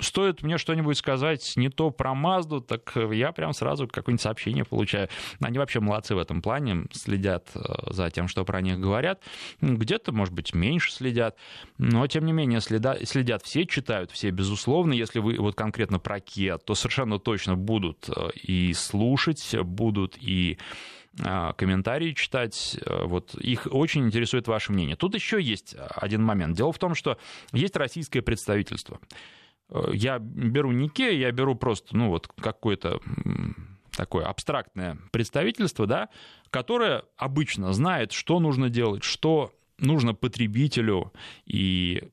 стоит 0.00 0.42
мне 0.42 0.58
что-нибудь 0.58 0.98
сказать 0.98 1.52
не 1.56 1.68
то 1.70 1.90
про 1.90 2.14
Мазду, 2.14 2.60
так 2.60 2.92
я 3.12 3.32
прям 3.32 3.52
сразу 3.52 3.88
какое-нибудь 3.88 4.22
сообщение 4.22 4.64
получаю. 4.64 5.08
Они 5.40 5.58
вообще 5.58 5.80
молодцы 5.80 6.14
в 6.14 6.18
этом 6.18 6.42
плане, 6.42 6.84
следят 6.92 7.48
э, 7.54 7.60
за 7.92 8.10
тем, 8.10 8.28
что 8.28 8.44
про 8.44 8.60
них 8.60 8.78
говорят. 8.78 9.22
Где-то, 9.60 10.12
может 10.12 10.34
быть, 10.34 10.54
меньше 10.54 10.92
следят, 10.92 11.36
но 11.78 12.06
тем 12.06 12.26
не 12.26 12.32
менее 12.32 12.60
следа, 12.60 12.96
следят 13.04 13.42
все, 13.42 13.66
читают 13.66 14.10
все, 14.10 14.30
безусловно. 14.30 14.92
Если 14.92 15.18
вы 15.18 15.36
вот 15.38 15.54
конкретно 15.54 15.98
про 15.98 16.18
Kia, 16.18 16.58
то 16.58 16.74
совершенно 16.74 17.18
точно 17.18 17.56
будут 17.56 18.08
э, 18.08 18.30
и 18.34 18.72
слушать, 18.74 19.54
будут 19.62 20.16
и 20.20 20.58
комментарии 21.56 22.12
читать. 22.12 22.78
Э, 22.84 23.04
вот 23.04 23.34
их 23.34 23.66
очень 23.70 24.06
интересует 24.06 24.48
ваше 24.48 24.72
мнение. 24.72 24.96
Тут 24.96 25.14
еще 25.14 25.40
есть 25.40 25.76
один 25.78 26.22
момент. 26.22 26.56
Дело 26.56 26.72
в 26.72 26.78
том, 26.78 26.94
что 26.94 27.18
есть 27.52 27.76
российское 27.76 28.22
представительство. 28.22 29.00
Э, 29.70 29.90
я 29.92 30.18
беру 30.18 30.72
не 30.72 30.88
Ке, 30.88 31.18
я 31.18 31.32
беру 31.32 31.54
просто, 31.54 31.96
ну 31.96 32.08
вот, 32.08 32.28
какое-то 32.28 33.00
такое 33.96 34.24
абстрактное 34.24 34.98
представительство, 35.10 35.86
да, 35.86 36.08
которое 36.50 37.04
обычно 37.16 37.72
знает, 37.72 38.12
что 38.12 38.38
нужно 38.38 38.70
делать, 38.70 39.02
что 39.02 39.52
нужно 39.78 40.14
потребителю, 40.14 41.12
и 41.44 42.10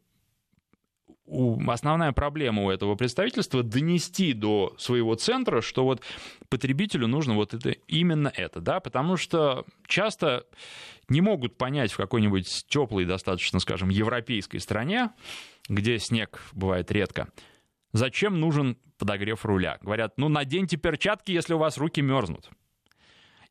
основная 1.28 2.11
проблема 2.13 2.63
у 2.63 2.69
этого 2.69 2.95
представительства 2.95 3.63
донести 3.63 4.34
до 4.34 4.73
своего 4.78 5.15
центра, 5.15 5.61
что 5.61 5.84
вот 5.84 6.01
потребителю 6.49 7.07
нужно 7.07 7.36
вот 7.36 7.53
это, 7.53 7.71
именно 7.88 8.32
это, 8.34 8.61
да, 8.61 8.80
потому 8.80 9.17
что 9.17 9.65
часто 9.86 10.45
не 11.09 11.21
могут 11.21 11.57
понять 11.57 11.91
в 11.91 11.97
какой-нибудь 11.97 12.65
теплой, 12.67 13.05
достаточно, 13.05 13.59
скажем, 13.59 13.89
европейской 13.89 14.59
стране, 14.59 15.11
где 15.69 15.99
снег 15.99 16.41
бывает 16.53 16.91
редко, 16.91 17.30
зачем 17.91 18.39
нужен 18.39 18.78
подогрев 18.97 19.45
руля. 19.45 19.78
Говорят, 19.82 20.17
ну 20.17 20.30
наденьте 20.30 20.78
перчатки, 20.78 21.32
если 21.32 21.53
у 21.53 21.57
вас 21.57 21.78
руки 21.78 22.01
мерзнут. 22.01 22.49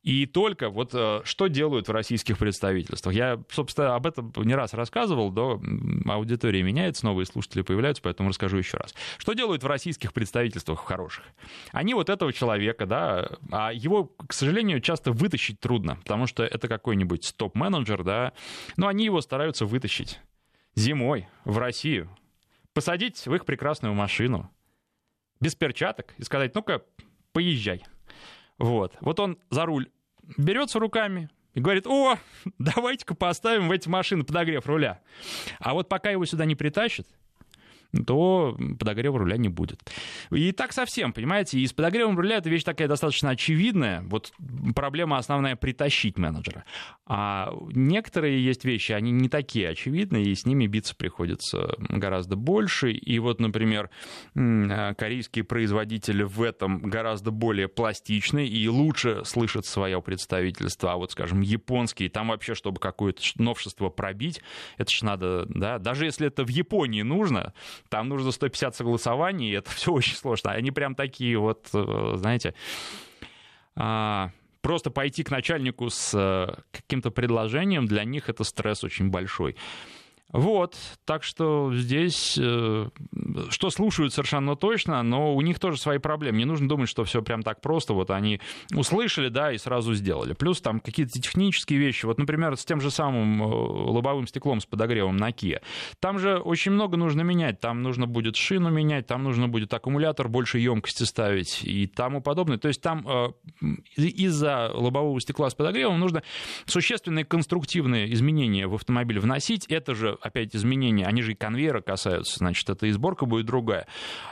И 0.07 0.25
только 0.25 0.69
вот 0.69 0.91
э, 0.93 1.19
что 1.25 1.47
делают 1.47 1.89
в 1.89 1.91
российских 1.91 2.37
представительствах. 2.37 3.13
Я, 3.13 3.43
собственно, 3.51 3.93
об 3.93 4.07
этом 4.07 4.31
не 4.37 4.55
раз 4.55 4.73
рассказывал, 4.73 5.33
но 5.33 5.61
аудитория 6.09 6.63
меняется, 6.63 7.05
новые 7.05 7.25
слушатели 7.25 7.61
появляются, 7.61 8.01
поэтому 8.01 8.29
расскажу 8.29 8.55
еще 8.55 8.77
раз. 8.77 8.95
Что 9.17 9.33
делают 9.33 9.63
в 9.63 9.67
российских 9.67 10.13
представительствах 10.13 10.85
хороших? 10.85 11.25
Они 11.73 11.93
вот 11.93 12.09
этого 12.09 12.31
человека, 12.31 12.85
да, 12.85 13.31
а 13.51 13.73
его, 13.73 14.05
к 14.05 14.31
сожалению, 14.31 14.79
часто 14.79 15.11
вытащить 15.11 15.59
трудно, 15.59 15.97
потому 15.97 16.25
что 16.25 16.43
это 16.43 16.69
какой-нибудь 16.69 17.33
топ-менеджер, 17.35 18.05
да, 18.05 18.31
но 18.77 18.87
они 18.87 19.03
его 19.03 19.19
стараются 19.19 19.65
вытащить 19.65 20.21
зимой 20.73 21.27
в 21.43 21.57
Россию, 21.57 22.09
посадить 22.71 23.27
в 23.27 23.35
их 23.35 23.43
прекрасную 23.43 23.93
машину, 23.93 24.49
без 25.41 25.53
перчаток 25.55 26.13
и 26.17 26.23
сказать, 26.23 26.55
ну-ка, 26.55 26.81
поезжай. 27.33 27.83
Вот. 28.57 28.95
Вот 29.01 29.19
он 29.19 29.37
за 29.49 29.65
руль 29.65 29.89
берется 30.35 30.79
руками 30.79 31.29
и 31.53 31.59
говорит, 31.59 31.87
о, 31.87 32.17
давайте-ка 32.59 33.15
поставим 33.15 33.67
в 33.67 33.71
эти 33.71 33.87
машины 33.87 34.23
подогрев 34.23 34.65
руля. 34.65 35.01
А 35.59 35.73
вот 35.73 35.89
пока 35.89 36.09
его 36.09 36.25
сюда 36.25 36.45
не 36.45 36.55
притащат, 36.55 37.07
то 38.05 38.57
подогрева 38.79 39.19
руля 39.19 39.37
не 39.37 39.49
будет. 39.49 39.81
И 40.31 40.51
так 40.51 40.73
совсем, 40.73 41.13
понимаете, 41.13 41.59
и 41.59 41.67
с 41.67 41.73
подогревом 41.73 42.17
руля 42.17 42.37
это 42.37 42.49
вещь 42.49 42.63
такая 42.63 42.87
достаточно 42.87 43.29
очевидная. 43.29 44.01
Вот 44.03 44.33
проблема 44.75 45.17
основная 45.17 45.55
притащить 45.55 46.17
менеджера. 46.17 46.65
А 47.05 47.53
некоторые 47.71 48.43
есть 48.43 48.65
вещи, 48.65 48.91
они 48.91 49.11
не 49.11 49.29
такие 49.29 49.69
очевидные, 49.69 50.25
и 50.25 50.35
с 50.35 50.45
ними 50.45 50.67
биться 50.67 50.95
приходится 50.95 51.75
гораздо 51.77 52.35
больше. 52.35 52.91
И 52.91 53.19
вот, 53.19 53.39
например, 53.39 53.89
корейские 54.33 55.43
производители 55.45 56.23
в 56.23 56.41
этом 56.41 56.81
гораздо 56.81 57.31
более 57.31 57.67
пластичны 57.67 58.45
и 58.45 58.67
лучше 58.67 59.23
слышат 59.25 59.65
свое 59.65 60.01
представительство. 60.01 60.93
А 60.93 60.97
вот, 60.97 61.11
скажем, 61.11 61.41
японские, 61.41 62.09
там 62.09 62.29
вообще, 62.29 62.55
чтобы 62.55 62.79
какое-то 62.79 63.21
новшество 63.35 63.89
пробить, 63.89 64.41
это 64.77 64.91
же 64.91 65.05
надо, 65.05 65.45
да, 65.47 65.79
даже 65.79 66.05
если 66.05 66.27
это 66.27 66.43
в 66.43 66.49
Японии 66.49 67.01
нужно, 67.01 67.53
там 67.89 68.09
нужно 68.09 68.31
150 68.31 68.75
согласований, 68.75 69.49
и 69.49 69.53
это 69.53 69.71
все 69.75 69.91
очень 69.91 70.15
сложно. 70.15 70.51
Они 70.51 70.71
прям 70.71 70.95
такие 70.95 71.37
вот, 71.37 71.67
э, 71.73 72.13
знаете, 72.15 72.53
а, 73.75 74.31
просто 74.61 74.89
пойти 74.89 75.23
к 75.23 75.31
начальнику 75.31 75.89
с 75.89 76.13
э, 76.13 76.61
каким-то 76.71 77.11
предложением, 77.11 77.85
для 77.85 78.03
них 78.03 78.29
это 78.29 78.43
стресс 78.43 78.83
очень 78.83 79.09
большой. 79.09 79.55
Вот, 80.33 80.75
так 81.05 81.23
что 81.23 81.73
здесь, 81.73 82.37
э, 82.37 82.89
что 83.49 83.69
слушают 83.69 84.13
совершенно 84.13 84.57
точно, 84.57 85.01
но 85.01 85.33
у 85.33 85.41
них 85.41 85.57
тоже 85.57 85.77
свои 85.77 85.99
проблемы. 85.99 86.37
Не 86.37 86.45
нужно 86.45 86.67
думать, 86.67 86.89
что 86.89 87.05
все 87.05 87.21
прям 87.21 87.43
так 87.43 87.61
просто, 87.61 87.93
вот 87.93 88.11
они 88.11 88.41
услышали, 88.75 89.29
да, 89.29 89.53
и 89.53 89.57
сразу 89.57 89.93
сделали. 89.93 90.33
Плюс 90.33 90.59
там 90.59 90.81
какие-то 90.81 91.13
технические 91.13 91.79
вещи, 91.79 92.05
вот, 92.05 92.17
например, 92.17 92.57
с 92.57 92.65
тем 92.65 92.81
же 92.81 92.91
самым 92.91 93.41
э, 93.41 93.45
лобовым 93.45 94.27
стеклом 94.27 94.59
с 94.59 94.65
подогревом 94.65 95.15
на 95.15 95.29
Kia. 95.29 95.61
Там 96.01 96.19
же 96.19 96.39
очень 96.39 96.73
много 96.73 96.97
нужно 96.97 97.21
менять, 97.21 97.61
там 97.61 97.81
нужно 97.81 98.05
будет 98.05 98.35
шину 98.35 98.69
менять, 98.69 99.07
там 99.07 99.23
нужно 99.23 99.47
будет 99.47 99.73
аккумулятор 99.73 100.27
больше 100.27 100.59
емкости 100.59 101.03
ставить 101.03 101.63
и 101.63 101.87
тому 101.87 102.21
подобное. 102.21 102.57
То 102.57 102.67
есть 102.67 102.81
там 102.81 103.07
э, 103.07 103.29
из-за 103.95 104.71
лобового 104.73 105.21
стекла 105.21 105.49
с 105.49 105.55
подогревом 105.55 106.01
нужно 106.01 106.21
существенные 106.65 107.23
конструктивные 107.23 108.11
изменения 108.13 108.67
в 108.67 108.75
автомобиль 108.75 109.19
вносить. 109.19 109.65
Это 109.67 109.95
же 109.95 110.16
опять 110.21 110.55
изменения, 110.55 111.05
они 111.05 111.21
же 111.21 111.33
и 111.33 111.35
конвейера 111.35 111.81
касаются, 111.81 112.37
значит, 112.37 112.69
это 112.69 112.85
и 112.87 112.91
сборка 112.91 113.25
будет 113.25 113.45
другая. 113.45 113.87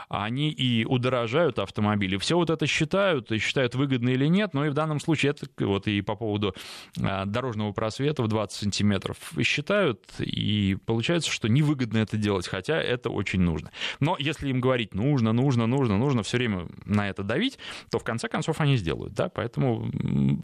Они 0.08 0.50
и 0.50 0.84
удорожают 0.84 1.58
автомобили. 1.58 2.16
Все 2.16 2.36
вот 2.36 2.50
это 2.50 2.66
считают, 2.66 3.32
и 3.32 3.38
считают 3.38 3.74
выгодно 3.74 4.10
или 4.10 4.26
нет, 4.26 4.54
но 4.54 4.66
и 4.66 4.68
в 4.68 4.74
данном 4.74 5.00
случае 5.00 5.30
это 5.30 5.46
вот 5.64 5.86
и 5.86 6.00
по 6.00 6.14
поводу 6.14 6.54
а, 7.00 7.24
дорожного 7.24 7.72
просвета 7.72 8.22
в 8.22 8.28
20 8.28 8.58
сантиметров 8.58 9.16
считают, 9.42 10.02
и 10.18 10.76
получается, 10.86 11.30
что 11.30 11.48
невыгодно 11.48 11.98
это 11.98 12.16
делать, 12.16 12.46
хотя 12.46 12.80
это 12.80 13.10
очень 13.10 13.40
нужно. 13.40 13.70
Но 14.00 14.16
если 14.18 14.48
им 14.48 14.60
говорить 14.60 14.94
нужно, 14.94 15.32
нужно, 15.32 15.66
нужно, 15.66 15.96
нужно 15.98 16.22
все 16.22 16.36
время 16.36 16.68
на 16.84 17.08
это 17.08 17.22
давить, 17.22 17.58
то 17.90 17.98
в 17.98 18.04
конце 18.04 18.28
концов 18.28 18.60
они 18.60 18.76
сделают, 18.76 19.14
да, 19.14 19.28
поэтому 19.28 19.90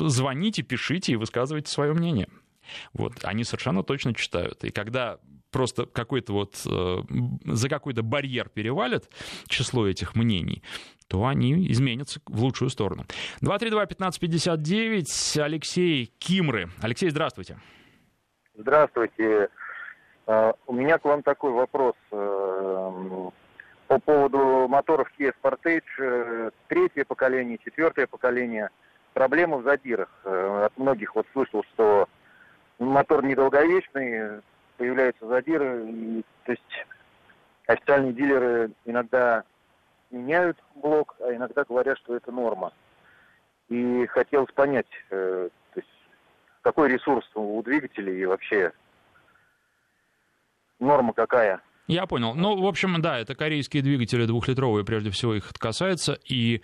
звоните, 0.00 0.62
пишите 0.62 1.12
и 1.12 1.16
высказывайте 1.16 1.70
свое 1.70 1.92
мнение. 1.92 2.28
Вот, 2.92 3.24
они 3.24 3.44
совершенно 3.44 3.82
точно 3.82 4.14
читают. 4.14 4.64
И 4.64 4.70
когда 4.70 5.18
просто 5.50 5.86
какой-то 5.86 6.32
вот 6.32 6.60
э, 6.66 6.98
за 7.44 7.68
какой-то 7.68 8.02
барьер 8.02 8.48
перевалит 8.48 9.08
число 9.46 9.86
этих 9.86 10.16
мнений, 10.16 10.62
то 11.08 11.26
они 11.26 11.70
изменятся 11.70 12.20
в 12.26 12.42
лучшую 12.42 12.70
сторону. 12.70 13.04
232-1559, 13.42 15.40
Алексей 15.40 16.06
Кимры. 16.18 16.70
Алексей, 16.80 17.10
здравствуйте. 17.10 17.58
Здравствуйте. 18.54 19.48
Uh, 20.26 20.54
у 20.66 20.72
меня 20.72 20.98
к 20.98 21.04
вам 21.04 21.22
такой 21.22 21.50
вопрос. 21.52 21.94
Uh, 22.10 23.32
по 23.88 23.98
поводу 23.98 24.68
моторов 24.68 25.08
Kia 25.18 25.32
Sportage, 25.42 25.82
uh, 25.98 26.52
третье 26.68 27.04
поколение, 27.04 27.58
четвертое 27.62 28.06
поколение, 28.06 28.70
проблемы 29.14 29.58
в 29.58 29.64
задирах. 29.64 30.08
От 30.24 30.78
многих 30.78 31.14
вот 31.16 31.26
слышал, 31.32 31.64
что 31.74 32.08
мотор 32.78 33.24
недолговечный, 33.24 34.40
появляются 34.76 35.26
задиры, 35.26 35.90
и, 35.90 36.24
то 36.44 36.52
есть 36.52 36.86
официальные 37.66 38.12
дилеры 38.12 38.70
иногда 38.84 39.44
меняют 40.10 40.58
блок, 40.74 41.16
а 41.20 41.34
иногда 41.34 41.64
говорят, 41.64 41.98
что 41.98 42.16
это 42.16 42.30
норма. 42.32 42.72
И 43.68 44.06
хотелось 44.06 44.52
понять, 44.52 44.86
э, 45.10 45.48
то 45.72 45.80
есть, 45.80 45.88
какой 46.62 46.90
ресурс 46.90 47.28
у 47.34 47.62
двигателей 47.62 48.20
и 48.20 48.26
вообще 48.26 48.72
норма 50.78 51.12
какая. 51.14 51.60
Я 51.86 52.06
понял. 52.06 52.34
Ну, 52.34 52.60
в 52.60 52.66
общем, 52.66 53.00
да, 53.00 53.18
это 53.18 53.34
корейские 53.34 53.82
двигатели 53.82 54.26
двухлитровые, 54.26 54.84
прежде 54.84 55.10
всего 55.10 55.34
их 55.34 55.52
касается, 55.58 56.18
и 56.24 56.62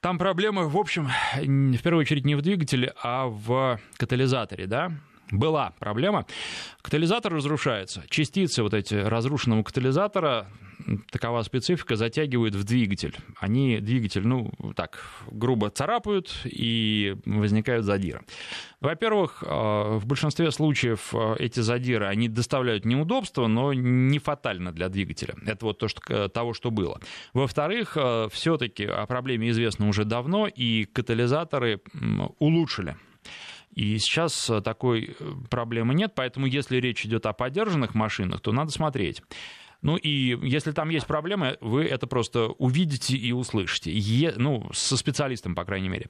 там 0.00 0.18
проблемы, 0.18 0.68
в 0.68 0.76
общем, 0.76 1.08
в 1.34 1.82
первую 1.82 2.02
очередь 2.02 2.24
не 2.24 2.34
в 2.34 2.42
двигателе, 2.42 2.94
а 3.02 3.26
в 3.26 3.80
катализаторе, 3.96 4.66
да? 4.66 4.92
Была 5.30 5.72
проблема. 5.78 6.26
Катализатор 6.82 7.32
разрушается. 7.32 8.02
Частицы 8.08 8.62
вот 8.62 8.74
эти 8.74 8.94
разрушенного 8.94 9.62
катализатора, 9.62 10.46
такова 11.10 11.42
специфика, 11.42 11.96
затягивают 11.96 12.54
в 12.54 12.64
двигатель. 12.64 13.16
Они 13.38 13.78
двигатель, 13.80 14.26
ну, 14.26 14.52
так, 14.74 15.00
грубо 15.30 15.70
царапают 15.70 16.32
и 16.44 17.16
возникают 17.26 17.84
задиры. 17.84 18.22
Во-первых, 18.80 19.42
э, 19.44 19.48
в 19.48 20.06
большинстве 20.06 20.50
случаев 20.50 21.12
э, 21.12 21.34
эти 21.40 21.60
задиры, 21.60 22.06
они 22.06 22.28
доставляют 22.28 22.84
неудобства, 22.84 23.48
но 23.48 23.72
не 23.72 24.18
фатально 24.18 24.72
для 24.72 24.88
двигателя. 24.88 25.34
Это 25.46 25.66
вот 25.66 25.78
то, 25.78 25.88
что, 25.88 26.00
э, 26.08 26.28
того, 26.28 26.54
что 26.54 26.70
было. 26.70 27.00
Во-вторых, 27.34 27.96
все-таки 28.30 28.84
о 28.84 29.06
проблеме 29.06 29.50
известно 29.50 29.88
уже 29.88 30.04
давно, 30.04 30.46
и 30.46 30.84
катализаторы 30.84 31.80
улучшили 32.38 32.96
и 33.74 33.98
сейчас 33.98 34.50
э, 34.50 34.60
такой 34.60 35.16
э, 35.18 35.32
проблемы 35.50 35.94
нет, 35.94 36.12
поэтому 36.14 36.46
если 36.46 36.76
речь 36.78 37.04
идет 37.04 37.26
о 37.26 37.32
поддержанных 37.32 37.94
машинах, 37.94 38.40
то 38.40 38.52
надо 38.52 38.70
смотреть. 38.70 39.22
Ну 39.80 39.96
и 39.96 40.36
если 40.46 40.72
там 40.72 40.88
есть 40.88 41.06
проблемы, 41.06 41.56
вы 41.60 41.84
это 41.84 42.06
просто 42.06 42.46
увидите 42.46 43.16
и 43.16 43.32
услышите. 43.32 43.92
Е, 43.92 44.34
ну, 44.36 44.68
со 44.72 44.96
специалистом, 44.96 45.54
по 45.54 45.64
крайней 45.64 45.88
мере. 45.88 46.06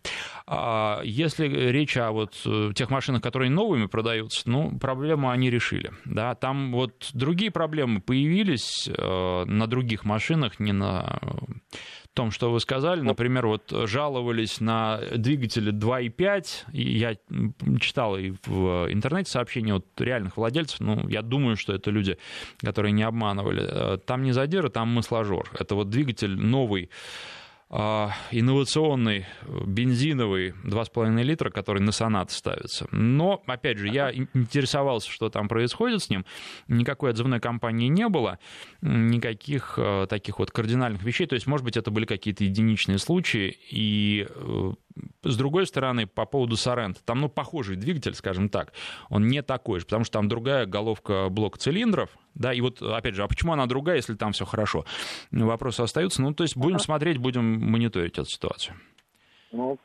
А 0.47 1.03
если 1.05 1.47
речь 1.47 1.97
о 1.99 2.13
вот 2.13 2.41
э, 2.47 2.73
тех 2.75 2.89
машинах, 2.91 3.23
которые 3.23 3.51
новыми 3.51 3.87
продаются, 3.87 4.49
ну, 4.49 4.79
проблему 4.79 5.29
они 5.29 5.51
решили. 5.51 5.93
Да, 6.07 6.35
там 6.35 6.73
вот 6.73 7.11
другие 7.13 7.51
проблемы 7.51 8.01
появились 8.01 8.89
э, 8.89 9.45
на 9.45 9.67
других 9.67 10.05
машинах, 10.05 10.61
не 10.61 10.73
на 10.73 11.21
том, 12.19 12.33
что 12.33 12.51
вы 12.51 12.59
сказали. 12.59 13.01
Например, 13.01 13.47
вот 13.47 13.73
жаловались 13.87 14.61
на 14.61 14.99
двигатели 15.15 15.73
2.5, 15.73 16.73
и 16.73 16.99
я 16.99 17.17
читал 17.81 18.19
и 18.19 18.33
в 18.45 18.93
интернете 18.93 19.31
сообщения 19.31 19.75
от 19.75 19.87
реальных 20.01 20.37
владельцев, 20.37 20.81
ну, 20.81 21.09
я 21.09 21.23
думаю, 21.23 21.57
что 21.57 21.73
это 21.73 21.93
люди, 21.93 22.19
которые 22.61 22.91
не 22.91 23.05
обманывали. 23.05 23.99
Там 23.99 24.25
не 24.25 24.33
задиры, 24.33 24.69
там 24.69 24.89
масложор. 24.89 25.49
Это 25.61 25.77
вот 25.77 25.91
двигатель 25.91 26.37
новый, 26.37 26.91
инновационный 27.71 29.27
бензиновый 29.67 30.55
2,5 30.65 31.23
литра, 31.23 31.51
который 31.51 31.83
на 31.83 31.93
сонат 31.93 32.31
ставится. 32.31 32.89
Но, 32.93 33.43
опять 33.47 33.77
же, 33.77 33.89
я 33.89 34.11
интересовался, 34.13 35.11
что 35.11 35.29
там 35.29 35.49
происходит 35.49 36.03
с 36.03 36.09
ним. 36.09 36.25
Никакой 36.67 37.11
отзывной 37.11 37.41
кампании 37.41 37.89
не 37.89 38.09
было, 38.09 38.39
никаких 38.81 39.75
а, 39.77 40.07
таких 40.07 40.39
вот 40.39 40.51
кардинальных 40.51 41.03
вещей. 41.03 41.27
То 41.27 41.35
есть, 41.35 41.47
может 41.47 41.65
быть, 41.65 41.77
это 41.77 41.91
были 41.91 42.07
какие-то 42.07 42.45
единичные 42.45 42.99
случаи. 42.99 43.59
И 43.71 44.27
э, 44.29 44.73
с 45.23 45.37
другой 45.37 45.67
стороны, 45.67 46.07
по 46.07 46.27
поводу 46.27 46.57
Сорента, 46.57 47.03
там, 47.05 47.21
ну, 47.21 47.29
похожий 47.29 47.77
двигатель, 47.77 48.15
скажем 48.15 48.49
так, 48.49 48.73
он 49.11 49.27
не 49.29 49.43
такой 49.43 49.81
же, 49.81 49.87
потому 49.87 50.05
что 50.05 50.19
там 50.19 50.29
другая 50.29 50.67
головка 50.67 51.29
блока 51.29 51.59
цилиндров, 51.59 52.11
да, 52.35 52.53
и 52.53 52.61
вот, 52.61 52.81
опять 52.83 53.15
же, 53.15 53.23
а 53.23 53.29
почему 53.29 53.53
она 53.53 53.67
другая, 53.67 53.97
если 53.97 54.15
там 54.15 54.33
все 54.33 54.45
хорошо? 54.45 54.85
Вопросы 55.31 55.81
остаются, 55.81 56.23
ну, 56.23 56.33
то 56.35 56.45
есть 56.45 56.57
будем 56.57 56.79
смотреть, 56.79 57.19
будем 57.19 57.45
мониторить 57.45 58.19
эту 58.19 58.29
ситуацию. 58.29 58.77
Ну, 59.53 59.79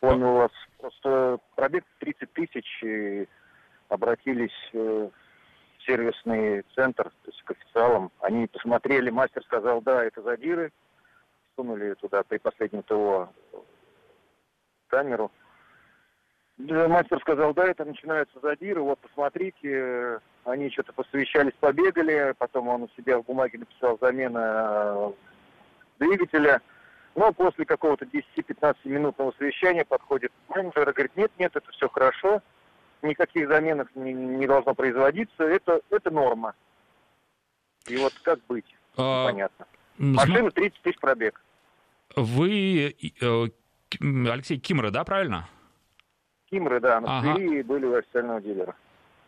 понял 0.00 0.34
вас. 0.34 0.50
Просто 0.78 1.38
пробег 1.54 1.84
30 2.00 2.32
тысяч, 2.32 2.82
и 2.82 3.26
обратились 3.88 4.50
э, 4.74 5.08
в 5.78 5.86
сервисный 5.86 6.62
центр, 6.74 7.04
то 7.04 7.30
есть 7.30 7.42
к 7.42 7.50
официалам. 7.52 8.10
Они 8.20 8.46
посмотрели, 8.46 9.10
мастер 9.10 9.42
сказал, 9.44 9.80
да, 9.80 10.04
это 10.04 10.22
задиры, 10.22 10.72
сунули 11.56 11.94
туда 11.94 12.22
при 12.22 12.38
последнем 12.38 12.82
ТО 12.82 13.30
камеру. 14.94 15.30
Мастер 16.56 17.18
сказал, 17.20 17.52
да, 17.52 17.66
это 17.66 17.84
начинаются 17.84 18.38
задиры, 18.40 18.80
вот 18.80 19.00
посмотрите, 19.00 20.20
они 20.44 20.70
что-то 20.70 20.92
посовещались, 20.92 21.52
побегали, 21.58 22.32
потом 22.38 22.68
он 22.68 22.84
у 22.84 22.88
себя 22.96 23.18
в 23.18 23.24
бумаге 23.24 23.58
написал 23.58 23.98
замена 24.00 24.38
э, 24.38 25.12
двигателя. 25.98 26.62
Но 27.16 27.32
после 27.32 27.64
какого-то 27.64 28.04
10-15 28.04 28.76
минутного 28.84 29.34
совещания 29.36 29.84
подходит 29.84 30.30
менеджер 30.48 30.88
и 30.88 30.92
говорит, 30.92 31.16
нет, 31.16 31.32
нет, 31.38 31.56
это 31.56 31.68
все 31.72 31.88
хорошо, 31.88 32.40
никаких 33.02 33.48
заменок 33.48 33.88
не, 33.96 34.12
не 34.12 34.46
должно 34.46 34.74
производиться, 34.74 35.42
это, 35.42 35.80
это 35.90 36.12
норма. 36.12 36.54
И 37.88 37.96
вот 37.96 38.12
как 38.22 38.38
быть? 38.46 38.76
А... 38.96 39.26
Понятно. 39.26 39.66
Машина 39.98 40.52
30 40.52 40.82
тысяч 40.82 40.98
пробег. 41.00 41.40
Вы 42.14 42.94
э, 43.20 43.46
Алексей 44.00 44.58
Кимра, 44.58 44.90
да, 44.90 45.04
правильно? 45.04 45.48
Кимры, 46.50 46.80
да, 46.80 47.00
на 47.00 47.18
ага. 47.18 47.34
Были 47.34 47.86
у 47.86 47.96
официального 47.96 48.40
дилера. 48.40 48.74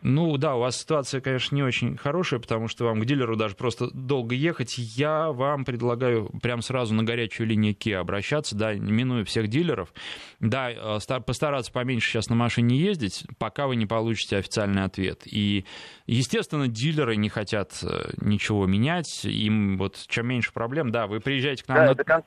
Ну 0.03 0.37
да, 0.37 0.55
у 0.55 0.59
вас 0.59 0.77
ситуация, 0.77 1.21
конечно, 1.21 1.55
не 1.55 1.63
очень 1.63 1.97
хорошая, 1.97 2.39
потому 2.39 2.67
что 2.67 2.85
вам 2.85 3.01
к 3.01 3.05
дилеру 3.05 3.35
даже 3.35 3.55
просто 3.55 3.89
долго 3.91 4.35
ехать. 4.35 4.77
Я 4.77 5.31
вам 5.31 5.65
предлагаю 5.65 6.29
прям 6.41 6.61
сразу 6.61 6.93
на 6.93 7.03
горячую 7.03 7.47
линию 7.47 7.73
Kia 7.73 7.95
обращаться, 7.95 8.55
да, 8.55 8.73
минуя 8.73 9.23
всех 9.25 9.47
дилеров. 9.47 9.91
Да, 10.39 10.69
э, 10.71 11.19
постараться 11.25 11.71
поменьше 11.71 12.11
сейчас 12.11 12.29
на 12.29 12.35
машине 12.35 12.77
ездить, 12.77 13.25
пока 13.39 13.65
вы 13.65 13.75
не 13.75 13.87
получите 13.87 14.37
официальный 14.37 14.83
ответ. 14.83 15.23
И, 15.25 15.65
естественно, 16.05 16.67
дилеры 16.67 17.15
не 17.15 17.29
хотят 17.29 17.79
э, 17.83 18.11
ничего 18.21 18.67
менять, 18.67 19.25
им 19.25 19.77
вот 19.77 19.97
чем 20.07 20.27
меньше 20.27 20.53
проблем, 20.53 20.91
да, 20.91 21.07
вы 21.07 21.19
приезжаете 21.19 21.65
к 21.65 21.67
нам... 21.69 21.77
Да, 21.77 21.85
на... 21.85 21.95
до, 21.95 22.03
кон 22.03 22.23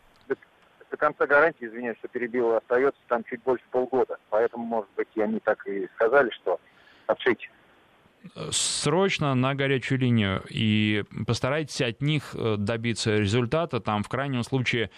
до 0.90 0.96
конца 0.96 1.26
гарантии, 1.26 1.66
извиняюсь, 1.66 1.98
что 1.98 2.08
перебил, 2.08 2.56
остается 2.56 3.00
там 3.08 3.24
чуть 3.24 3.42
больше 3.42 3.64
полгода. 3.70 4.18
Поэтому, 4.30 4.64
может 4.64 4.90
быть, 4.96 5.08
и 5.14 5.20
они 5.20 5.40
так 5.40 5.66
и 5.66 5.88
сказали, 5.94 6.30
что 6.30 6.60
отшить 7.06 7.50
срочно 8.50 9.34
на 9.34 9.54
горячую 9.54 9.98
линию 9.98 10.42
и 10.50 11.04
постарайтесь 11.26 11.80
от 11.80 12.02
них 12.02 12.34
э, 12.34 12.56
добиться 12.58 13.16
результата. 13.16 13.80
Там 13.80 14.02
в 14.02 14.08
крайнем 14.08 14.42
случае 14.42 14.90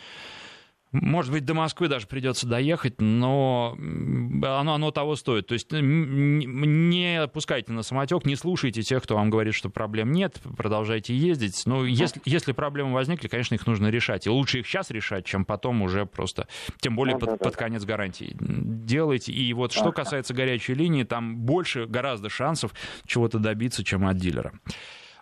может 0.93 1.33
быть, 1.33 1.45
до 1.47 1.55
Москвы 1.55 1.89
даже 1.89 2.07
придется 2.07 2.47
доехать, 2.47 3.01
но 3.01 3.77
оно, 3.79 4.75
оно 4.75 4.91
того 4.91 5.17
стоит. 5.17 5.47
То 5.47 5.55
есть 5.55 5.73
не 5.73 7.27
пускайте 7.33 7.73
на 7.73 7.83
самотек, 7.83 8.27
не 8.27 8.37
слушайте 8.37 8.83
тех, 8.83 9.03
кто 9.03 9.17
вам 9.17 9.31
говорит, 9.31 9.55
что 9.55 9.71
проблем 9.71 10.13
нет, 10.13 10.41
продолжайте 10.57 11.17
ездить. 11.17 11.63
Но 11.65 11.87
если, 11.87 12.21
если 12.27 12.53
проблемы 12.53 12.93
возникли, 12.93 13.29
конечно, 13.29 13.55
их 13.55 13.67
нужно 13.67 13.89
решать. 13.89 14.27
И 14.27 14.31
лучше 14.31 14.61
их 14.61 14.67
сейчас 14.67 14.91
решать, 14.91 15.25
чем 15.25 15.47
потом 15.47 15.81
уже 15.81 16.05
просто, 16.05 16.47
тем 16.81 16.95
более 16.95 17.19
под, 17.19 17.39
под 17.39 17.57
конец 17.57 17.85
гарантии. 17.85 18.37
Делайте. 18.39 19.33
И 19.33 19.53
вот 19.55 19.73
что 19.73 19.93
касается 19.93 20.35
горячей 20.35 20.75
линии, 20.75 21.05
там 21.05 21.37
больше, 21.39 21.87
гораздо 21.87 22.29
шансов 22.29 22.75
чего-то 23.07 23.39
добиться, 23.39 23.83
чем 23.83 24.07
от 24.07 24.19
дилера. 24.19 24.53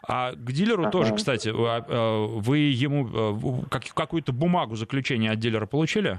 А 0.02 0.32
к 0.32 0.52
дилеру 0.52 0.82
ага. 0.82 0.90
тоже, 0.90 1.14
кстати, 1.14 1.50
а, 1.50 1.84
а, 1.86 2.26
вы 2.26 2.58
ему 2.58 3.66
э, 3.68 3.78
какую-то 3.94 4.32
бумагу 4.32 4.76
заключения 4.76 5.30
от 5.30 5.38
дилера 5.38 5.66
получили? 5.66 6.18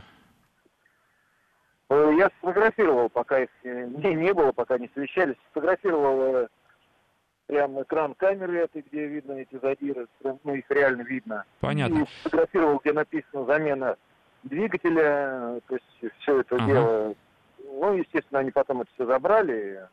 Э, 1.89 2.13
я 2.17 2.29
сфотографировал, 2.37 3.09
пока 3.09 3.39
их 3.39 3.49
не, 3.63 4.13
не 4.13 4.33
было, 4.33 4.51
пока 4.51 4.77
не 4.77 4.89
совещались, 4.93 5.35
сфотографировал 5.49 6.35
э, 6.35 6.47
прям 7.47 7.81
экран 7.81 8.13
камеры 8.13 8.59
этой, 8.59 8.81
где 8.81 9.07
видно 9.07 9.33
эти 9.33 9.59
задиры, 9.61 10.07
ну, 10.23 10.53
их 10.53 10.69
реально 10.69 11.01
видно. 11.01 11.43
Понятно. 11.59 12.03
И 12.03 12.05
сфотографировал, 12.19 12.79
где 12.79 12.93
написано 12.93 13.45
замена 13.45 13.97
двигателя, 14.43 15.59
то 15.67 15.75
есть 15.75 16.13
все 16.19 16.39
это 16.39 16.55
ага. 16.55 16.65
дело. 16.65 17.15
Ну, 17.63 17.93
естественно, 17.93 18.39
они 18.39 18.51
потом 18.51 18.81
это 18.81 18.91
все 18.93 19.05
забрали, 19.05 19.87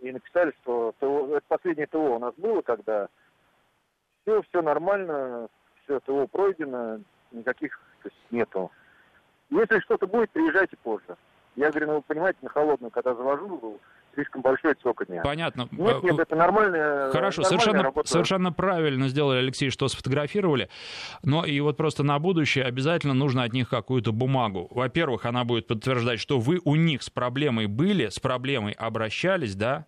и 0.00 0.12
написали, 0.12 0.52
что 0.62 0.94
ТО, 0.98 1.36
это 1.36 1.44
последнее 1.48 1.86
ТО 1.86 2.16
у 2.16 2.18
нас 2.18 2.34
было, 2.36 2.62
когда 2.62 3.08
все, 4.30 4.42
все 4.48 4.62
нормально, 4.62 5.48
все 5.84 6.00
ТО 6.00 6.26
пройдено, 6.26 7.00
никаких 7.32 7.78
то 8.02 8.08
есть, 8.08 8.16
нету. 8.30 8.70
Если 9.50 9.80
что-то 9.80 10.06
будет, 10.06 10.30
приезжайте 10.30 10.76
позже. 10.82 11.16
Я 11.56 11.70
говорю, 11.70 11.88
ну 11.88 11.94
вы 11.96 12.02
понимаете, 12.02 12.38
на 12.42 12.48
холодную, 12.48 12.90
когда 12.92 13.14
завожу, 13.14 13.80
слишком 14.14 14.40
большой 14.42 14.74
цокотня. 14.74 15.22
Понятно. 15.22 15.68
Нет, 15.72 16.02
нет, 16.04 16.18
это 16.18 16.36
нормальная 16.36 17.10
Хорошо, 17.10 17.42
нормальная 17.42 17.60
совершенно, 17.60 17.82
работа. 17.82 18.08
совершенно 18.08 18.52
правильно 18.52 19.08
сделали, 19.08 19.38
Алексей, 19.38 19.70
что 19.70 19.88
сфотографировали. 19.88 20.68
Но 21.24 21.44
и 21.44 21.58
вот 21.60 21.76
просто 21.76 22.04
на 22.04 22.18
будущее 22.20 22.64
обязательно 22.64 23.14
нужно 23.14 23.42
от 23.42 23.52
них 23.52 23.68
какую-то 23.68 24.12
бумагу. 24.12 24.68
Во-первых, 24.70 25.26
она 25.26 25.44
будет 25.44 25.66
подтверждать, 25.66 26.20
что 26.20 26.38
вы 26.38 26.60
у 26.64 26.76
них 26.76 27.02
с 27.02 27.10
проблемой 27.10 27.66
были, 27.66 28.08
с 28.08 28.20
проблемой 28.20 28.72
обращались, 28.72 29.56
да, 29.56 29.86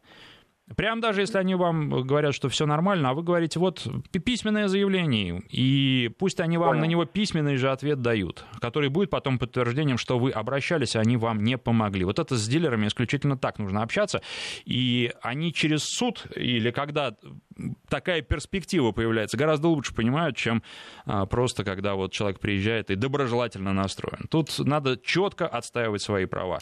Прям 0.77 1.01
даже 1.01 1.21
если 1.21 1.39
они 1.39 1.55
вам 1.55 1.91
говорят, 2.03 2.35
что 2.35 2.49
все 2.49 2.67
нормально, 2.67 3.11
а 3.11 3.15
вы 3.15 3.23
говорите, 3.23 3.59
вот 3.59 3.87
пи- 4.11 4.19
письменное 4.19 4.69
заявление, 4.69 5.43
и 5.51 6.11
пусть 6.19 6.41
они 6.41 6.59
вам 6.59 6.71
Понял. 6.71 6.81
на 6.81 6.85
него 6.87 7.05
письменный 7.05 7.57
же 7.57 7.71
ответ 7.71 8.01
дают, 8.03 8.45
который 8.61 8.89
будет 8.89 9.11
потом 9.11 9.39
подтверждением, 9.39 9.99
что 9.99 10.19
вы 10.19 10.31
обращались, 10.31 10.97
а 10.97 11.01
они 11.01 11.17
вам 11.17 11.43
не 11.43 11.59
помогли. 11.59 12.05
Вот 12.05 12.19
это 12.19 12.37
с 12.37 12.47
дилерами 12.49 12.87
исключительно 12.87 13.37
так 13.37 13.59
нужно 13.59 13.83
общаться, 13.83 14.23
и 14.65 15.13
они 15.23 15.53
через 15.53 15.85
суд 15.85 16.27
или 16.35 16.71
когда 16.71 17.17
такая 17.89 18.23
перспектива 18.23 18.93
появляется, 18.93 19.37
гораздо 19.37 19.69
лучше 19.69 19.95
понимают, 19.95 20.37
чем 20.37 20.63
а, 21.05 21.27
просто 21.27 21.65
когда 21.65 21.95
вот 21.95 22.13
человек 22.13 22.41
приезжает 22.41 22.91
и 22.91 22.95
доброжелательно 22.95 23.73
настроен. 23.73 24.27
Тут 24.31 24.59
надо 24.59 24.97
четко 24.97 25.47
отстаивать 25.47 26.03
свои 26.03 26.27
права. 26.27 26.61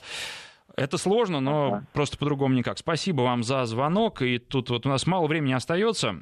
Это 0.77 0.99
сложно, 0.99 1.41
но 1.41 1.66
Ага. 1.66 1.87
просто 1.93 2.16
по-другому 2.18 2.55
никак. 2.55 2.79
Спасибо 2.79 3.23
вам 3.23 3.43
за 3.43 3.64
звонок. 3.66 4.23
И 4.23 4.39
тут 4.39 4.71
вот 4.71 4.87
у 4.87 4.89
нас 4.89 5.07
мало 5.07 5.27
времени 5.27 5.53
остается. 5.53 6.16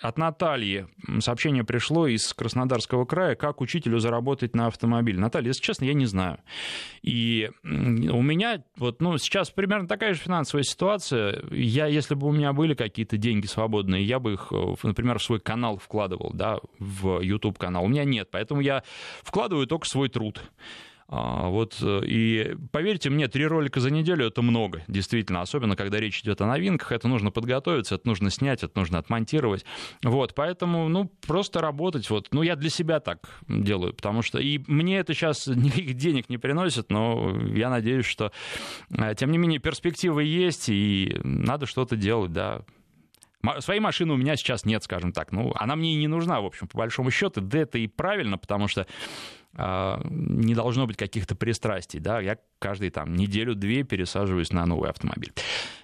От 0.00 0.18
Натальи 0.18 0.86
сообщение 1.20 1.64
пришло 1.64 2.06
из 2.06 2.32
Краснодарского 2.34 3.04
края, 3.04 3.34
как 3.34 3.60
учителю 3.60 3.98
заработать 3.98 4.54
на 4.54 4.66
автомобиль. 4.66 5.18
Наталья, 5.18 5.48
если 5.48 5.62
честно, 5.62 5.84
я 5.84 5.94
не 5.94 6.06
знаю. 6.06 6.38
И 7.02 7.50
у 7.62 8.22
меня 8.22 8.62
вот, 8.76 9.00
ну, 9.00 9.16
сейчас 9.18 9.50
примерно 9.50 9.86
такая 9.88 10.14
же 10.14 10.20
финансовая 10.20 10.64
ситуация. 10.64 11.42
Я, 11.50 11.86
если 11.86 12.14
бы 12.14 12.26
у 12.28 12.32
меня 12.32 12.52
были 12.52 12.74
какие-то 12.74 13.16
деньги 13.16 13.46
свободные, 13.46 14.04
я 14.04 14.18
бы 14.18 14.34
их, 14.34 14.48
э, 14.52 14.74
например, 14.82 15.18
в 15.18 15.22
свой 15.22 15.40
канал 15.40 15.78
вкладывал, 15.78 16.30
да, 16.34 16.58
в 16.78 17.20
YouTube 17.20 17.58
канал. 17.58 17.84
У 17.84 17.88
меня 17.88 18.04
нет, 18.04 18.28
поэтому 18.30 18.60
я 18.60 18.82
вкладываю 19.22 19.66
только 19.66 19.86
свой 19.86 20.08
труд. 20.08 20.42
А, 21.08 21.48
Вот, 21.48 21.76
э, 21.82 22.00
и 22.06 22.56
поверьте 22.70 23.10
мне, 23.10 23.28
три 23.28 23.46
ролика 23.46 23.80
за 23.80 23.90
неделю 23.90 24.26
это 24.26 24.42
много, 24.42 24.82
действительно, 24.88 25.42
особенно 25.42 25.76
когда 25.76 25.98
речь 25.98 26.20
идет 26.20 26.40
о 26.40 26.46
новинках, 26.46 26.92
это 26.92 27.08
нужно 27.08 27.30
подготовиться, 27.30 27.96
это 27.96 28.08
нужно 28.08 28.30
снять, 28.30 28.62
это 28.62 28.78
нужно 28.78 28.98
отмонтировать. 28.98 29.64
Вот, 30.02 30.34
поэтому, 30.34 30.88
ну, 30.88 31.10
просто 31.26 31.60
работать, 31.60 32.08
вот, 32.10 32.28
ну, 32.32 32.42
я 32.42 32.56
для 32.56 32.70
себя 32.70 33.00
так 33.00 33.28
делаю, 33.48 33.94
потому 33.94 34.22
что, 34.22 34.38
и 34.38 34.60
мне 34.66 34.98
это 34.98 35.14
сейчас 35.14 35.46
никаких 35.46 35.94
денег 35.94 36.28
не 36.28 36.38
приносит, 36.38 36.90
но 36.90 37.36
я 37.54 37.68
надеюсь, 37.70 38.06
что, 38.06 38.32
э, 38.90 39.14
тем 39.16 39.30
не 39.32 39.38
менее, 39.38 39.58
перспективы 39.58 40.24
есть, 40.24 40.68
и 40.68 41.20
надо 41.24 41.66
что-то 41.66 41.96
делать, 41.96 42.32
да, 42.32 42.62
Своей 43.58 43.80
машины 43.80 44.12
у 44.12 44.16
меня 44.16 44.36
сейчас 44.36 44.64
нет, 44.64 44.84
скажем 44.84 45.12
так. 45.12 45.32
Ну, 45.32 45.52
она 45.56 45.74
мне 45.74 45.94
и 45.94 45.96
не 45.96 46.06
нужна, 46.06 46.40
в 46.40 46.46
общем, 46.46 46.68
по 46.68 46.78
большому 46.78 47.10
счету. 47.10 47.40
Да 47.40 47.58
это 47.58 47.76
и 47.76 47.88
правильно, 47.88 48.38
потому 48.38 48.68
что 48.68 48.86
не 49.54 50.54
должно 50.54 50.86
быть 50.86 50.96
каких-то 50.96 51.34
пристрастий. 51.34 52.00
Да? 52.00 52.20
Я 52.20 52.38
каждые 52.58 52.90
там 52.90 53.14
неделю-две 53.14 53.82
пересаживаюсь 53.82 54.52
на 54.52 54.64
новый 54.66 54.90
автомобиль. 54.90 55.32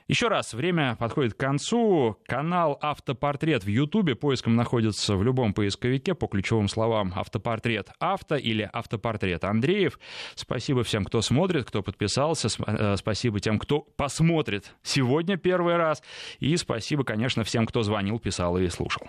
Еще 0.09 0.29
раз, 0.29 0.55
время 0.55 0.97
подходит 0.97 1.35
к 1.35 1.37
концу. 1.37 2.17
Канал 2.27 2.79
«Автопортрет» 2.81 3.65
в 3.65 3.69
Ютубе 3.69 4.15
поиском 4.15 4.57
находится 4.57 5.17
в 5.17 5.23
любом 5.23 5.53
поисковике 5.53 6.15
по 6.15 6.29
ключевым 6.29 6.69
словам 6.69 7.13
«Автопортрет 7.15 7.91
авто» 7.99 8.37
или 8.37 8.69
«Автопортрет 8.73 9.45
Андреев». 9.45 9.99
Спасибо 10.35 10.83
всем, 10.83 11.05
кто 11.05 11.21
смотрит, 11.21 11.67
кто 11.67 11.83
подписался. 11.83 12.49
Э, 12.67 12.97
Спасибо 12.97 13.39
тем, 13.41 13.59
кто 13.59 13.81
посмотрит 13.81 14.75
сегодня 14.83 15.37
первый 15.37 15.77
раз. 15.77 16.03
И 16.39 16.57
спасибо, 16.57 17.05
конечно, 17.05 17.45
всем, 17.45 17.67
кто 17.67 17.83
звонил, 17.83 18.19
писал 18.19 18.57
и 18.57 18.67
слушал. 18.69 19.09